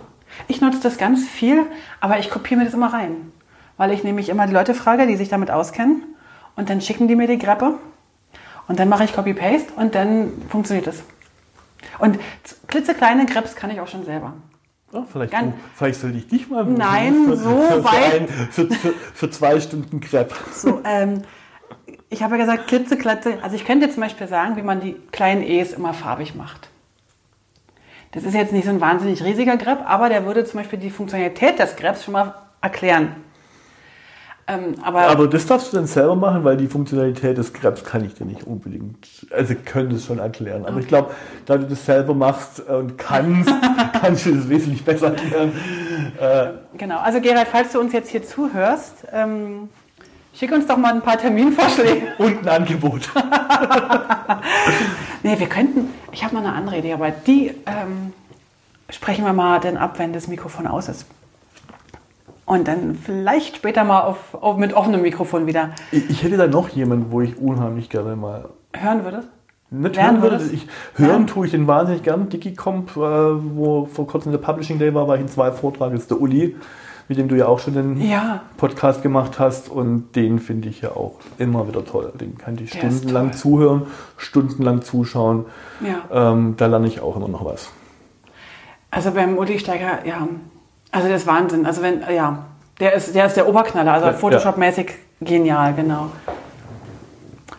[0.49, 1.65] Ich nutze das ganz viel,
[2.01, 3.33] aber ich kopiere mir das immer rein.
[3.77, 6.05] Weil ich nämlich immer die Leute frage, die sich damit auskennen.
[6.57, 7.75] Und dann schicken die mir die Greppe.
[8.69, 11.03] Und dann mache ich Copy-Paste und dann funktioniert es.
[11.99, 12.19] Und
[12.69, 14.35] klitzekleine Greps kann ich auch schon selber.
[14.93, 16.65] Ja, vielleicht, Ganz- du, vielleicht sollte ich dich mal.
[16.65, 20.35] Nein, für, so für, weit- ein, für, für, für zwei Stunden Crepe.
[20.55, 21.23] So, ähm,
[22.13, 23.39] ich habe ja gesagt, klitzeklatze.
[23.43, 26.69] Also ich könnte jetzt zum Beispiel sagen, wie man die kleinen E's immer farbig macht.
[28.13, 30.91] Das ist jetzt nicht so ein wahnsinnig riesiger Grep, aber der würde zum Beispiel die
[30.91, 33.17] Funktionalität des Greps schon mal erklären.
[34.47, 38.05] Ähm, aber, Aber das darfst du dann selber machen, weil die Funktionalität des Krebs kann
[38.05, 40.67] ich dir nicht unbedingt, also könnte es schon erklären.
[40.67, 41.15] Aber ich glaube,
[41.47, 43.51] da du das selber machst und kannst,
[44.01, 45.53] kannst du das wesentlich besser erklären.
[46.21, 46.99] Äh, genau.
[46.99, 49.69] Also Gerald, falls du uns jetzt hier zuhörst, ähm,
[50.35, 52.09] schick uns doch mal ein paar Terminvorschläge.
[52.19, 53.11] und ein Angebot.
[55.23, 58.13] Nee, wir könnten, ich habe noch eine andere Idee, aber die ähm,
[58.91, 61.07] sprechen wir mal dann ab, wenn das Mikrofon aus ist.
[62.45, 66.49] Und dann vielleicht später mal auf, auf, mit offenem Mikrofon wieder Ich, ich hätte da
[66.49, 69.29] noch jemanden, wo ich unheimlich gerne mal hören würdest.
[69.71, 70.45] nicht hören würde.
[70.53, 70.67] Ich,
[70.97, 72.29] hören tue ich den wahnsinnig gern.
[72.29, 75.93] Digicomp, äh, wo vor kurzem der Publishing Day war, war ich in zwei Vorträgen.
[75.93, 76.57] Das ist der Uli,
[77.09, 78.43] mit dem du ja auch schon den Ja.
[78.57, 79.69] Podcast gemacht hast.
[79.69, 82.13] Und den finde ich ja auch immer wieder toll.
[82.21, 83.87] Den kann ich Der stundenlang zuhören,
[84.17, 85.47] stundenlang zuschauen.
[85.81, 86.33] Ja.
[86.33, 87.71] Ähm, da lerne ich auch immer noch was.
[88.91, 90.29] Also beim Uli Steiger, ja,
[90.91, 91.65] also das ist Wahnsinn.
[91.67, 92.45] Also wenn, ja,
[92.79, 94.91] der ist der, ist der Oberknaller, also Ja, Photoshop-mäßig
[95.21, 96.11] genial, genau.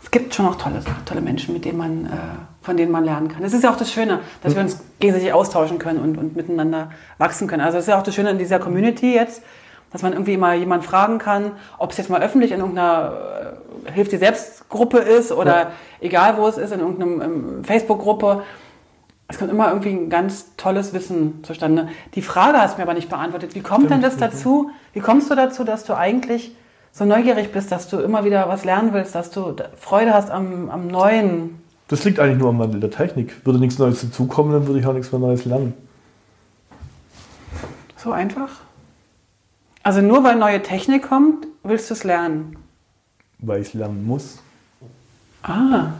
[0.03, 2.09] Es gibt schon auch tolle, tolle Menschen, mit denen man, äh,
[2.63, 3.43] von denen man lernen kann.
[3.43, 6.89] Das ist ja auch das Schöne, dass wir uns gegenseitig austauschen können und, und miteinander
[7.19, 7.61] wachsen können.
[7.61, 9.43] Also das ist ja auch das Schöne in dieser Community jetzt,
[9.91, 13.13] dass man irgendwie mal jemanden fragen kann, ob es jetzt mal öffentlich in irgendeiner
[13.87, 15.71] äh, Hilf dir selbst Gruppe ist oder Ja.
[15.99, 18.41] egal wo es ist, in irgendeiner ähm, Facebook-Gruppe.
[19.27, 21.89] Es kommt immer irgendwie ein ganz tolles Wissen zustande.
[22.15, 23.55] Die Frage hast du mir aber nicht beantwortet.
[23.55, 24.69] Wie kommt denn das dazu?
[24.93, 26.55] Wie kommst du dazu, dass du eigentlich
[26.91, 30.69] so neugierig bist, dass du immer wieder was lernen willst, dass du Freude hast am,
[30.69, 31.62] am Neuen?
[31.93, 33.45] Das liegt eigentlich nur am Wandel der Technik.
[33.45, 35.75] Würde nichts Neues dazukommen, dann würde ich auch nichts mehr Neues lernen.
[37.97, 38.49] So einfach?
[39.83, 42.57] Also nur weil neue Technik kommt, willst du es lernen?
[43.37, 44.39] Weil ich es lernen muss.
[45.43, 45.91] Ah,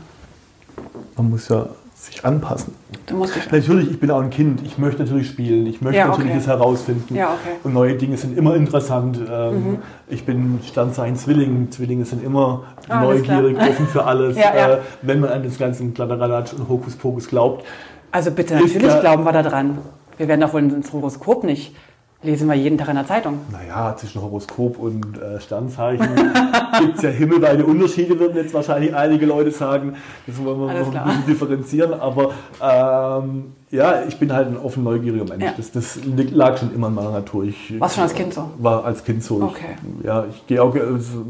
[1.16, 2.74] Man muss ja sich anpassen.
[3.14, 3.51] Du musst dich.
[3.51, 4.61] Natürlich, ich bin auch ein Kind.
[4.66, 5.66] Ich möchte natürlich spielen.
[5.68, 6.39] Ich möchte Ja, natürlich okay.
[6.39, 7.16] es herausfinden.
[7.16, 7.55] Ja, okay.
[7.61, 7.66] Mhm.
[7.68, 9.20] Und neue Dinge sind immer interessant.
[9.32, 9.78] Ähm,
[10.09, 11.72] Ich bin Sternzeichen Zwilling.
[11.72, 14.38] Zwillinge sind immer Ah, neugierig, offen für alles.
[14.43, 14.74] Ja.
[14.74, 17.64] Äh, wenn man an das ganze Kladderadatsch und Hokuspokus glaubt.
[18.11, 19.78] Also bitte, natürlich ja- glauben wir da dran.
[20.18, 21.76] Wir werden doch wohl ins Horoskop nicht.
[22.24, 23.39] Lesen wir jeden Tag in der Zeitung.
[23.51, 26.07] Naja, zwischen Horoskop und äh, Sternzeichen
[26.80, 29.95] gibt es ja himmelweite Unterschiede, würden jetzt wahrscheinlich einige Leute sagen.
[30.26, 31.05] Das wollen wir Alles noch klar.
[31.05, 31.93] ein bisschen differenzieren.
[31.99, 35.43] Aber ähm, ja, ich bin halt ein offen neugieriger Mensch.
[35.43, 35.53] Ja.
[35.57, 35.99] Das, das
[36.32, 37.43] lag schon immer in meiner Natur.
[37.43, 38.49] Ich Warst schon als Kind so?
[38.57, 39.41] war als Kind so.
[39.43, 39.76] Okay.
[39.99, 40.84] Ich, ja, ich gehe auch, ge-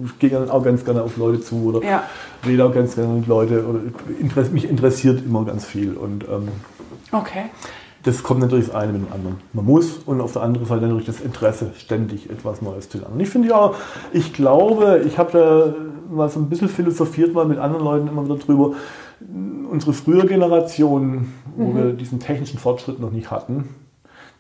[0.06, 2.04] ich gehe dann auch ganz gerne auf Leute zu oder Ja.
[2.46, 3.66] rede auch ganz gerne mit Leuten.
[3.66, 5.94] Oder mich interessiert immer ganz viel.
[5.94, 6.50] Und ähm,
[7.12, 7.46] Okay.
[8.04, 9.38] Das kommt natürlich das eine mit dem anderen.
[9.54, 13.14] Man muss und auf der anderen Seite natürlich das Interesse, ständig etwas Neues zu lernen.
[13.16, 13.72] Und ich finde ja,
[14.12, 15.74] ich glaube, ich habe da
[16.14, 18.74] mal so ein bisschen philosophiert mal mit anderen Leuten immer wieder drüber.
[19.72, 21.76] Unsere frühere Generation, wo Mhm.
[21.78, 23.70] wir diesen technischen Fortschritt noch nicht hatten,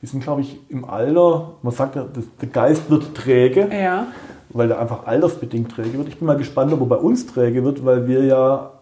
[0.02, 2.06] die sind, glaube ich, im Alter, man sagt ja,
[2.42, 4.08] der Geist wird träge Ja.
[4.50, 6.10] weil der einfach altersbedingt träge wird.
[6.10, 8.73] Ich bin mal gespannt, ob er bei uns träge wird, weil wir ja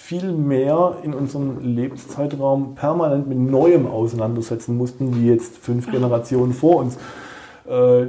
[0.00, 6.76] viel mehr in unserem Lebenszeitraum permanent mit Neuem auseinandersetzen mussten, wie jetzt fünf Generationen vor
[6.76, 6.96] uns.
[7.68, 8.06] Äh,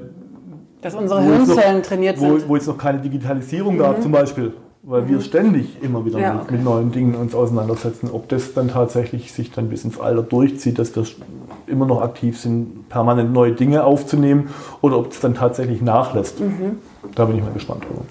[0.81, 2.47] Dass unsere jetzt noch- Hirnzellen trainiert wo, sind.
[2.47, 6.43] wo jetzt noch keine Digitalisierung gab zum Beispiel, weil wir ständig immer wieder Ja, mit,
[6.43, 6.53] okay.
[6.53, 8.09] mit neuen Dingen uns auseinandersetzen.
[8.13, 11.03] Ob das dann tatsächlich sich dann bis ins Alter durchzieht, dass wir
[11.67, 14.49] immer noch aktiv sind, permanent neue Dinge aufzunehmen
[14.81, 16.39] oder ob es dann tatsächlich nachlässt.
[16.39, 16.77] Mhm.
[17.15, 18.01] Da bin ich mal gespannt drüber.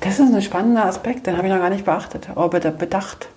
[0.00, 3.28] Das ist ein spannender Aspekt, den habe ich noch gar nicht beachtet, aber beda- bedacht.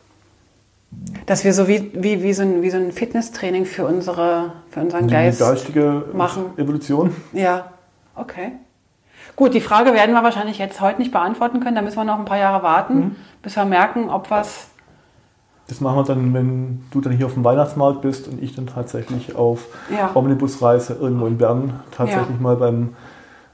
[1.26, 4.80] Dass wir so wie, wie, wie, so ein, wie so ein Fitnesstraining für, unsere, für
[4.80, 5.40] unseren Die Geist.
[5.40, 6.46] geistige machen.
[6.58, 7.16] Evolution.
[7.34, 7.66] Ja,
[8.16, 8.54] okay.
[9.36, 11.76] Gut, die Frage werden wir wahrscheinlich jetzt heute nicht beantworten können.
[11.76, 13.16] Da müssen wir noch ein paar Jahre warten, Mhm.
[13.42, 14.68] bis wir merken, ob was.
[15.68, 18.68] Das machen wir dann, wenn du dann hier auf dem Weihnachtsmarkt bist und ich dann
[18.68, 20.12] tatsächlich auf Ja.
[20.14, 22.42] Omnibusreise irgendwo in Bern tatsächlich Ja.
[22.42, 22.96] Mal beim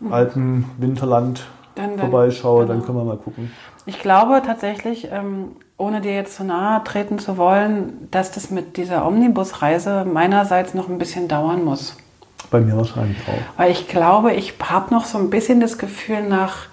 [0.09, 1.45] alten Winterland
[1.75, 2.85] Dann, dann, vorbeischaue, dann genau.
[2.85, 3.51] können wir mal gucken.
[3.85, 8.77] Ich glaube tatsächlich, ähm, ohne dir jetzt zu nahe treten zu wollen, dass das mit
[8.77, 11.97] dieser Omnibusreise meinerseits noch ein bisschen dauern muss.
[12.51, 13.59] Bei mir wahrscheinlich auch.
[13.59, 16.67] Weil ich glaube, ich habe noch so ein bisschen das Gefühl nach,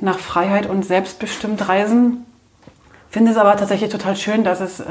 [0.00, 2.26] nach Freiheit und selbstbestimmt Reisen.
[3.08, 4.84] Finde es aber tatsächlich total schön, dass es äh,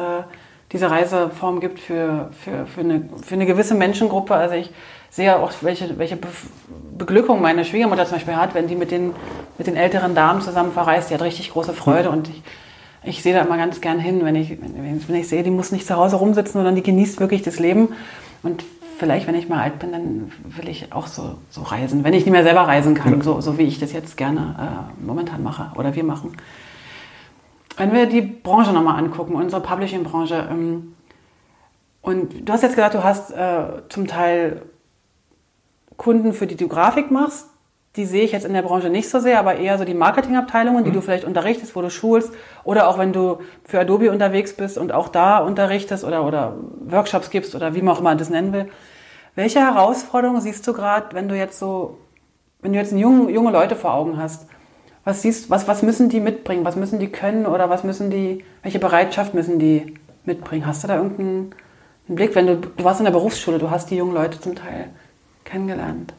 [0.72, 4.34] diese Reiseform gibt für, für, für, eine, für eine gewisse Menschengruppe.
[4.34, 4.72] Also ich
[5.12, 6.28] sehe auch, welche, welche Be
[6.97, 9.14] Beglückung meine Schwiegermutter zum Beispiel hat, wenn die mit den,
[9.57, 11.09] mit den älteren Damen zusammen verreist.
[11.09, 12.43] Die hat richtig große Freude und ich,
[13.03, 15.72] ich sehe da immer ganz gern hin, wenn ich, wenn, wenn ich sehe, die muss
[15.72, 17.89] nicht zu Hause rumsitzen, sondern die genießt wirklich das Leben.
[18.43, 18.64] Und
[18.99, 22.26] vielleicht, wenn ich mal alt bin, dann will ich auch so, so reisen, wenn ich
[22.26, 25.72] nicht mehr selber reisen kann, so, so wie ich das jetzt gerne äh, momentan mache
[25.76, 26.38] oder wir machen.
[27.78, 30.93] Wenn wir die Branche nochmal angucken, unsere Publishing-Branche, ähm,
[32.03, 34.62] und du hast jetzt gesagt, du hast äh, zum Teil
[36.02, 37.45] Kunden, für die du Grafik machst.
[37.95, 40.84] Die sehe ich jetzt in der Branche nicht so sehr, aber eher so die Marketingabteilungen,
[40.84, 42.34] die du vielleicht unterrichtest, wo du schulst.
[42.64, 47.30] Oder auch wenn du für Adobe unterwegs bist und auch da unterrichtest oder, oder Workshops
[47.30, 48.68] gibst oder wie man auch immer das nennen will.
[49.36, 51.99] Welche Herausforderungen siehst du gerade, wenn du jetzt so,
[52.62, 54.47] wenn du jetzt junge, junge Leute vor Augen hast?
[55.04, 56.66] Was siehst, was, was müssen die mitbringen?
[56.66, 59.93] Was müssen die können oder was müssen die, welche Bereitschaft müssen die
[60.26, 60.66] mitbringen?
[60.66, 61.54] Hast du da irgendeinen
[62.08, 64.56] einen Blick, wenn du, du warst in der Berufsschule, du hast die jungen Leute zum
[64.56, 64.89] Teil
[65.52, 66.14] kennengelernt.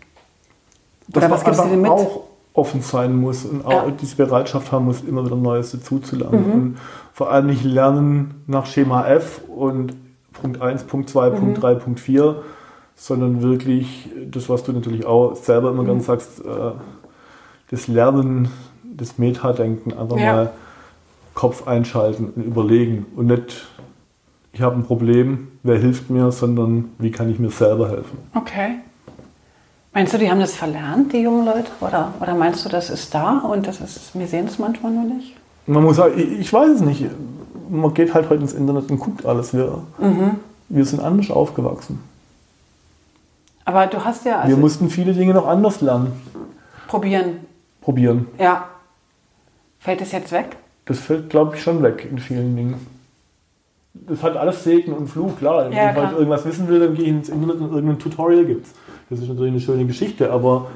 [1.09, 1.91] Dass Oder was man gibst du mit?
[1.91, 2.20] auch
[2.55, 3.91] offen sein muss und auch Ja.
[3.91, 6.47] diese Bereitschaft haben muss, immer wieder Neues dazuzulernen.
[6.47, 6.53] Mhm.
[6.53, 6.78] Und
[7.14, 9.95] vor allem nicht lernen nach Schema F und
[10.35, 11.37] Punkt 1, Punkt 2, Mhm.
[11.37, 12.43] Punkt 3, Punkt 4,
[12.95, 15.87] sondern wirklich das, was du natürlich auch selber immer Mhm.
[15.89, 16.72] ganz sagst, äh,
[17.70, 18.49] das Lernen,
[18.85, 20.33] das Metadenken, einfach Ja.
[20.33, 20.51] mal
[21.35, 23.66] Kopf einschalten und überlegen und nicht,
[24.53, 28.18] ich habe ein Problem, wer hilft mir, sondern wie kann ich mir selber helfen.
[28.35, 28.74] Okay.
[29.95, 31.70] Meinst du, die haben das verlernt, die jungen Leute?
[31.80, 35.05] Oder, oder meinst du, das ist da und das ist, wir sehen es manchmal nur
[35.05, 35.36] nicht?
[35.66, 37.05] Man muss sagen, ich, ich weiß es nicht.
[37.68, 39.53] Man geht halt heute ins Internet und guckt alles.
[39.53, 40.36] Wir, Mhm.
[40.68, 42.01] wir sind anders aufgewachsen.
[43.64, 46.12] Aber du hast ja also wir mussten viele Dinge noch anders lernen,
[46.88, 47.47] probieren.
[47.80, 48.26] probieren.
[48.38, 48.68] Ja.
[49.78, 50.57] Fällt es jetzt weg?
[50.86, 52.86] Das fällt, glaube ich, schon weg in vielen Dingen.
[53.95, 55.66] Das hat alles Segen und Fluch, klar.
[55.66, 56.12] Wenn Ja, ich heute klar.
[56.18, 58.66] irgendwas wissen will, dann gehe ich ins Internet und irgendein Tutorial gibt
[59.13, 60.69] Das ist natürlich eine schöne Geschichte, aber,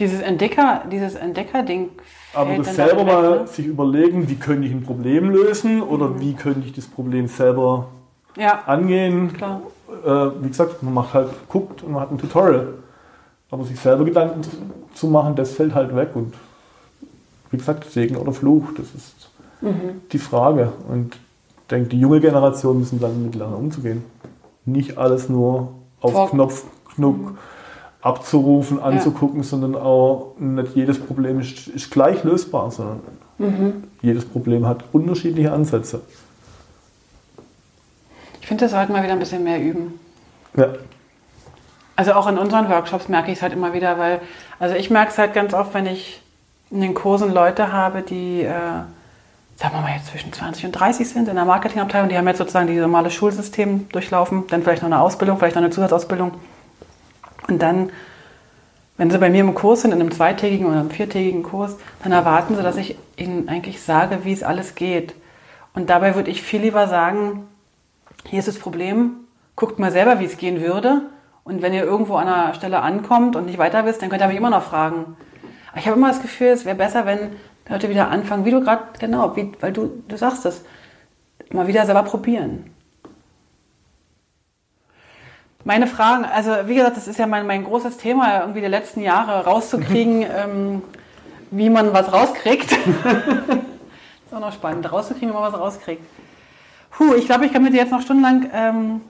[0.00, 1.90] Dieses Entdecker, dieses Entdecker-Ding.
[2.34, 3.46] aber das selber weg, mal ne?
[3.46, 6.20] sich überlegen, wie könnte ich ein Problem lösen oder Mhm.
[6.20, 7.86] wie könnte ich das Problem selber
[8.36, 9.32] Ja, angehen.
[9.32, 9.60] klar.
[10.04, 12.74] äh, wie gesagt, man macht halt, guckt und man hat ein Tutorial.
[13.50, 14.50] Aber sich selber Gedanken zu-
[14.94, 16.10] zu machen, das fällt halt weg.
[16.14, 16.34] Und
[17.52, 19.30] wie gesagt, Segen oder Fluch, das ist
[19.60, 20.02] Mhm.
[20.12, 20.72] die Frage.
[20.88, 24.04] Und ich denke, die junge Generation müssen dann mit lernen umzugehen.
[24.66, 26.64] Nicht alles nur auf Vor- Knopf,
[26.98, 27.38] Knuck
[28.02, 33.00] abzurufen, anzugucken, sondern auch nicht jedes Problem ist, ist gleich lösbar, sondern
[33.38, 33.84] Mhm.
[34.02, 36.00] jedes Problem hat unterschiedliche Ansätze.
[38.40, 39.98] Ich finde, das sollten wir wieder ein bisschen mehr üben.
[40.56, 40.68] Ja.
[41.94, 44.20] Also auch in unseren Workshops merke ich es halt immer wieder, weil,
[44.58, 46.20] also ich merke es halt ganz oft, wenn ich
[46.70, 48.50] in den Kursen Leute habe, die, äh,
[49.56, 52.38] sagen wir mal jetzt zwischen 20 und 30 sind in der Marketingabteilung, die haben jetzt
[52.38, 56.32] sozusagen die normale Schulsystem durchlaufen, dann vielleicht noch eine Ausbildung, vielleicht noch eine Zusatzausbildung.
[57.48, 57.90] Und dann,
[58.96, 62.12] wenn sie bei mir im Kurs sind, in einem zweitägigen oder einem viertägigen Kurs, dann
[62.12, 65.14] erwarten sie, dass ich ihnen eigentlich sage, wie es alles geht.
[65.74, 67.46] Und dabei würde ich viel lieber sagen,
[68.26, 69.12] hier ist das Problem,
[69.56, 71.02] guckt mal selber, wie es gehen würde.
[71.44, 74.28] Und wenn ihr irgendwo an einer Stelle ankommt und nicht weiter wisst, dann könnt ihr
[74.28, 75.16] mich immer noch fragen.
[75.76, 77.30] Ich habe immer das Gefühl, es wäre besser, wenn
[77.68, 80.62] Leute wieder anfangen, wie du gerade, genau, wie, weil du, du sagst es,
[81.50, 82.70] mal wieder selber probieren.
[85.64, 89.00] Meine Fragen, also wie gesagt, das ist ja mein, mein großes Thema, irgendwie die letzten
[89.00, 90.82] Jahre rauszukriegen, ähm,
[91.50, 92.72] wie man was rauskriegt.
[92.72, 96.02] ist auch noch spannend, rauszukriegen, wie man was rauskriegt.
[96.90, 99.00] Puh, ich glaube, ich kann mit dir jetzt noch stundenlang ähm,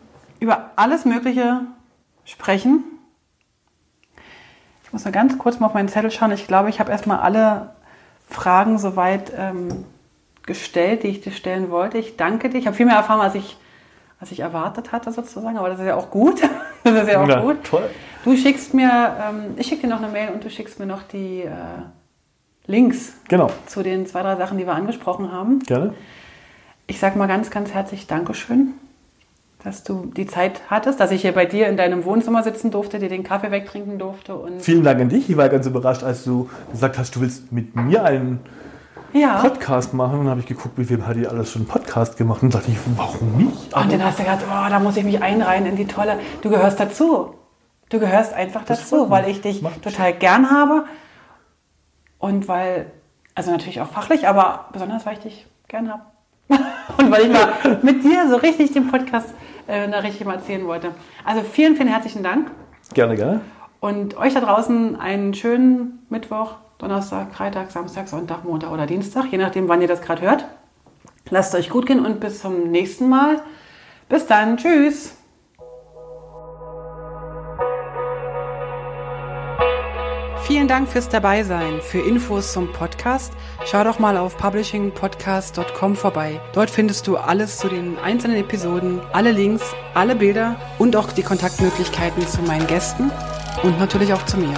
[0.41, 1.63] über alles Mögliche
[2.25, 2.85] sprechen.
[4.85, 6.33] Ich muss nur ganz kurz mal auf meinen Zettel schauen.
[6.33, 7.75] Ich glaube, ich habe erstmal alle
[8.29, 9.85] Fragen soweit ähm,
[10.47, 11.99] gestellt, die ich dir stellen wollte.
[11.99, 12.59] Ich danke dir.
[12.59, 13.59] Ich habe viel mehr erfahren, als ich,
[14.21, 15.59] als ich erwartet hatte, sozusagen.
[15.59, 16.43] Aber das ist ja auch gut.
[16.85, 17.65] das ist ja auch ja, gut.
[17.65, 17.89] Toll.
[18.25, 21.03] Du schickst mir, ähm, ich schicke dir noch eine Mail und du schickst mir noch
[21.03, 21.51] die äh,
[22.67, 23.51] Links genau.
[23.67, 25.61] zu den zwei, drei Sachen, die wir angesprochen haben.
[25.61, 25.95] Gerne.
[26.87, 28.75] Ich sage mal ganz, ganz herzlich Dankeschön,
[29.63, 32.99] dass du die Zeit hattest, dass ich hier bei dir in deinem Wohnzimmer sitzen durfte,
[32.99, 34.35] dir den Kaffee wegtrinken durfte.
[34.35, 35.31] Und Vielen Dank an dich.
[35.31, 38.41] Ich war ganz überrascht, als du gesagt hast, du willst mit mir einen
[39.13, 39.41] ja.
[39.41, 40.15] Podcast machen.
[40.15, 42.43] Und dann habe ich geguckt, wie viel hat die alles schon Podcast gemacht.
[42.43, 43.75] Und dachte ich, warum nicht?
[43.75, 46.19] Und dann hast du gedacht, oh, da muss ich mich einreihen in die tolle.
[46.43, 47.35] Du gehörst dazu.
[47.89, 50.85] Du gehörst einfach dazu, weil ich dich total gern habe
[52.19, 52.91] und weil,
[53.35, 56.03] also natürlich auch fachlich, aber besonders, weil ich dich gern habe.
[56.99, 59.29] und weil ich mal mit dir so richtig den Podcast
[59.67, 60.93] äh, da richtig mal erzählen wollte.
[61.25, 62.51] Also vielen, vielen herzlichen Dank.
[62.95, 63.41] Gerne, gerne.
[63.81, 69.39] Und euch da draußen einen schönen Mittwoch, Donnerstag, Freitag, Samstag, Sonntag, Montag oder Dienstag, je
[69.39, 70.45] nachdem, wann ihr das gerade hört.
[71.29, 73.43] Lasst euch gut gehen und bis zum nächsten Mal.
[74.09, 74.57] Bis dann.
[74.57, 75.15] Tschüss.
[80.49, 81.83] Vielen Dank fürs Dabeisein.
[81.83, 83.35] Für Infos zum Podcast
[83.67, 86.41] schau doch mal auf publishingpodcast.com vorbei.
[86.55, 91.23] Dort findest du alles zu den einzelnen Episoden, alle Links, alle Bilder und auch die
[91.23, 93.11] Kontaktmöglichkeiten zu meinen Gästen
[93.63, 94.55] und natürlich auch zu mir.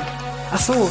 [0.53, 0.91] Ach so,